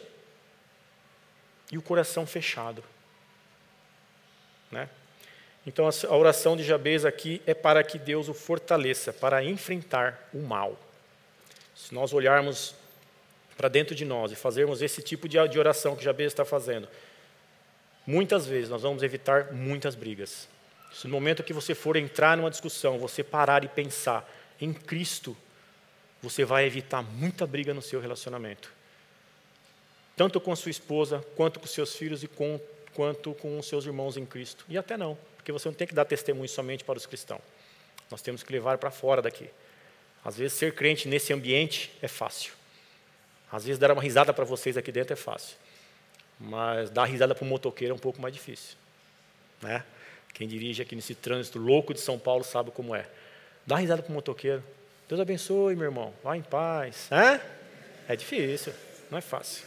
e 1.70 1.76
o 1.76 1.82
coração 1.82 2.26
fechado. 2.26 2.82
Né? 4.70 4.88
Então 5.66 5.86
a 5.86 6.16
oração 6.16 6.56
de 6.56 6.64
Jabez 6.64 7.04
aqui 7.04 7.42
é 7.46 7.52
para 7.52 7.84
que 7.84 7.98
Deus 7.98 8.28
o 8.28 8.34
fortaleça 8.34 9.12
para 9.12 9.44
enfrentar 9.44 10.28
o 10.32 10.38
mal. 10.38 10.78
Se 11.74 11.94
nós 11.94 12.12
olharmos 12.12 12.74
para 13.56 13.68
dentro 13.68 13.94
de 13.94 14.04
nós 14.04 14.32
e 14.32 14.36
fazermos 14.36 14.80
esse 14.80 15.02
tipo 15.02 15.28
de 15.28 15.38
oração 15.58 15.94
que 15.94 16.04
Jabez 16.04 16.32
está 16.32 16.44
fazendo, 16.44 16.88
muitas 18.06 18.46
vezes 18.46 18.70
nós 18.70 18.82
vamos 18.82 19.02
evitar 19.02 19.52
muitas 19.52 19.94
brigas. 19.94 20.48
Se 20.96 21.06
no 21.06 21.12
momento 21.12 21.42
que 21.42 21.52
você 21.52 21.74
for 21.74 21.96
entrar 21.96 22.36
numa 22.36 22.50
discussão, 22.50 22.98
você 22.98 23.22
parar 23.22 23.64
e 23.64 23.68
pensar 23.68 24.28
em 24.60 24.72
Cristo, 24.72 25.36
você 26.22 26.44
vai 26.44 26.64
evitar 26.64 27.02
muita 27.02 27.46
briga 27.46 27.74
no 27.74 27.82
seu 27.82 28.00
relacionamento. 28.00 28.72
Tanto 30.16 30.40
com 30.40 30.52
a 30.52 30.56
sua 30.56 30.70
esposa, 30.70 31.24
quanto 31.36 31.60
com 31.60 31.66
seus 31.66 31.94
filhos 31.94 32.22
e 32.22 32.28
com, 32.28 32.58
quanto 32.94 33.34
com 33.34 33.58
os 33.58 33.66
seus 33.66 33.84
irmãos 33.84 34.16
em 34.16 34.24
Cristo. 34.24 34.64
E 34.68 34.78
até 34.78 34.96
não 34.96 35.18
porque 35.46 35.52
você 35.52 35.68
não 35.68 35.74
tem 35.76 35.86
que 35.86 35.94
dar 35.94 36.04
testemunho 36.04 36.48
somente 36.48 36.82
para 36.82 36.98
os 36.98 37.06
cristãos. 37.06 37.40
Nós 38.10 38.20
temos 38.20 38.42
que 38.42 38.50
levar 38.50 38.78
para 38.78 38.90
fora 38.90 39.22
daqui. 39.22 39.48
Às 40.24 40.36
vezes, 40.36 40.58
ser 40.58 40.74
crente 40.74 41.06
nesse 41.06 41.32
ambiente 41.32 41.92
é 42.02 42.08
fácil. 42.08 42.52
Às 43.52 43.64
vezes, 43.64 43.78
dar 43.78 43.92
uma 43.92 44.02
risada 44.02 44.34
para 44.34 44.44
vocês 44.44 44.76
aqui 44.76 44.90
dentro 44.90 45.12
é 45.12 45.16
fácil. 45.16 45.56
Mas 46.40 46.90
dar 46.90 47.04
risada 47.04 47.32
para 47.32 47.44
o 47.44 47.46
motoqueiro 47.46 47.92
é 47.92 47.94
um 47.94 47.98
pouco 47.98 48.20
mais 48.20 48.34
difícil. 48.34 48.76
Né? 49.62 49.84
Quem 50.36 50.46
dirige 50.46 50.82
aqui 50.82 50.94
nesse 50.94 51.14
trânsito 51.14 51.58
louco 51.58 51.94
de 51.94 52.00
São 52.00 52.18
Paulo 52.18 52.44
sabe 52.44 52.70
como 52.70 52.94
é. 52.94 53.06
Dá 53.66 53.76
risada 53.76 54.02
para 54.02 54.10
o 54.10 54.14
motoqueiro. 54.14 54.62
Deus 55.08 55.18
abençoe, 55.18 55.74
meu 55.74 55.86
irmão. 55.86 56.12
Vá 56.22 56.36
em 56.36 56.42
paz. 56.42 57.10
É? 57.10 57.40
É 58.06 58.14
difícil, 58.14 58.74
não 59.10 59.16
é 59.16 59.22
fácil. 59.22 59.64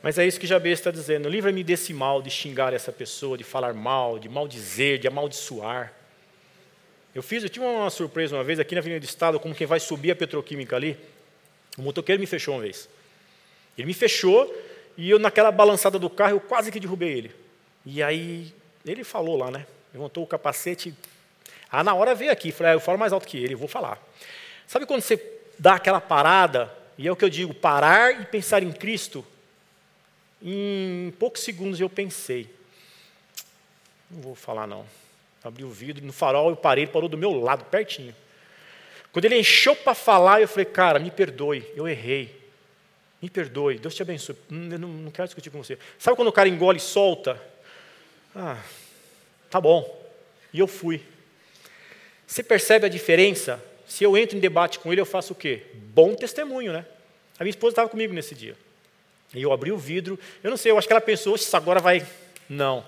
Mas 0.00 0.16
é 0.16 0.24
isso 0.24 0.38
que 0.38 0.46
Jabez 0.46 0.78
está 0.78 0.92
dizendo: 0.92 1.28
livra-me 1.28 1.64
desse 1.64 1.92
mal 1.92 2.22
de 2.22 2.30
xingar 2.30 2.72
essa 2.72 2.92
pessoa, 2.92 3.36
de 3.36 3.42
falar 3.42 3.74
mal, 3.74 4.16
de 4.16 4.28
maldizer, 4.28 4.96
de 5.00 5.08
amaldiçoar. 5.08 5.92
Eu 7.12 7.20
fiz, 7.20 7.42
eu 7.42 7.48
tive 7.48 7.66
uma 7.66 7.90
surpresa 7.90 8.36
uma 8.36 8.44
vez 8.44 8.60
aqui 8.60 8.76
na 8.76 8.80
Avenida 8.80 9.00
do 9.00 9.08
Estado, 9.08 9.40
como 9.40 9.56
quem 9.56 9.66
vai 9.66 9.80
subir 9.80 10.12
a 10.12 10.14
petroquímica 10.14 10.76
ali. 10.76 10.96
O 11.76 11.82
motoqueiro 11.82 12.20
me 12.20 12.28
fechou 12.28 12.54
uma 12.54 12.62
vez. 12.62 12.88
Ele 13.76 13.88
me 13.88 13.94
fechou 13.94 14.54
e 14.96 15.10
eu, 15.10 15.18
naquela 15.18 15.50
balançada 15.50 15.98
do 15.98 16.08
carro, 16.08 16.36
eu 16.36 16.40
quase 16.40 16.70
que 16.70 16.78
derrubei 16.78 17.10
ele. 17.10 17.32
E 17.84 18.00
aí, 18.00 18.54
ele 18.84 19.04
falou 19.04 19.36
lá, 19.36 19.50
né? 19.50 19.66
Levantou 19.92 20.24
o 20.24 20.26
capacete. 20.26 20.94
Ah, 21.70 21.82
na 21.82 21.94
hora 21.94 22.14
veio 22.14 22.30
aqui. 22.30 22.52
Falei, 22.52 22.72
ah, 22.72 22.74
eu 22.74 22.80
falo 22.80 22.98
mais 22.98 23.12
alto 23.12 23.26
que 23.26 23.38
ele, 23.38 23.54
vou 23.54 23.68
falar. 23.68 24.02
Sabe 24.66 24.86
quando 24.86 25.02
você 25.02 25.20
dá 25.58 25.74
aquela 25.74 26.00
parada, 26.00 26.72
e 26.98 27.06
é 27.06 27.12
o 27.12 27.16
que 27.16 27.24
eu 27.24 27.28
digo, 27.28 27.54
parar 27.54 28.20
e 28.20 28.24
pensar 28.26 28.62
em 28.62 28.72
Cristo? 28.72 29.24
Em 30.42 31.12
poucos 31.18 31.42
segundos 31.42 31.80
eu 31.80 31.88
pensei, 31.88 32.48
não 34.10 34.20
vou 34.20 34.34
falar 34.34 34.66
não. 34.66 34.84
Abri 35.42 35.64
o 35.64 35.70
vidro, 35.70 36.04
no 36.04 36.12
farol 36.12 36.50
eu 36.50 36.56
parei, 36.56 36.84
ele 36.84 36.92
parou 36.92 37.08
do 37.08 37.18
meu 37.18 37.32
lado, 37.32 37.64
pertinho. 37.66 38.14
Quando 39.12 39.26
ele 39.26 39.38
encheu 39.38 39.76
para 39.76 39.94
falar, 39.94 40.40
eu 40.40 40.48
falei, 40.48 40.64
cara, 40.64 40.98
me 40.98 41.10
perdoe, 41.10 41.64
eu 41.76 41.86
errei. 41.86 42.42
Me 43.22 43.30
perdoe, 43.30 43.78
Deus 43.78 43.94
te 43.94 44.02
abençoe. 44.02 44.36
Hum, 44.50 44.68
eu 44.72 44.78
não, 44.78 44.88
não 44.88 45.10
quero 45.10 45.28
discutir 45.28 45.50
com 45.50 45.62
você. 45.62 45.78
Sabe 45.98 46.16
quando 46.16 46.28
o 46.28 46.32
cara 46.32 46.48
engole 46.48 46.78
e 46.78 46.80
solta? 46.80 47.40
Ah, 48.34 48.60
tá 49.50 49.60
bom. 49.60 50.02
E 50.52 50.58
eu 50.58 50.66
fui. 50.66 51.02
Você 52.26 52.42
percebe 52.42 52.86
a 52.86 52.88
diferença? 52.88 53.62
Se 53.86 54.02
eu 54.02 54.16
entro 54.16 54.36
em 54.36 54.40
debate 54.40 54.78
com 54.78 54.90
ele, 54.90 55.00
eu 55.00 55.06
faço 55.06 55.32
o 55.32 55.36
quê? 55.36 55.62
Bom 55.74 56.14
testemunho, 56.14 56.72
né? 56.72 56.86
A 57.38 57.44
minha 57.44 57.50
esposa 57.50 57.72
estava 57.72 57.88
comigo 57.88 58.12
nesse 58.12 58.34
dia. 58.34 58.56
E 59.34 59.42
eu 59.42 59.52
abri 59.52 59.72
o 59.72 59.78
vidro, 59.78 60.18
eu 60.42 60.50
não 60.50 60.56
sei, 60.56 60.72
eu 60.72 60.78
acho 60.78 60.86
que 60.86 60.92
ela 60.92 61.00
pensou, 61.00 61.34
isso 61.34 61.56
agora 61.56 61.80
vai. 61.80 62.06
Não. 62.48 62.84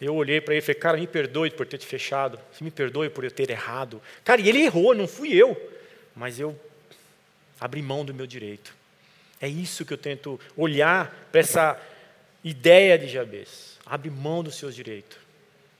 Eu 0.00 0.14
olhei 0.14 0.40
para 0.40 0.54
ele 0.54 0.58
e 0.58 0.62
falei, 0.62 0.80
cara, 0.80 0.98
me 0.98 1.06
perdoe 1.06 1.50
por 1.50 1.66
ter 1.66 1.78
te 1.78 1.86
fechado, 1.86 2.38
me 2.60 2.70
perdoe 2.70 3.08
por 3.08 3.24
eu 3.24 3.30
ter 3.30 3.48
errado. 3.50 4.02
Cara, 4.24 4.40
e 4.40 4.48
ele 4.48 4.62
errou, 4.62 4.94
não 4.94 5.06
fui 5.06 5.32
eu. 5.32 5.56
Mas 6.14 6.38
eu 6.38 6.58
abri 7.60 7.80
mão 7.80 8.04
do 8.04 8.12
meu 8.12 8.26
direito. 8.26 8.74
É 9.40 9.48
isso 9.48 9.84
que 9.84 9.92
eu 9.92 9.98
tento 9.98 10.38
olhar 10.56 11.28
para 11.30 11.40
essa 11.40 11.80
ideia 12.42 12.98
de 12.98 13.08
Jabez. 13.08 13.73
Abre 13.86 14.10
mão 14.10 14.42
dos 14.42 14.56
seus 14.56 14.74
direitos. 14.74 15.18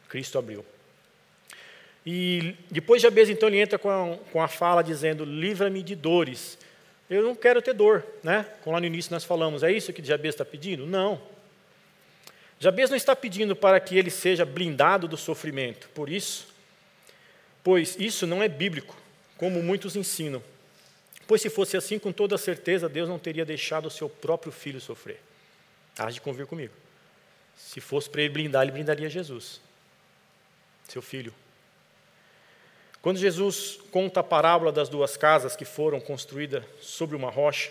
Cristo 0.09 0.39
abriu. 0.39 0.65
E 2.07 2.55
depois 2.71 3.01
Jabez, 3.01 3.31
então, 3.31 3.49
ele 3.49 3.59
entra 3.59 3.79
com 3.79 3.91
a, 3.91 4.17
com 4.31 4.43
a 4.43 4.49
fala 4.49 4.83
dizendo: 4.83 5.25
Livra-me 5.25 5.83
de 5.83 5.95
dores 5.95 6.59
eu 7.09 7.23
não 7.23 7.35
quero 7.35 7.61
ter 7.61 7.75
dor, 7.75 8.05
né? 8.23 8.47
Como 8.63 8.75
lá 8.75 8.81
no 8.81 8.87
início 8.87 9.13
nós 9.13 9.25
falamos, 9.25 9.63
é 9.63 9.71
isso 9.71 9.93
que 9.93 10.05
Jabez 10.05 10.35
está 10.35 10.45
pedindo? 10.45 10.87
Não. 10.87 11.21
Jabez 12.59 12.89
não 12.89 12.97
está 12.97 13.15
pedindo 13.15 13.55
para 13.55 13.79
que 13.79 13.97
ele 13.97 14.11
seja 14.11 14.45
blindado 14.45 15.07
do 15.07 15.17
sofrimento, 15.17 15.89
por 15.91 16.09
isso, 16.09 16.49
pois 17.63 17.97
isso 17.99 18.27
não 18.27 18.43
é 18.43 18.49
bíblico, 18.49 18.97
como 19.37 19.63
muitos 19.63 19.97
ensinam. 19.97 20.43
Pois 21.27 21.43
se 21.43 21.51
fosse 21.51 21.77
assim, 21.77 21.99
com 21.99 22.13
toda 22.13 22.39
certeza, 22.39 22.89
Deus 22.89 23.09
não 23.09 23.19
teria 23.19 23.45
deixado 23.45 23.87
o 23.87 23.91
seu 23.91 24.09
próprio 24.09 24.53
filho 24.53 24.81
sofrer. 24.81 25.21
Há 25.99 26.11
de 26.11 26.21
convir 26.21 26.47
comigo. 26.47 26.73
Se 27.57 27.81
fosse 27.81 28.09
para 28.09 28.23
ele 28.23 28.33
blindar, 28.33 28.63
ele 28.63 28.73
blindaria 28.73 29.09
Jesus, 29.09 29.61
seu 30.89 31.03
filho. 31.03 31.35
Quando 33.03 33.19
Jesus 33.19 33.79
conta 33.91 34.21
a 34.21 34.25
parábola 34.25 34.73
das 34.73 34.89
duas 34.89 35.17
casas 35.17 35.55
que 35.55 35.65
foram 35.65 36.01
construídas 36.01 36.65
sobre 36.81 37.15
uma 37.15 37.31
rocha 37.31 37.71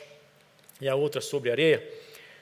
e 0.80 0.88
a 0.88 0.96
outra 0.96 1.22
sobre 1.22 1.50
areia, 1.50 1.84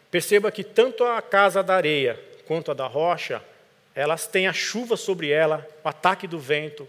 perceba 0.10 0.52
que 0.52 0.64
tanto 0.64 1.04
a 1.04 1.22
casa 1.22 1.64
da 1.64 1.76
areia 1.76 2.20
quanto 2.46 2.70
a 2.70 2.74
da 2.74 2.88
rocha, 2.88 3.42
elas 3.96 4.28
têm 4.28 4.46
a 4.48 4.52
chuva 4.52 4.98
sobre 4.98 5.30
ela, 5.30 5.66
o 5.84 5.88
ataque 5.88 6.28
do 6.28 6.38
vento, 6.38 6.88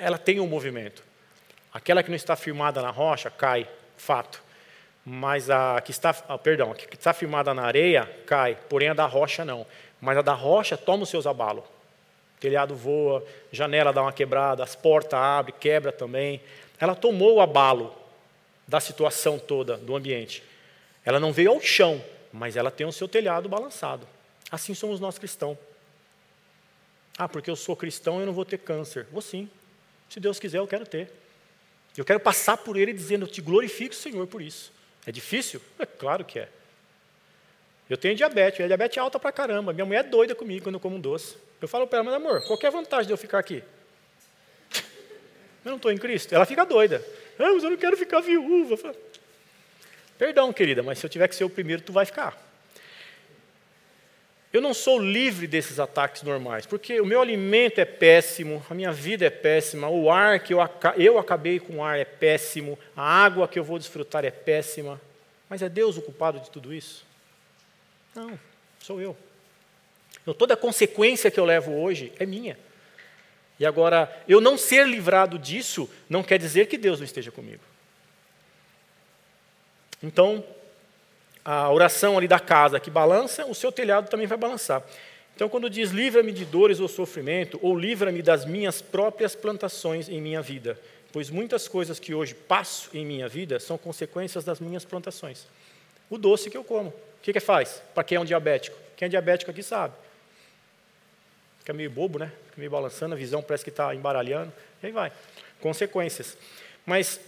ela 0.00 0.18
tem 0.18 0.38
um 0.38 0.46
movimento. 0.46 1.02
Aquela 1.72 2.02
que 2.02 2.10
não 2.10 2.16
está 2.16 2.36
firmada 2.36 2.80
na 2.80 2.90
rocha 2.90 3.28
cai, 3.28 3.68
fato. 3.96 4.40
Mas 5.04 5.50
a 5.50 5.80
que 5.80 5.90
está, 5.90 6.14
ah, 6.28 6.38
perdão, 6.38 6.72
a 6.72 6.74
que 6.74 6.94
está 6.94 7.12
firmada 7.12 7.52
na 7.52 7.62
areia 7.62 8.10
cai, 8.26 8.56
porém 8.68 8.88
a 8.88 8.94
da 8.94 9.04
rocha 9.04 9.44
não. 9.44 9.66
Mas 10.00 10.16
a 10.16 10.22
da 10.22 10.32
rocha 10.32 10.76
toma 10.76 11.02
os 11.02 11.10
seus 11.10 11.26
abalos. 11.26 11.64
Telhado 12.40 12.74
voa, 12.74 13.24
janela 13.52 13.92
dá 13.92 14.02
uma 14.02 14.12
quebrada, 14.12 14.62
as 14.62 14.74
portas 14.74 15.18
abrem, 15.18 15.54
quebra 15.58 15.92
também. 15.92 16.40
Ela 16.78 16.94
tomou 16.94 17.34
o 17.34 17.40
abalo 17.40 17.94
da 18.66 18.80
situação 18.80 19.38
toda, 19.38 19.76
do 19.76 19.94
ambiente. 19.94 20.42
Ela 21.04 21.20
não 21.20 21.32
veio 21.32 21.50
ao 21.50 21.60
chão, 21.60 22.02
mas 22.32 22.56
ela 22.56 22.70
tem 22.70 22.86
o 22.86 22.92
seu 22.92 23.06
telhado 23.06 23.48
balançado. 23.48 24.06
Assim 24.50 24.74
somos 24.74 25.00
nós 25.00 25.18
cristãos. 25.18 25.58
Ah, 27.16 27.28
porque 27.28 27.50
eu 27.50 27.56
sou 27.56 27.76
cristão 27.76 28.20
eu 28.20 28.26
não 28.26 28.32
vou 28.32 28.44
ter 28.44 28.58
câncer. 28.58 29.06
Vou 29.12 29.22
sim. 29.22 29.48
Se 30.08 30.18
Deus 30.18 30.38
quiser, 30.38 30.58
eu 30.58 30.66
quero 30.66 30.86
ter. 30.86 31.10
Eu 31.96 32.04
quero 32.04 32.20
passar 32.20 32.56
por 32.56 32.76
ele 32.76 32.92
dizendo, 32.92 33.24
eu 33.24 33.30
te 33.30 33.40
glorifico, 33.40 33.94
Senhor, 33.94 34.26
por 34.26 34.42
isso. 34.42 34.73
É 35.06 35.12
difícil? 35.12 35.60
É 35.78 35.86
claro 35.86 36.24
que 36.24 36.38
é. 36.38 36.48
Eu 37.88 37.96
tenho 37.96 38.14
diabetes, 38.14 38.58
minha 38.58 38.68
diabetes 38.68 38.96
é 38.96 39.00
alta 39.00 39.18
pra 39.18 39.30
caramba. 39.30 39.72
Minha 39.72 39.84
mulher 39.84 40.00
é 40.00 40.08
doida 40.08 40.34
comigo 40.34 40.64
quando 40.64 40.76
eu 40.76 40.80
como 40.80 40.96
um 40.96 41.00
doce. 41.00 41.36
Eu 41.60 41.68
falo 41.68 41.86
para 41.86 41.98
ela, 41.98 42.04
mas 42.04 42.14
amor, 42.14 42.46
qual 42.46 42.58
é 42.62 42.66
a 42.66 42.70
vantagem 42.70 43.06
de 43.06 43.12
eu 43.12 43.16
ficar 43.16 43.38
aqui? 43.38 43.62
Eu 45.64 45.70
não 45.70 45.76
estou 45.76 45.90
em 45.90 45.98
Cristo. 45.98 46.34
Ela 46.34 46.44
fica 46.44 46.64
doida. 46.64 47.04
Ah, 47.38 47.52
mas 47.52 47.64
eu 47.64 47.70
não 47.70 47.76
quero 47.76 47.96
ficar 47.96 48.20
viúva. 48.20 48.94
Perdão, 50.18 50.52
querida, 50.52 50.82
mas 50.82 50.98
se 50.98 51.06
eu 51.06 51.10
tiver 51.10 51.26
que 51.28 51.34
ser 51.34 51.44
o 51.44 51.50
primeiro, 51.50 51.82
tu 51.82 51.92
vai 51.92 52.04
ficar. 52.06 52.36
Eu 54.54 54.60
não 54.60 54.72
sou 54.72 55.00
livre 55.00 55.48
desses 55.48 55.80
ataques 55.80 56.22
normais, 56.22 56.64
porque 56.64 57.00
o 57.00 57.04
meu 57.04 57.20
alimento 57.20 57.80
é 57.80 57.84
péssimo, 57.84 58.64
a 58.70 58.74
minha 58.74 58.92
vida 58.92 59.26
é 59.26 59.30
péssima, 59.30 59.88
o 59.88 60.08
ar 60.08 60.38
que 60.38 60.54
eu, 60.54 60.60
eu 60.96 61.18
acabei 61.18 61.58
com 61.58 61.78
o 61.78 61.82
ar 61.82 61.98
é 61.98 62.04
péssimo, 62.04 62.78
a 62.96 63.02
água 63.02 63.48
que 63.48 63.58
eu 63.58 63.64
vou 63.64 63.80
desfrutar 63.80 64.24
é 64.24 64.30
péssima. 64.30 65.00
Mas 65.50 65.60
é 65.60 65.68
Deus 65.68 65.96
o 65.96 66.02
culpado 66.02 66.38
de 66.38 66.52
tudo 66.52 66.72
isso? 66.72 67.04
Não, 68.14 68.38
sou 68.78 69.00
eu. 69.00 69.16
Então, 70.22 70.32
toda 70.32 70.54
a 70.54 70.56
consequência 70.56 71.32
que 71.32 71.40
eu 71.40 71.44
levo 71.44 71.72
hoje 71.72 72.12
é 72.20 72.24
minha. 72.24 72.56
E 73.58 73.66
agora, 73.66 74.22
eu 74.28 74.40
não 74.40 74.56
ser 74.56 74.86
livrado 74.86 75.36
disso 75.36 75.90
não 76.08 76.22
quer 76.22 76.38
dizer 76.38 76.68
que 76.68 76.78
Deus 76.78 77.00
não 77.00 77.04
esteja 77.04 77.32
comigo. 77.32 77.62
Então, 80.00 80.44
a 81.44 81.70
oração 81.70 82.16
ali 82.16 82.26
da 82.26 82.40
casa 82.40 82.80
que 82.80 82.90
balança, 82.90 83.44
o 83.44 83.54
seu 83.54 83.70
telhado 83.70 84.08
também 84.08 84.26
vai 84.26 84.38
balançar. 84.38 84.82
Então, 85.34 85.48
quando 85.48 85.68
diz 85.68 85.90
livra-me 85.90 86.32
de 86.32 86.44
dores 86.44 86.80
ou 86.80 86.88
sofrimento, 86.88 87.58
ou 87.60 87.76
livra-me 87.76 88.22
das 88.22 88.44
minhas 88.44 88.80
próprias 88.80 89.34
plantações 89.34 90.08
em 90.08 90.20
minha 90.20 90.40
vida, 90.40 90.78
pois 91.12 91.28
muitas 91.28 91.68
coisas 91.68 91.98
que 91.98 92.14
hoje 92.14 92.34
passo 92.34 92.88
em 92.94 93.04
minha 93.04 93.28
vida 93.28 93.58
são 93.58 93.76
consequências 93.76 94.44
das 94.44 94.60
minhas 94.60 94.84
plantações. 94.84 95.46
O 96.08 96.16
doce 96.16 96.50
que 96.50 96.56
eu 96.56 96.64
como, 96.64 96.90
o 96.90 96.94
que, 97.20 97.32
que 97.32 97.40
faz? 97.40 97.82
Para 97.94 98.04
quem 98.04 98.16
é 98.16 98.20
um 98.20 98.24
diabético? 98.24 98.76
Quem 98.96 99.06
é 99.06 99.08
diabético 99.08 99.50
aqui 99.50 99.62
sabe. 99.62 99.94
Fica 101.58 101.72
meio 101.72 101.90
bobo, 101.90 102.18
né? 102.18 102.30
Fica 102.46 102.58
meio 102.58 102.70
balançando, 102.70 103.14
a 103.14 103.18
visão 103.18 103.42
parece 103.42 103.64
que 103.64 103.70
está 103.70 103.94
embaralhando, 103.94 104.52
e 104.82 104.86
aí 104.86 104.92
vai. 104.92 105.10
Consequências. 105.60 106.36
Mas 106.86 107.18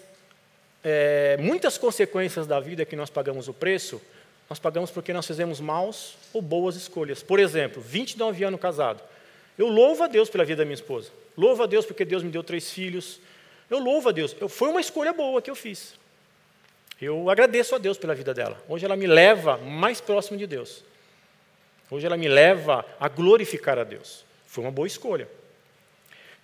é, 0.82 1.36
muitas 1.38 1.78
consequências 1.78 2.46
da 2.46 2.60
vida 2.60 2.84
que 2.84 2.96
nós 2.96 3.10
pagamos 3.10 3.48
o 3.48 3.54
preço, 3.54 4.00
nós 4.48 4.58
pagamos 4.58 4.90
porque 4.90 5.12
nós 5.12 5.26
fizemos 5.26 5.60
maus 5.60 6.16
ou 6.32 6.40
boas 6.40 6.76
escolhas. 6.76 7.22
Por 7.22 7.40
exemplo, 7.40 7.82
29 7.82 8.44
anos 8.44 8.60
casado. 8.60 9.02
Eu 9.58 9.68
louvo 9.68 10.04
a 10.04 10.06
Deus 10.06 10.28
pela 10.28 10.44
vida 10.44 10.58
da 10.58 10.64
minha 10.64 10.74
esposa. 10.74 11.10
Louvo 11.36 11.62
a 11.62 11.66
Deus 11.66 11.84
porque 11.84 12.04
Deus 12.04 12.22
me 12.22 12.30
deu 12.30 12.44
três 12.44 12.70
filhos. 12.70 13.18
Eu 13.68 13.78
louvo 13.78 14.08
a 14.08 14.12
Deus. 14.12 14.36
Eu, 14.40 14.48
foi 14.48 14.68
uma 14.68 14.80
escolha 14.80 15.12
boa 15.12 15.42
que 15.42 15.50
eu 15.50 15.56
fiz. 15.56 15.94
Eu 17.00 17.28
agradeço 17.28 17.74
a 17.74 17.78
Deus 17.78 17.98
pela 17.98 18.14
vida 18.14 18.32
dela. 18.32 18.62
Hoje 18.68 18.84
ela 18.84 18.96
me 18.96 19.06
leva 19.06 19.58
mais 19.58 20.00
próximo 20.00 20.38
de 20.38 20.46
Deus. 20.46 20.84
Hoje 21.90 22.06
ela 22.06 22.16
me 22.16 22.28
leva 22.28 22.84
a 22.98 23.08
glorificar 23.08 23.78
a 23.78 23.84
Deus. 23.84 24.24
Foi 24.46 24.64
uma 24.64 24.70
boa 24.70 24.86
escolha. 24.86 25.28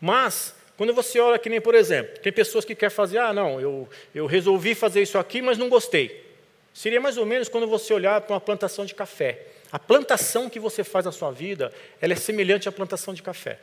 Mas 0.00 0.54
quando 0.76 0.94
você 0.94 1.20
olha 1.20 1.38
que 1.38 1.48
nem, 1.48 1.60
por 1.60 1.74
exemplo, 1.74 2.18
tem 2.20 2.32
pessoas 2.32 2.64
que 2.64 2.74
querem 2.74 2.94
fazer, 2.94 3.18
ah, 3.18 3.32
não, 3.32 3.60
eu, 3.60 3.88
eu 4.14 4.26
resolvi 4.26 4.74
fazer 4.74 5.02
isso 5.02 5.18
aqui, 5.18 5.42
mas 5.42 5.58
não 5.58 5.68
gostei. 5.68 6.24
Seria 6.72 7.00
mais 7.00 7.18
ou 7.18 7.26
menos 7.26 7.48
quando 7.48 7.66
você 7.66 7.92
olhar 7.92 8.20
para 8.22 8.34
uma 8.34 8.40
plantação 8.40 8.84
de 8.84 8.94
café. 8.94 9.46
A 9.70 9.78
plantação 9.78 10.48
que 10.48 10.58
você 10.58 10.82
faz 10.82 11.04
na 11.04 11.12
sua 11.12 11.30
vida, 11.30 11.72
ela 12.00 12.12
é 12.12 12.16
semelhante 12.16 12.68
à 12.68 12.72
plantação 12.72 13.12
de 13.12 13.22
café. 13.22 13.58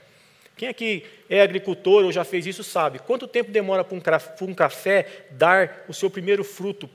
Quem 0.55 0.68
aqui 0.68 1.05
é 1.30 1.41
agricultor 1.41 2.03
ou 2.03 2.12
já 2.12 2.26
fez 2.26 2.45
isso 2.45 2.66
sabe 2.66 2.99
quanto 2.99 3.28
tempo 3.28 3.49
demora 3.49 3.84
para 3.84 3.95
um 4.41 4.53
café 4.53 5.07
dar 5.32 5.86
o 5.88 5.93
seu 5.93 6.10
primeiro 6.10 6.43
fruto 6.43 6.89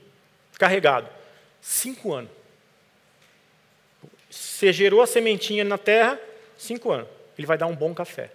carregado? 0.58 1.08
Cinco 1.62 2.12
anos. 2.12 2.30
Você 4.28 4.72
gerou 4.72 5.00
a 5.00 5.06
sementinha 5.06 5.64
na 5.64 5.78
terra, 5.78 6.20
cinco 6.58 6.90
anos. 6.90 7.08
Ele 7.38 7.46
vai 7.46 7.56
dar 7.56 7.66
um 7.66 7.74
bom 7.74 7.94
café. 7.94 8.30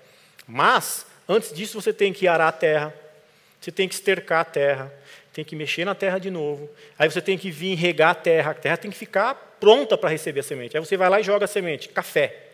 Mas 0.47 1.05
Antes 1.31 1.53
disso, 1.53 1.79
você 1.79 1.93
tem 1.93 2.11
que 2.11 2.27
arar 2.27 2.47
a 2.47 2.51
terra, 2.51 2.91
você 3.61 3.71
tem 3.71 3.87
que 3.87 3.93
estercar 3.93 4.41
a 4.41 4.45
terra, 4.45 4.91
tem 5.31 5.45
que 5.45 5.55
mexer 5.55 5.85
na 5.85 5.93
terra 5.93 6.17
de 6.17 6.31
novo. 6.31 6.67
Aí 6.97 7.09
você 7.09 7.21
tem 7.21 7.37
que 7.37 7.51
vir 7.51 7.75
regar 7.75 8.09
a 8.09 8.15
terra, 8.15 8.49
a 8.49 8.55
terra 8.55 8.77
tem 8.77 8.89
que 8.89 8.97
ficar 8.97 9.35
pronta 9.59 9.95
para 9.95 10.09
receber 10.09 10.39
a 10.39 10.43
semente. 10.43 10.75
Aí 10.75 10.83
você 10.83 10.97
vai 10.97 11.07
lá 11.07 11.19
e 11.19 11.23
joga 11.23 11.45
a 11.45 11.47
semente, 11.47 11.87
café. 11.89 12.47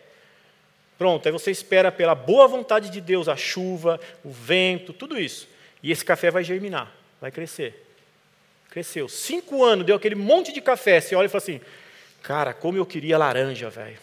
Pronto, 0.98 1.26
aí 1.26 1.32
você 1.32 1.50
espera 1.50 1.90
pela 1.90 2.14
boa 2.14 2.46
vontade 2.46 2.90
de 2.90 3.00
Deus 3.00 3.28
a 3.28 3.36
chuva, 3.36 3.98
o 4.22 4.30
vento, 4.30 4.92
tudo 4.92 5.18
isso. 5.18 5.48
E 5.82 5.90
esse 5.90 6.04
café 6.04 6.30
vai 6.30 6.44
germinar, 6.44 6.92
vai 7.18 7.30
crescer. 7.30 7.82
Cresceu. 8.68 9.08
Cinco 9.08 9.64
anos, 9.64 9.86
deu 9.86 9.96
aquele 9.96 10.14
monte 10.14 10.52
de 10.52 10.60
café. 10.60 11.00
Você 11.00 11.14
olha 11.14 11.26
e 11.26 11.30
fala 11.30 11.42
assim: 11.42 11.62
Cara, 12.22 12.52
como 12.52 12.76
eu 12.76 12.84
queria 12.84 13.16
laranja, 13.16 13.70
velho. 13.70 13.98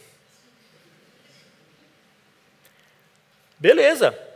Beleza. 3.60 4.33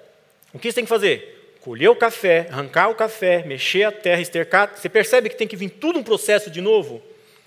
O 0.58 0.60
que 0.60 0.72
você 0.72 0.76
tem 0.76 0.86
que 0.86 0.90
fazer? 0.90 1.60
Colher 1.62 1.88
o 1.88 1.96
café, 1.96 2.48
arrancar 2.50 2.90
o 2.90 2.96
café, 2.96 3.44
mexer 3.46 3.84
a 3.84 3.92
terra, 3.92 4.20
estercar. 4.20 4.76
Você 4.76 4.90
percebe 4.90 5.30
que 5.30 5.36
tem 5.36 5.48
que 5.48 5.56
vir 5.56 5.70
tudo 5.70 6.00
um 6.00 6.04
processo 6.04 6.50
de 6.50 6.62
novo? 6.62 7.00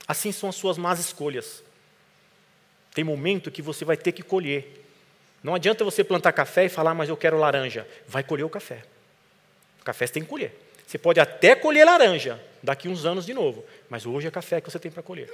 Assim 0.07 0.31
são 0.31 0.49
as 0.49 0.55
suas 0.55 0.79
más 0.79 1.01
escolhas. 1.01 1.65
Tem 2.95 3.03
momento 3.03 3.51
que 3.51 3.61
você 3.61 3.85
vai 3.85 3.97
ter 3.97 4.13
que 4.13 4.23
colher. 4.23 4.85
Não 5.43 5.57
adianta 5.57 5.83
você 5.83 6.05
plantar 6.05 6.33
café 6.33 6.67
e 6.67 6.69
falar, 6.69 6.95
mas 6.95 7.09
eu 7.09 7.17
quero 7.17 7.37
laranja. 7.37 7.85
Vai 8.07 8.23
colher 8.23 8.45
o 8.45 8.49
café. 8.49 8.85
O 9.81 9.85
café 9.85 10.07
você 10.07 10.13
tem 10.13 10.23
que 10.23 10.29
colher. 10.29 10.55
Você 10.87 10.97
pode 10.97 11.19
até 11.19 11.57
colher 11.57 11.85
laranja 11.85 12.41
daqui 12.63 12.89
uns 12.89 13.05
anos 13.05 13.27
de 13.27 13.35
novo, 13.35 13.65
mas 13.89 14.07
hoje 14.07 14.29
é 14.29 14.31
café 14.31 14.61
que 14.61 14.71
você 14.71 14.79
tem 14.79 14.93
para 14.93 15.03
colher. 15.03 15.29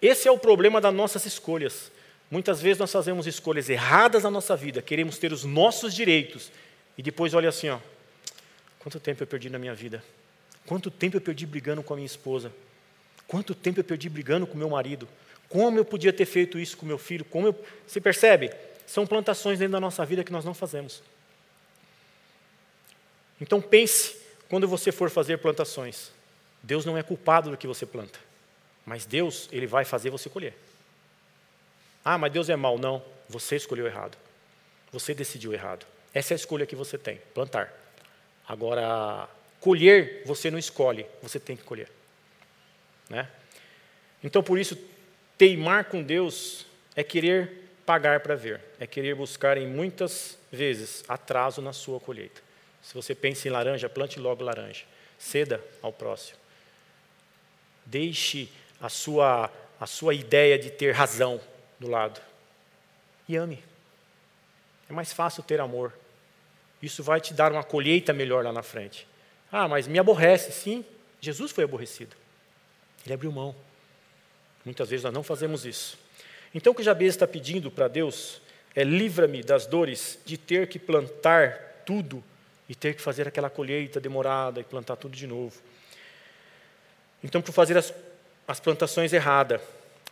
Esse 0.00 0.28
é 0.28 0.30
o 0.30 0.38
problema 0.38 0.80
das 0.80 0.94
nossas 0.94 1.26
escolhas. 1.26 1.90
Muitas 2.30 2.62
vezes 2.62 2.78
nós 2.78 2.92
fazemos 2.92 3.26
escolhas 3.26 3.68
erradas 3.68 4.22
na 4.22 4.30
nossa 4.30 4.56
vida, 4.56 4.80
queremos 4.80 5.18
ter 5.18 5.32
os 5.32 5.42
nossos 5.42 5.92
direitos 5.92 6.52
e 6.96 7.02
depois 7.02 7.34
olha 7.34 7.48
assim, 7.48 7.68
ó, 7.68 7.78
quanto 8.78 8.98
tempo 8.98 9.22
eu 9.22 9.26
perdi 9.26 9.50
na 9.50 9.58
minha 9.58 9.74
vida? 9.74 10.02
Quanto 10.66 10.90
tempo 10.90 11.16
eu 11.16 11.20
perdi 11.20 11.46
brigando 11.46 11.82
com 11.82 11.92
a 11.92 11.96
minha 11.96 12.06
esposa? 12.06 12.52
Quanto 13.26 13.54
tempo 13.54 13.80
eu 13.80 13.84
perdi 13.84 14.08
brigando 14.08 14.46
com 14.46 14.56
meu 14.56 14.70
marido? 14.70 15.08
Como 15.48 15.78
eu 15.78 15.84
podia 15.84 16.12
ter 16.12 16.26
feito 16.26 16.58
isso 16.58 16.76
com 16.76 16.86
meu 16.86 16.98
filho? 16.98 17.24
Como 17.24 17.48
eu... 17.48 17.64
Você 17.86 18.00
percebe? 18.00 18.52
São 18.86 19.06
plantações 19.06 19.58
dentro 19.58 19.72
da 19.72 19.80
nossa 19.80 20.04
vida 20.04 20.24
que 20.24 20.32
nós 20.32 20.44
não 20.44 20.54
fazemos. 20.54 21.02
Então 23.40 23.60
pense 23.60 24.16
quando 24.48 24.66
você 24.66 24.90
for 24.90 25.10
fazer 25.10 25.38
plantações. 25.38 26.10
Deus 26.62 26.84
não 26.84 26.96
é 26.96 27.02
culpado 27.02 27.50
do 27.50 27.56
que 27.56 27.66
você 27.66 27.86
planta, 27.86 28.18
mas 28.84 29.04
Deus 29.04 29.48
ele 29.52 29.66
vai 29.66 29.84
fazer 29.84 30.10
você 30.10 30.28
colher. 30.28 30.56
Ah, 32.04 32.16
mas 32.16 32.32
Deus 32.32 32.48
é 32.48 32.56
mau. 32.56 32.78
Não, 32.78 33.02
você 33.28 33.56
escolheu 33.56 33.86
errado. 33.86 34.16
Você 34.92 35.14
decidiu 35.14 35.52
errado. 35.52 35.86
Essa 36.16 36.32
é 36.32 36.34
a 36.34 36.36
escolha 36.36 36.64
que 36.64 36.74
você 36.74 36.96
tem, 36.96 37.20
plantar. 37.34 37.70
Agora, 38.48 39.28
colher, 39.60 40.22
você 40.24 40.50
não 40.50 40.58
escolhe, 40.58 41.04
você 41.22 41.38
tem 41.38 41.54
que 41.54 41.62
colher. 41.62 41.90
Né? 43.10 43.28
Então, 44.24 44.42
por 44.42 44.58
isso, 44.58 44.78
teimar 45.36 45.84
com 45.84 46.02
Deus 46.02 46.64
é 46.94 47.04
querer 47.04 47.68
pagar 47.84 48.20
para 48.20 48.34
ver, 48.34 48.62
é 48.80 48.86
querer 48.86 49.14
buscar 49.14 49.58
em 49.58 49.66
muitas 49.66 50.38
vezes 50.50 51.04
atraso 51.06 51.60
na 51.60 51.74
sua 51.74 52.00
colheita. 52.00 52.40
Se 52.80 52.94
você 52.94 53.14
pensa 53.14 53.46
em 53.46 53.50
laranja, 53.50 53.86
plante 53.86 54.18
logo 54.18 54.42
laranja. 54.42 54.86
Ceda 55.18 55.62
ao 55.82 55.92
próximo. 55.92 56.38
Deixe 57.84 58.48
a 58.80 58.88
sua, 58.88 59.52
a 59.78 59.86
sua 59.86 60.14
ideia 60.14 60.58
de 60.58 60.70
ter 60.70 60.92
razão 60.92 61.38
do 61.78 61.90
lado. 61.90 62.22
E 63.28 63.36
ame. 63.36 63.62
É 64.88 64.94
mais 64.94 65.12
fácil 65.12 65.42
ter 65.42 65.60
amor. 65.60 65.92
Isso 66.82 67.02
vai 67.02 67.20
te 67.20 67.32
dar 67.32 67.52
uma 67.52 67.64
colheita 67.64 68.12
melhor 68.12 68.44
lá 68.44 68.52
na 68.52 68.62
frente. 68.62 69.06
Ah, 69.50 69.66
mas 69.66 69.86
me 69.86 69.98
aborrece. 69.98 70.52
Sim, 70.52 70.84
Jesus 71.20 71.52
foi 71.52 71.64
aborrecido. 71.64 72.14
Ele 73.04 73.14
abriu 73.14 73.32
mão. 73.32 73.54
Muitas 74.64 74.90
vezes 74.90 75.04
nós 75.04 75.14
não 75.14 75.22
fazemos 75.22 75.64
isso. 75.64 75.98
Então 76.54 76.72
o 76.72 76.76
que 76.76 76.82
Jabez 76.82 77.14
está 77.14 77.26
pedindo 77.26 77.70
para 77.70 77.88
Deus 77.88 78.40
é 78.74 78.84
livra-me 78.84 79.42
das 79.42 79.66
dores 79.66 80.18
de 80.24 80.36
ter 80.36 80.68
que 80.68 80.78
plantar 80.78 81.82
tudo 81.86 82.22
e 82.68 82.74
ter 82.74 82.94
que 82.94 83.00
fazer 83.00 83.26
aquela 83.28 83.48
colheita 83.48 84.00
demorada 84.00 84.60
e 84.60 84.64
plantar 84.64 84.96
tudo 84.96 85.16
de 85.16 85.26
novo. 85.26 85.56
Então, 87.22 87.40
por 87.40 87.52
fazer 87.52 87.78
as, 87.78 87.94
as 88.46 88.60
plantações 88.60 89.12
erradas, 89.12 89.60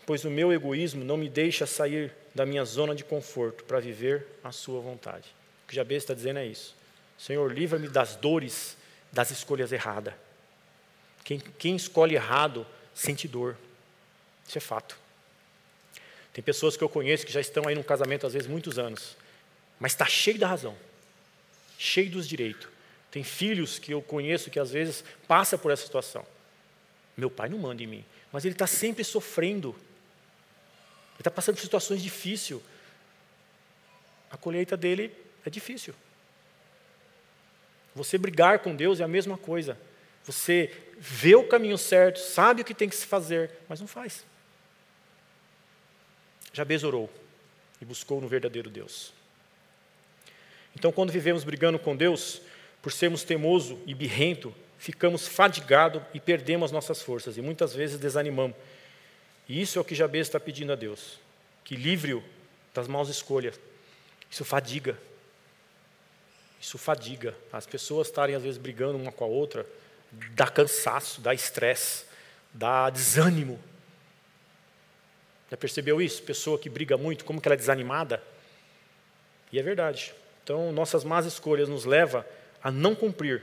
pois 0.07 0.25
o 0.25 0.31
meu 0.31 0.53
egoísmo 0.53 1.05
não 1.05 1.17
me 1.17 1.29
deixa 1.29 1.67
sair 1.67 2.13
da 2.35 2.47
minha 2.47 2.65
zona 2.65 2.95
de 2.95 3.05
conforto 3.05 3.65
para 3.65 3.81
viver 3.81 4.27
a 4.43 4.51
sua 4.53 4.81
vontade. 4.81 5.35
O 5.65 5.69
que 5.69 5.75
Jabez 5.75 6.03
está 6.03 6.15
dizendo 6.15 6.39
é 6.39 6.47
isso. 6.47 6.75
Senhor, 7.19 7.53
livra-me 7.53 7.89
das 7.89 8.17
dores 8.17 8.77
das 9.11 9.31
escolhas 9.31 9.73
erradas. 9.73 10.13
Quem, 11.23 11.39
quem 11.39 11.77
escolhe 11.77 12.17
errado 12.17 12.67
sente 12.93 13.27
dor. 13.27 13.57
Isso 14.47 14.59
é 14.59 14.61
fato. 14.61 14.99
Tem 16.33 16.43
pessoas 16.43 16.77
que 16.77 16.83
eu 16.83 16.89
conheço 16.89 17.25
que 17.25 17.33
já 17.33 17.41
estão 17.41 17.67
aí 17.67 17.75
num 17.75 17.83
casamento, 17.83 18.27
às 18.27 18.33
vezes, 18.33 18.49
muitos 18.49 18.79
anos, 18.79 19.17
mas 19.79 19.93
está 19.93 20.05
cheio 20.05 20.37
da 20.39 20.49
razão, 20.49 20.77
cheio 21.79 22.11
dos 22.11 22.29
direitos. 22.29 22.69
Tem 23.11 23.23
filhos 23.23 23.79
que 23.79 23.95
eu 23.95 24.03
conheço 24.03 24.51
que, 24.51 24.59
às 24.59 24.73
vezes, 24.73 25.05
passa 25.29 25.57
por 25.57 25.71
essa 25.71 25.85
situação. 25.85 26.27
Meu 27.17 27.31
pai 27.31 27.49
não 27.49 27.59
manda 27.59 27.83
em 27.83 27.87
mim, 27.87 28.05
mas 28.33 28.45
ele 28.45 28.55
está 28.55 28.67
sempre 28.67 29.05
sofrendo. 29.05 29.69
Ele 29.71 31.21
está 31.21 31.31
passando 31.31 31.55
por 31.55 31.63
situações 31.63 32.03
difíceis. 32.03 32.61
A 34.29 34.37
colheita 34.37 34.77
dele 34.77 35.15
é 35.45 35.51
difícil. 35.51 35.95
Você 37.95 38.19
brigar 38.19 38.59
com 38.61 38.75
Deus 38.75 39.01
é 39.01 39.05
a 39.05 39.09
mesma 39.09 39.39
coisa. 39.39 39.79
Você 40.25 40.73
vê 40.99 41.35
o 41.35 41.47
caminho 41.47 41.79
certo, 41.79 42.19
sabe 42.19 42.63
o 42.63 42.65
que 42.65 42.75
tem 42.75 42.89
que 42.89 42.97
se 42.97 43.07
fazer, 43.07 43.51
mas 43.69 43.81
não 43.81 43.87
faz. 43.87 44.25
Jabez 46.53 46.83
orou 46.83 47.11
e 47.81 47.85
buscou 47.85 48.21
no 48.21 48.29
verdadeiro 48.29 48.71
Deus. 48.71 49.13
Então, 50.77 50.91
quando 50.91 51.13
vivemos 51.13 51.45
brigando 51.45 51.79
com 51.79 51.97
Deus, 51.97 52.41
por 52.83 52.93
sermos 52.93 53.23
teimoso 53.23 53.81
e 53.87 53.95
birrento, 53.95 54.55
ficamos 54.79 55.29
fadigados 55.29 56.03
e 56.13 56.21
perdemos 56.21 56.73
nossas 56.73 57.01
forças, 57.01 57.37
e 57.37 57.43
muitas 57.43 57.75
vezes 57.75 57.99
desanimamos. 57.99 58.57
E 59.49 59.61
isso 59.61 59.79
é 59.79 59.83
o 59.83 59.85
que 59.85 59.95
Jabez 59.95 60.27
está 60.27 60.41
pedindo 60.41 60.73
a 60.73 60.77
Deus, 60.77 61.19
que 61.65 61.77
livre-o 61.77 62.23
das 62.73 62.89
maus 62.89 63.09
escolhas. 63.09 63.59
Isso 64.31 64.45
fadiga. 64.45 64.99
Isso 66.65 66.79
fadiga. 66.79 67.37
As 67.53 67.67
pessoas 67.67 68.09
estarem, 68.09 68.35
às 68.35 68.43
vezes, 68.43 68.57
brigando 68.57 68.97
uma 68.97 69.13
com 69.13 69.23
a 69.23 69.27
outra, 69.27 69.67
dá 70.31 70.47
cansaço, 70.47 71.21
dá 71.21 71.35
estresse, 71.35 72.07
dá 72.55 72.89
desânimo. 72.89 73.61
Já 75.51 75.59
percebeu 75.59 76.01
isso? 76.01 76.23
Pessoa 76.23 76.59
que 76.59 76.71
briga 76.71 76.97
muito, 76.97 77.23
como 77.27 77.39
que 77.39 77.47
ela 77.47 77.55
é 77.55 77.59
desanimada? 77.59 78.23
E 79.53 79.59
é 79.59 79.63
verdade. 79.63 80.15
Então, 80.43 80.73
nossas 80.73 81.05
más 81.05 81.27
escolhas 81.27 81.69
nos 81.69 81.85
levam 81.85 82.25
a 82.63 82.71
não 82.71 82.95
cumprir 82.95 83.43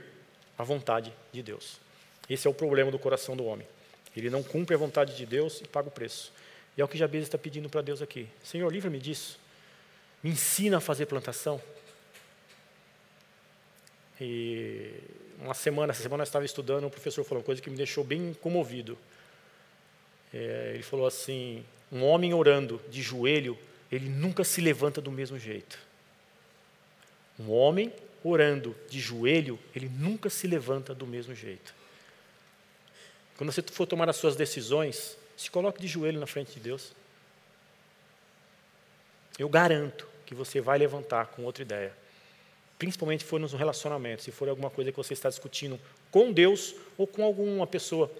a 0.58 0.64
vontade 0.64 1.12
de 1.32 1.44
Deus. 1.44 1.78
Esse 2.28 2.48
é 2.48 2.50
o 2.50 2.54
problema 2.54 2.90
do 2.90 2.98
coração 2.98 3.36
do 3.36 3.44
homem. 3.44 3.68
Ele 4.16 4.30
não 4.30 4.42
cumpre 4.42 4.74
a 4.74 4.78
vontade 4.78 5.16
de 5.16 5.24
Deus 5.24 5.60
e 5.60 5.68
paga 5.68 5.86
o 5.86 5.92
preço. 5.92 6.32
E 6.76 6.80
é 6.80 6.84
o 6.84 6.88
que 6.88 6.98
Jabez 6.98 7.22
está 7.22 7.38
pedindo 7.38 7.70
para 7.70 7.82
Deus 7.82 8.02
aqui. 8.02 8.28
Senhor, 8.42 8.68
livra-me 8.72 8.98
disso. 8.98 9.38
Me 10.24 10.30
ensina 10.30 10.78
a 10.78 10.80
fazer 10.80 11.06
plantação. 11.06 11.62
E 14.24 14.94
uma 15.40 15.52
semana, 15.52 15.92
essa 15.92 16.02
semana 16.02 16.22
eu 16.22 16.26
estava 16.26 16.44
estudando, 16.44 16.86
um 16.86 16.90
professor 16.90 17.24
falou 17.24 17.40
uma 17.40 17.44
coisa 17.44 17.60
que 17.60 17.68
me 17.68 17.76
deixou 17.76 18.04
bem 18.04 18.32
comovido. 18.34 18.96
É, 20.32 20.72
ele 20.74 20.82
falou 20.84 21.06
assim: 21.06 21.64
um 21.90 22.04
homem 22.04 22.32
orando 22.32 22.80
de 22.88 23.02
joelho, 23.02 23.58
ele 23.90 24.08
nunca 24.08 24.44
se 24.44 24.60
levanta 24.60 25.00
do 25.00 25.10
mesmo 25.10 25.38
jeito. 25.38 25.76
Um 27.36 27.50
homem 27.50 27.92
orando 28.22 28.76
de 28.88 29.00
joelho, 29.00 29.58
ele 29.74 29.88
nunca 29.88 30.30
se 30.30 30.46
levanta 30.46 30.94
do 30.94 31.06
mesmo 31.06 31.34
jeito. 31.34 31.74
Quando 33.36 33.50
você 33.50 33.60
for 33.60 33.86
tomar 33.86 34.08
as 34.08 34.16
suas 34.16 34.36
decisões, 34.36 35.18
se 35.36 35.50
coloque 35.50 35.80
de 35.80 35.88
joelho 35.88 36.20
na 36.20 36.28
frente 36.28 36.54
de 36.54 36.60
Deus. 36.60 36.92
Eu 39.36 39.48
garanto 39.48 40.06
que 40.24 40.32
você 40.32 40.60
vai 40.60 40.78
levantar 40.78 41.26
com 41.26 41.42
outra 41.42 41.62
ideia. 41.62 42.01
Principalmente 42.82 43.22
for 43.24 43.38
nos 43.38 43.52
relacionamentos, 43.52 44.24
se 44.24 44.32
for 44.32 44.48
alguma 44.48 44.68
coisa 44.68 44.90
que 44.90 44.96
você 44.96 45.12
está 45.12 45.28
discutindo 45.28 45.78
com 46.10 46.32
Deus 46.32 46.74
ou 46.98 47.06
com 47.06 47.22
alguma 47.22 47.64
pessoa 47.64 48.10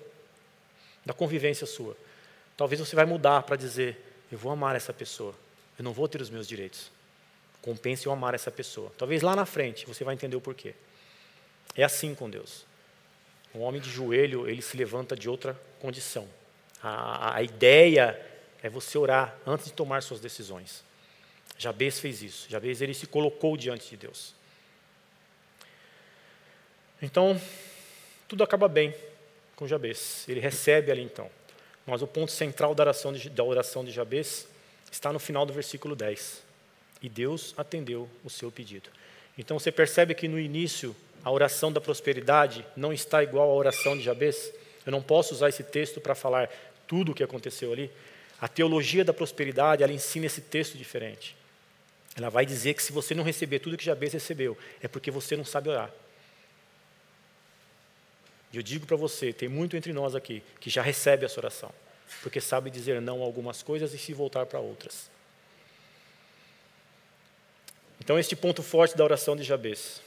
da 1.05 1.13
convivência 1.13 1.67
sua. 1.67 1.97
Talvez 2.57 2.79
você 2.79 2.95
vai 2.95 3.05
mudar 3.05 3.43
para 3.43 3.57
dizer: 3.57 4.01
eu 4.31 4.39
vou 4.39 4.53
amar 4.53 4.77
essa 4.77 4.93
pessoa, 4.93 5.35
eu 5.77 5.83
não 5.83 5.93
vou 5.93 6.07
ter 6.07 6.21
os 6.21 6.31
meus 6.31 6.47
direitos. 6.47 6.93
Compense 7.61 8.07
eu 8.07 8.13
amar 8.13 8.35
essa 8.35 8.53
pessoa. 8.53 8.93
Talvez 8.97 9.21
lá 9.21 9.35
na 9.35 9.45
frente 9.45 9.85
você 9.85 10.05
vai 10.05 10.15
entender 10.15 10.37
o 10.37 10.41
porquê. 10.41 10.77
É 11.75 11.83
assim 11.83 12.15
com 12.15 12.31
Deus. 12.31 12.65
Um 13.53 13.63
homem 13.63 13.81
de 13.81 13.91
joelho, 13.91 14.49
ele 14.49 14.63
se 14.63 14.77
levanta 14.77 15.17
de 15.17 15.29
outra 15.29 15.61
condição. 15.81 16.29
A, 16.81 17.35
a 17.35 17.43
ideia 17.43 18.17
é 18.63 18.71
você 18.71 18.97
orar 18.97 19.37
antes 19.45 19.67
de 19.67 19.73
tomar 19.73 20.05
suas 20.05 20.21
decisões. 20.21 20.85
Jabez 21.59 21.99
fez 21.99 22.23
isso. 22.23 22.47
Jabez 22.49 22.81
ele 22.81 22.95
se 22.95 23.09
colocou 23.09 23.57
diante 23.57 23.91
de 23.91 23.97
Deus. 23.97 24.41
Então, 27.03 27.39
tudo 28.29 28.45
acaba 28.45 28.69
bem 28.69 28.95
com 29.57 29.67
Jabez. 29.67 30.25
Ele 30.29 30.39
recebe 30.39 30.93
ali 30.93 31.03
então. 31.03 31.29
Mas 31.85 32.01
o 32.01 32.07
ponto 32.07 32.31
central 32.31 32.75
da 32.75 32.85
oração 32.85 33.13
de, 33.13 33.29
da 33.29 33.43
oração 33.43 33.85
de 33.85 33.91
Jabez 33.91 34.47
está 34.91 35.13
no 35.13 35.19
final 35.19 35.45
do 35.45 35.53
versículo 35.53 35.97
10 35.97 36.43
e 37.03 37.09
Deus 37.09 37.55
atendeu 37.57 38.09
o 38.25 38.31
seu 38.31 38.53
pedido. 38.53 38.89
Então 39.37 39.59
você 39.59 39.73
percebe 39.73 40.15
que 40.15 40.29
no 40.29 40.39
início 40.39 40.95
a 41.25 41.31
oração 41.31 41.73
da 41.73 41.81
prosperidade 41.81 42.65
não 42.77 42.93
está 42.93 43.23
igual 43.23 43.51
à 43.51 43.55
oração 43.55 43.97
de 43.97 44.05
Jabez. 44.05 44.53
Eu 44.87 44.93
não 44.93 45.03
posso 45.03 45.35
usar 45.35 45.49
esse 45.49 45.65
texto 45.65 46.01
para 46.01 46.15
falar 46.15 46.49
tudo 46.87 47.13
o 47.13 47.15
que 47.15 47.25
aconteceu 47.25 47.73
ali. 47.73 47.91
A 48.41 48.47
teologia 48.47 49.05
da 49.05 49.13
prosperidade, 49.13 49.83
ela 49.83 49.93
ensina 49.93 50.27
esse 50.27 50.41
texto 50.41 50.79
diferente. 50.79 51.37
Ela 52.17 52.29
vai 52.29 52.45
dizer 52.45 52.75
que 52.75 52.83
se 52.83 52.93
você 52.93 53.15
não 53.15 53.25
receber 53.25 53.59
tudo 53.59 53.77
que 53.77 53.85
Jabez 53.85 54.13
recebeu, 54.13 54.57
é 54.81 54.87
porque 54.87 55.11
você 55.11 55.37
não 55.37 55.45
sabe 55.45 55.69
orar. 55.71 55.91
E 58.53 58.57
eu 58.57 58.63
digo 58.63 58.87
para 58.87 58.97
você, 58.97 59.33
tem 59.33 59.49
muito 59.49 59.77
entre 59.77 59.93
nós 59.93 60.15
aqui 60.15 60.43
que 60.61 60.69
já 60.69 60.83
recebe 60.83 61.25
essa 61.25 61.41
oração, 61.41 61.73
porque 62.23 62.41
sabe 62.41 62.71
dizer 62.71 63.01
não 63.01 63.23
a 63.23 63.25
algumas 63.25 63.63
coisas 63.63 63.95
e 63.95 63.99
se 63.99 64.13
voltar 64.13 64.45
para 64.47 64.61
outras. 64.61 65.11
Então, 67.99 68.19
este 68.19 68.35
ponto 68.35 68.63
forte 68.63 68.97
da 68.97 69.05
oração 69.05 69.37
de 69.37 69.45
Jabez. 69.45 70.03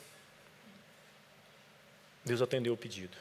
Deus 2.26 2.42
atendeu 2.42 2.74
o 2.74 2.78
pedido. 2.78 3.16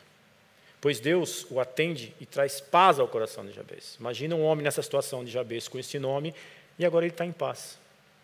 Pois 0.80 1.00
Deus 1.00 1.46
o 1.50 1.60
atende 1.60 2.14
e 2.20 2.26
traz 2.26 2.60
paz 2.60 2.98
ao 2.98 3.08
coração 3.08 3.46
de 3.46 3.52
Jabez. 3.52 3.96
Imagina 3.98 4.34
um 4.34 4.42
homem 4.42 4.64
nessa 4.64 4.82
situação 4.82 5.24
de 5.24 5.30
Jabez 5.30 5.68
com 5.68 5.78
esse 5.78 5.98
nome 5.98 6.34
e 6.78 6.84
agora 6.84 7.06
ele 7.06 7.14
está 7.14 7.24
em 7.24 7.32
paz. 7.32 7.78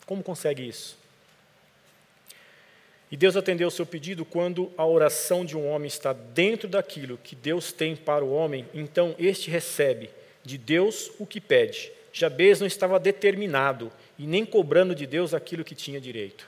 Como 0.04 0.22
consegue 0.22 0.68
isso? 0.68 0.98
E 3.10 3.16
Deus 3.16 3.36
atendeu 3.36 3.68
o 3.68 3.72
seu 3.72 3.84
pedido 3.84 4.24
quando 4.24 4.72
a 4.76 4.86
oração 4.86 5.44
de 5.44 5.56
um 5.56 5.68
homem 5.68 5.88
está 5.88 6.12
dentro 6.12 6.68
daquilo 6.68 7.18
que 7.18 7.34
Deus 7.34 7.72
tem 7.72 7.96
para 7.96 8.24
o 8.24 8.32
homem, 8.32 8.66
então 8.72 9.14
este 9.18 9.50
recebe 9.50 10.10
de 10.44 10.56
Deus 10.56 11.10
o 11.18 11.26
que 11.26 11.40
pede. 11.40 11.90
Jabez 12.12 12.60
não 12.60 12.66
estava 12.66 13.00
determinado 13.00 13.90
e 14.18 14.26
nem 14.26 14.44
cobrando 14.44 14.94
de 14.94 15.06
Deus 15.06 15.34
aquilo 15.34 15.64
que 15.64 15.74
tinha 15.74 16.00
direito. 16.00 16.46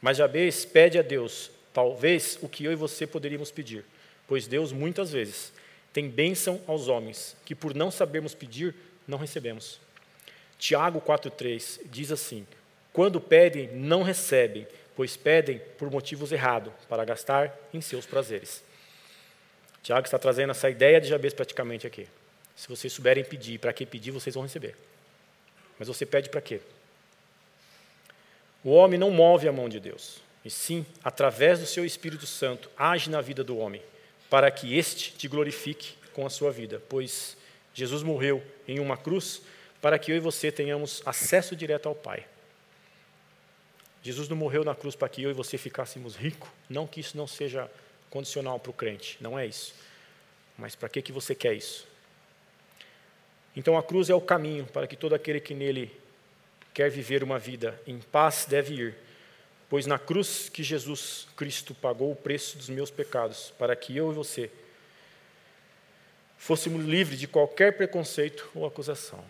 Mas 0.00 0.18
Jabez 0.18 0.66
pede 0.66 0.98
a 0.98 1.02
Deus, 1.02 1.50
talvez, 1.72 2.38
o 2.42 2.48
que 2.48 2.64
eu 2.64 2.72
e 2.72 2.76
você 2.76 3.06
poderíamos 3.06 3.50
pedir, 3.50 3.84
pois 4.28 4.46
Deus, 4.46 4.70
muitas 4.70 5.12
vezes, 5.12 5.50
tem 5.94 6.08
bênção 6.08 6.60
aos 6.66 6.88
homens, 6.88 7.36
que 7.44 7.54
por 7.54 7.74
não 7.74 7.90
sabermos 7.90 8.34
pedir, 8.34 8.74
não 9.08 9.16
recebemos. 9.16 9.80
Tiago 10.58 11.00
4,3 11.00 11.80
diz 11.86 12.10
assim: 12.10 12.46
Quando 12.92 13.20
pedem, 13.20 13.68
não 13.72 14.02
recebem, 14.02 14.66
pois 14.96 15.16
pedem 15.16 15.60
por 15.78 15.90
motivos 15.90 16.32
errados, 16.32 16.72
para 16.88 17.04
gastar 17.04 17.56
em 17.72 17.80
seus 17.80 18.06
prazeres. 18.06 18.62
Tiago 19.82 20.06
está 20.06 20.18
trazendo 20.18 20.50
essa 20.50 20.70
ideia 20.70 21.00
de 21.00 21.08
Jabez 21.08 21.34
praticamente 21.34 21.86
aqui. 21.86 22.08
Se 22.56 22.68
vocês 22.68 22.92
souberem 22.92 23.24
pedir, 23.24 23.58
para 23.58 23.72
que 23.72 23.84
pedir, 23.84 24.12
vocês 24.12 24.34
vão 24.34 24.44
receber. 24.44 24.76
Mas 25.78 25.88
você 25.88 26.06
pede 26.06 26.30
para 26.30 26.40
quê? 26.40 26.60
O 28.62 28.70
homem 28.70 28.98
não 28.98 29.10
move 29.10 29.46
a 29.46 29.52
mão 29.52 29.68
de 29.68 29.78
Deus, 29.78 30.22
e 30.44 30.48
sim, 30.48 30.86
através 31.02 31.58
do 31.58 31.66
seu 31.66 31.84
Espírito 31.84 32.26
Santo, 32.26 32.70
age 32.76 33.10
na 33.10 33.20
vida 33.20 33.44
do 33.44 33.58
homem, 33.58 33.82
para 34.30 34.50
que 34.50 34.76
este 34.76 35.12
te 35.12 35.28
glorifique 35.28 35.96
com 36.14 36.24
a 36.24 36.30
sua 36.30 36.50
vida, 36.50 36.82
pois 36.88 37.36
Jesus 37.74 38.02
morreu 38.02 38.42
em 38.66 38.78
uma 38.78 38.96
cruz 38.96 39.42
para 39.82 39.98
que 39.98 40.10
eu 40.10 40.16
e 40.16 40.20
você 40.20 40.50
tenhamos 40.50 41.02
acesso 41.04 41.54
direto 41.54 41.88
ao 41.88 41.94
Pai. 41.94 42.24
Jesus 44.04 44.28
não 44.28 44.36
morreu 44.36 44.62
na 44.62 44.74
cruz 44.74 44.94
para 44.94 45.08
que 45.08 45.22
eu 45.22 45.30
e 45.30 45.32
você 45.32 45.56
ficássemos 45.56 46.14
ricos, 46.14 46.50
não 46.68 46.86
que 46.86 47.00
isso 47.00 47.16
não 47.16 47.26
seja 47.26 47.70
condicional 48.10 48.60
para 48.60 48.70
o 48.70 48.74
crente, 48.74 49.16
não 49.18 49.38
é 49.38 49.46
isso. 49.46 49.74
Mas 50.58 50.76
para 50.76 50.90
que, 50.90 51.00
que 51.00 51.10
você 51.10 51.34
quer 51.34 51.54
isso? 51.54 51.88
Então 53.56 53.78
a 53.78 53.82
cruz 53.82 54.10
é 54.10 54.14
o 54.14 54.20
caminho 54.20 54.66
para 54.66 54.86
que 54.86 54.94
todo 54.94 55.14
aquele 55.14 55.40
que 55.40 55.54
nele 55.54 55.90
quer 56.74 56.90
viver 56.90 57.24
uma 57.24 57.38
vida 57.38 57.80
em 57.86 57.98
paz 57.98 58.44
deve 58.46 58.74
ir, 58.74 58.94
pois 59.70 59.86
na 59.86 59.98
cruz 59.98 60.50
que 60.50 60.62
Jesus 60.62 61.26
Cristo 61.34 61.74
pagou 61.74 62.12
o 62.12 62.16
preço 62.16 62.58
dos 62.58 62.68
meus 62.68 62.90
pecados, 62.90 63.54
para 63.58 63.74
que 63.74 63.96
eu 63.96 64.12
e 64.12 64.14
você 64.14 64.50
fôssemos 66.36 66.84
livres 66.84 67.18
de 67.18 67.26
qualquer 67.26 67.74
preconceito 67.74 68.50
ou 68.54 68.66
acusação. 68.66 69.24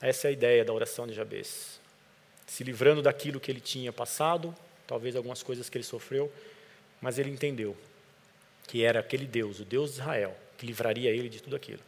Essa 0.00 0.26
é 0.26 0.30
a 0.30 0.32
ideia 0.32 0.64
da 0.64 0.72
oração 0.72 1.06
de 1.06 1.14
Jabez. 1.14 1.80
Se 2.52 2.62
livrando 2.62 3.00
daquilo 3.00 3.40
que 3.40 3.50
ele 3.50 3.62
tinha 3.62 3.90
passado, 3.90 4.54
talvez 4.86 5.16
algumas 5.16 5.42
coisas 5.42 5.70
que 5.70 5.78
ele 5.78 5.84
sofreu, 5.84 6.30
mas 7.00 7.18
ele 7.18 7.30
entendeu 7.30 7.74
que 8.68 8.84
era 8.84 9.00
aquele 9.00 9.24
Deus, 9.24 9.58
o 9.58 9.64
Deus 9.64 9.94
de 9.94 10.00
Israel, 10.00 10.36
que 10.58 10.66
livraria 10.66 11.08
ele 11.10 11.30
de 11.30 11.42
tudo 11.42 11.56
aquilo. 11.56 11.80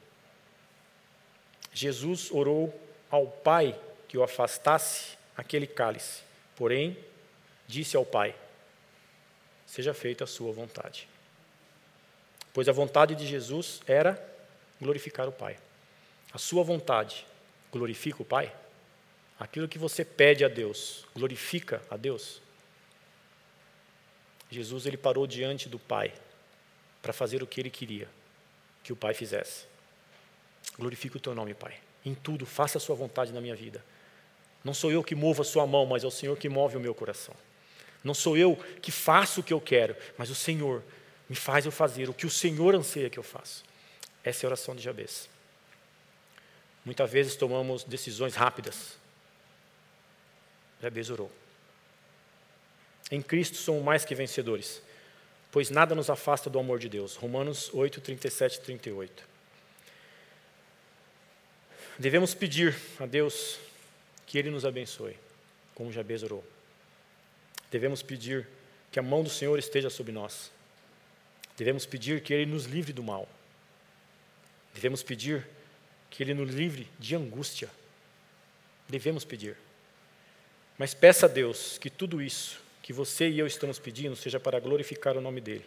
Jesus 1.71 2.31
orou 2.31 2.75
ao 3.11 3.27
Pai 3.27 3.79
que 4.09 4.17
o 4.17 4.23
afastasse 4.23 5.19
aquele 5.37 5.67
cálice, 5.67 6.23
porém, 6.57 6.97
disse 7.69 7.95
ao 7.95 8.07
Pai: 8.07 8.35
Seja 9.67 9.93
feita 9.93 10.25
a 10.25 10.27
sua 10.27 10.51
vontade. 10.51 11.07
Pois 12.55 12.71
a 12.71 12.73
vontade 12.73 13.15
de 13.15 13.27
Jesus 13.27 13.83
era 13.87 14.19
glorificar 14.81 15.29
o 15.29 15.33
Pai. 15.33 15.59
A 16.33 16.39
sua 16.39 16.65
vontade 16.65 17.27
glorifica 17.71 18.23
o 18.23 18.25
Pai? 18.25 18.51
Aquilo 19.39 19.69
que 19.69 19.79
você 19.79 20.05
pede 20.05 20.45
a 20.45 20.49
Deus, 20.49 21.05
glorifica 21.15 21.83
a 21.91 21.97
Deus? 21.97 22.41
Jesus 24.51 24.87
ele 24.87 24.97
parou 24.97 25.27
diante 25.27 25.69
do 25.69 25.79
Pai 25.79 26.13
para 27.03 27.13
fazer 27.13 27.43
o 27.43 27.47
que 27.47 27.61
ele 27.61 27.71
queria 27.71 28.09
que 28.83 28.93
o 28.93 28.97
Pai 28.97 29.15
fizesse. 29.15 29.65
Glorifique 30.79 31.17
o 31.17 31.21
teu 31.21 31.35
nome, 31.35 31.55
Pai. 31.55 31.75
Em 32.05 32.15
tudo, 32.15 32.47
faça 32.47 32.79
a 32.79 32.81
sua 32.81 32.95
vontade 32.95 33.33
na 33.33 33.41
minha 33.41 33.57
vida. 33.57 33.85
Não 34.63 34.75
sou 34.75 34.93
eu 34.93 35.03
que 35.03 35.15
movo 35.15 35.43
a 35.43 35.45
sua 35.45 35.67
mão, 35.67 35.87
mas 35.87 36.05
é 36.05 36.07
o 36.07 36.11
Senhor 36.11 36.37
que 36.37 36.49
move 36.49 36.77
o 36.77 36.81
meu 36.81 36.95
coração. 36.95 37.35
Não 38.03 38.15
sou 38.15 38.37
eu 38.37 38.57
que 38.81 38.93
faço 38.93 39.41
o 39.41 39.43
que 39.43 39.53
eu 39.53 39.61
quero, 39.61 39.97
mas 40.17 40.31
o 40.31 40.35
Senhor 40.35 40.83
me 41.29 41.35
faz 41.35 41.65
eu 41.65 41.73
fazer 41.73 42.09
o 42.09 42.15
que 42.15 42.27
o 42.27 42.31
Senhor 42.31 42.75
anseia 42.75 43.09
que 43.09 43.19
eu 43.19 43.23
faça. 43.23 43.63
Essa 44.23 44.45
é 44.45 44.47
a 44.47 44.51
oração 44.51 44.75
de 44.75 44.83
Jabez. 44.83 45.29
Muitas 46.85 47.11
vezes 47.11 47.37
tomamos 47.37 47.83
decisões 47.85 48.35
rápidas. 48.35 48.97
Jabez 50.85 51.09
orou. 51.09 51.33
Em 53.11 53.23
Cristo 53.23 53.57
somos 53.57 53.83
mais 53.83 54.05
que 54.05 54.15
vencedores, 54.15 54.83
pois 55.51 55.71
nada 55.71 55.95
nos 55.95 56.11
afasta 56.11 56.51
do 56.51 56.59
amor 56.59 56.79
de 56.79 56.91
Deus. 56.91 57.17
Romanos 57.17 57.71
8, 57.73 58.03
37 58.03 58.57
e 58.57 58.61
38. 58.61 59.25
Devemos 61.99 62.35
pedir 62.35 62.77
a 63.01 63.07
Deus 63.07 63.59
que 64.27 64.37
Ele 64.37 64.51
nos 64.51 64.67
abençoe, 64.67 65.17
como 65.75 65.91
Jabez 65.91 66.23
orou. 66.23 66.45
Devemos 67.71 68.03
pedir 68.03 68.47
que 68.93 68.99
a 68.99 69.03
mão 69.03 69.23
do 69.23 69.31
Senhor 69.31 69.59
esteja 69.59 69.89
sobre 69.89 70.13
nós. 70.13 70.51
Devemos 71.57 71.87
pedir 71.87 72.21
que 72.21 72.35
Ele 72.35 72.51
nos 72.51 72.67
livre 72.67 72.93
do 72.93 73.03
mal. 73.03 73.27
Devemos 74.75 75.03
pedir 75.03 75.47
que 76.11 76.23
Ele 76.23 76.35
nos 76.35 76.51
livre 76.51 76.87
de 76.99 77.17
angústia. 77.17 77.71
Devemos 78.87 79.25
pedir. 79.25 79.64
Mas 80.79 80.95
peça 80.95 81.27
a 81.27 81.29
Deus 81.29 81.79
que 81.79 81.89
tudo 81.89 82.21
isso 82.21 82.63
que 82.85 82.93
você 82.93 83.31
e 83.31 83.39
eu 83.39 83.47
estamos 83.47 83.79
pedindo 83.79 84.15
seja 84.15 84.39
para 84.39 84.61
glorificar 84.61 85.17
o 85.17 85.21
nome 85.21 85.41
dEle 85.41 85.65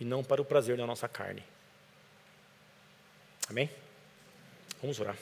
e 0.00 0.04
não 0.06 0.24
para 0.24 0.40
o 0.40 0.44
prazer 0.44 0.78
da 0.78 0.86
nossa 0.86 1.06
carne. 1.06 1.44
Amém? 3.46 3.68
Vamos 4.80 4.98
orar. 4.98 5.16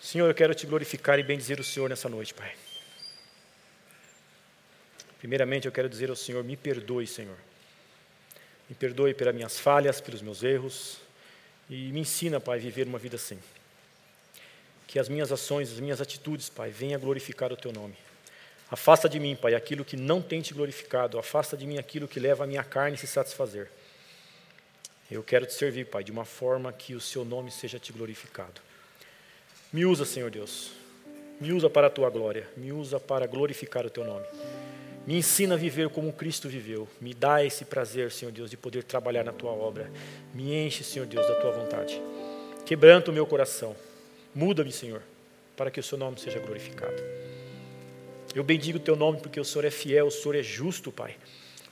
Senhor, 0.00 0.28
eu 0.28 0.34
quero 0.34 0.54
te 0.54 0.66
glorificar 0.66 1.18
e 1.18 1.22
bendizer 1.22 1.58
o 1.58 1.64
Senhor 1.64 1.88
nessa 1.88 2.08
noite, 2.08 2.32
Pai. 2.32 2.54
Primeiramente, 5.18 5.66
eu 5.66 5.72
quero 5.72 5.88
dizer 5.88 6.10
ao 6.10 6.16
Senhor: 6.16 6.44
me 6.44 6.56
perdoe, 6.56 7.06
Senhor. 7.06 7.36
Me 8.68 8.74
perdoe 8.76 9.14
pelas 9.14 9.34
minhas 9.34 9.58
falhas, 9.58 10.00
pelos 10.00 10.22
meus 10.22 10.42
erros. 10.42 10.98
E 11.68 11.90
me 11.90 12.00
ensina, 12.00 12.38
Pai, 12.38 12.58
a 12.58 12.60
viver 12.60 12.86
uma 12.86 12.98
vida 12.98 13.16
assim. 13.16 13.40
Que 14.94 15.00
as 15.00 15.08
minhas 15.08 15.32
ações, 15.32 15.72
as 15.72 15.80
minhas 15.80 16.00
atitudes, 16.00 16.48
Pai, 16.48 16.70
venham 16.70 17.00
glorificar 17.00 17.52
o 17.52 17.56
Teu 17.56 17.72
nome. 17.72 17.96
Afasta 18.70 19.08
de 19.08 19.18
mim, 19.18 19.34
Pai, 19.34 19.52
aquilo 19.52 19.84
que 19.84 19.96
não 19.96 20.22
tem 20.22 20.40
te 20.40 20.54
glorificado. 20.54 21.18
Afasta 21.18 21.56
de 21.56 21.66
mim 21.66 21.78
aquilo 21.78 22.06
que 22.06 22.20
leva 22.20 22.44
a 22.44 22.46
minha 22.46 22.62
carne 22.62 22.94
a 22.94 22.96
se 22.96 23.08
satisfazer. 23.08 23.68
Eu 25.10 25.20
quero 25.24 25.46
te 25.46 25.52
servir, 25.52 25.86
Pai, 25.86 26.04
de 26.04 26.12
uma 26.12 26.24
forma 26.24 26.72
que 26.72 26.94
o 26.94 27.00
Seu 27.00 27.24
nome 27.24 27.50
seja 27.50 27.76
te 27.76 27.92
glorificado. 27.92 28.60
Me 29.72 29.84
usa, 29.84 30.04
Senhor 30.04 30.30
Deus. 30.30 30.70
Me 31.40 31.52
usa 31.52 31.68
para 31.68 31.88
a 31.88 31.90
Tua 31.90 32.08
glória. 32.08 32.46
Me 32.56 32.70
usa 32.70 33.00
para 33.00 33.26
glorificar 33.26 33.84
o 33.84 33.90
Teu 33.90 34.04
nome. 34.04 34.26
Me 35.04 35.16
ensina 35.16 35.56
a 35.56 35.58
viver 35.58 35.88
como 35.88 36.12
Cristo 36.12 36.48
viveu. 36.48 36.88
Me 37.00 37.12
dá 37.12 37.44
esse 37.44 37.64
prazer, 37.64 38.12
Senhor 38.12 38.30
Deus, 38.30 38.48
de 38.48 38.56
poder 38.56 38.84
trabalhar 38.84 39.24
na 39.24 39.32
tua 39.32 39.50
obra. 39.50 39.90
Me 40.32 40.54
enche, 40.54 40.84
Senhor 40.84 41.04
Deus, 41.08 41.26
da 41.26 41.34
tua 41.40 41.50
vontade. 41.50 42.00
Quebranta 42.64 43.10
o 43.10 43.14
meu 43.14 43.26
coração. 43.26 43.74
Muda-me, 44.34 44.72
Senhor, 44.72 45.02
para 45.56 45.70
que 45.70 45.78
o 45.78 45.82
seu 45.82 45.96
nome 45.96 46.18
seja 46.18 46.38
glorificado. 46.40 47.00
Eu 48.34 48.42
bendigo 48.42 48.78
o 48.78 48.80
teu 48.80 48.96
nome 48.96 49.20
porque 49.20 49.38
o 49.38 49.44
Senhor 49.44 49.64
é 49.64 49.70
fiel, 49.70 50.06
o 50.06 50.10
Senhor 50.10 50.34
é 50.34 50.42
justo, 50.42 50.90
Pai. 50.90 51.16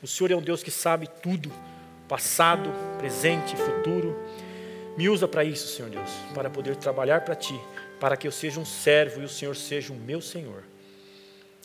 O 0.00 0.06
Senhor 0.06 0.30
é 0.30 0.36
um 0.36 0.42
Deus 0.42 0.62
que 0.62 0.70
sabe 0.70 1.08
tudo, 1.22 1.50
passado, 2.08 2.70
presente, 2.98 3.56
futuro. 3.56 4.16
Me 4.96 5.08
usa 5.08 5.26
para 5.26 5.44
isso, 5.44 5.66
Senhor 5.68 5.90
Deus, 5.90 6.10
para 6.34 6.50
poder 6.50 6.76
trabalhar 6.76 7.22
para 7.22 7.34
ti, 7.34 7.58
para 7.98 8.16
que 8.16 8.28
eu 8.28 8.32
seja 8.32 8.60
um 8.60 8.64
servo 8.64 9.22
e 9.22 9.24
o 9.24 9.28
Senhor 9.28 9.56
seja 9.56 9.92
o 9.92 9.96
meu 9.96 10.20
Senhor. 10.20 10.62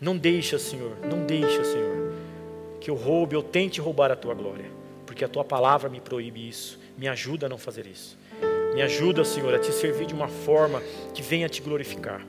Não 0.01 0.17
deixa, 0.17 0.57
Senhor, 0.57 0.97
não 1.05 1.25
deixa, 1.25 1.63
Senhor, 1.63 2.13
que 2.79 2.89
eu 2.89 2.95
roube 2.95 3.35
ou 3.35 3.43
tente 3.43 3.81
roubar 3.81 4.11
a 4.11 4.15
tua 4.15 4.33
glória, 4.33 4.65
porque 5.05 5.25
a 5.25 5.27
tua 5.27 5.43
palavra 5.43 5.89
me 5.89 5.99
proíbe 5.99 6.47
isso. 6.47 6.79
Me 6.97 7.07
ajuda 7.07 7.45
a 7.45 7.49
não 7.49 7.57
fazer 7.57 7.85
isso. 7.85 8.17
Me 8.77 8.83
ajuda, 8.83 9.25
Senhor, 9.25 9.51
a 9.55 9.57
te 9.57 9.71
servir 9.71 10.05
de 10.05 10.13
uma 10.13 10.27
forma 10.27 10.83
que 11.11 11.23
venha 11.23 11.49
te 11.49 11.63
glorificar. 11.63 12.23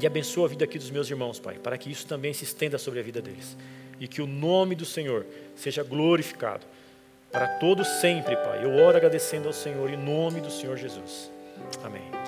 E 0.00 0.06
abençoa 0.06 0.46
a 0.46 0.48
vida 0.48 0.64
aqui 0.64 0.78
dos 0.78 0.90
meus 0.90 1.10
irmãos, 1.10 1.38
Pai, 1.38 1.58
para 1.62 1.76
que 1.76 1.92
isso 1.92 2.06
também 2.06 2.32
se 2.32 2.44
estenda 2.44 2.78
sobre 2.78 2.98
a 2.98 3.02
vida 3.02 3.20
deles. 3.20 3.54
E 4.00 4.08
que 4.08 4.22
o 4.22 4.26
nome 4.26 4.74
do 4.74 4.86
Senhor 4.86 5.26
seja 5.54 5.82
glorificado 5.82 6.64
para 7.30 7.46
todos 7.46 7.86
sempre, 8.00 8.34
Pai. 8.36 8.64
Eu 8.64 8.72
oro 8.82 8.96
agradecendo 8.96 9.48
ao 9.48 9.52
Senhor 9.52 9.90
em 9.90 9.98
nome 9.98 10.40
do 10.40 10.50
Senhor 10.50 10.78
Jesus. 10.78 11.30
Amém. 11.84 12.21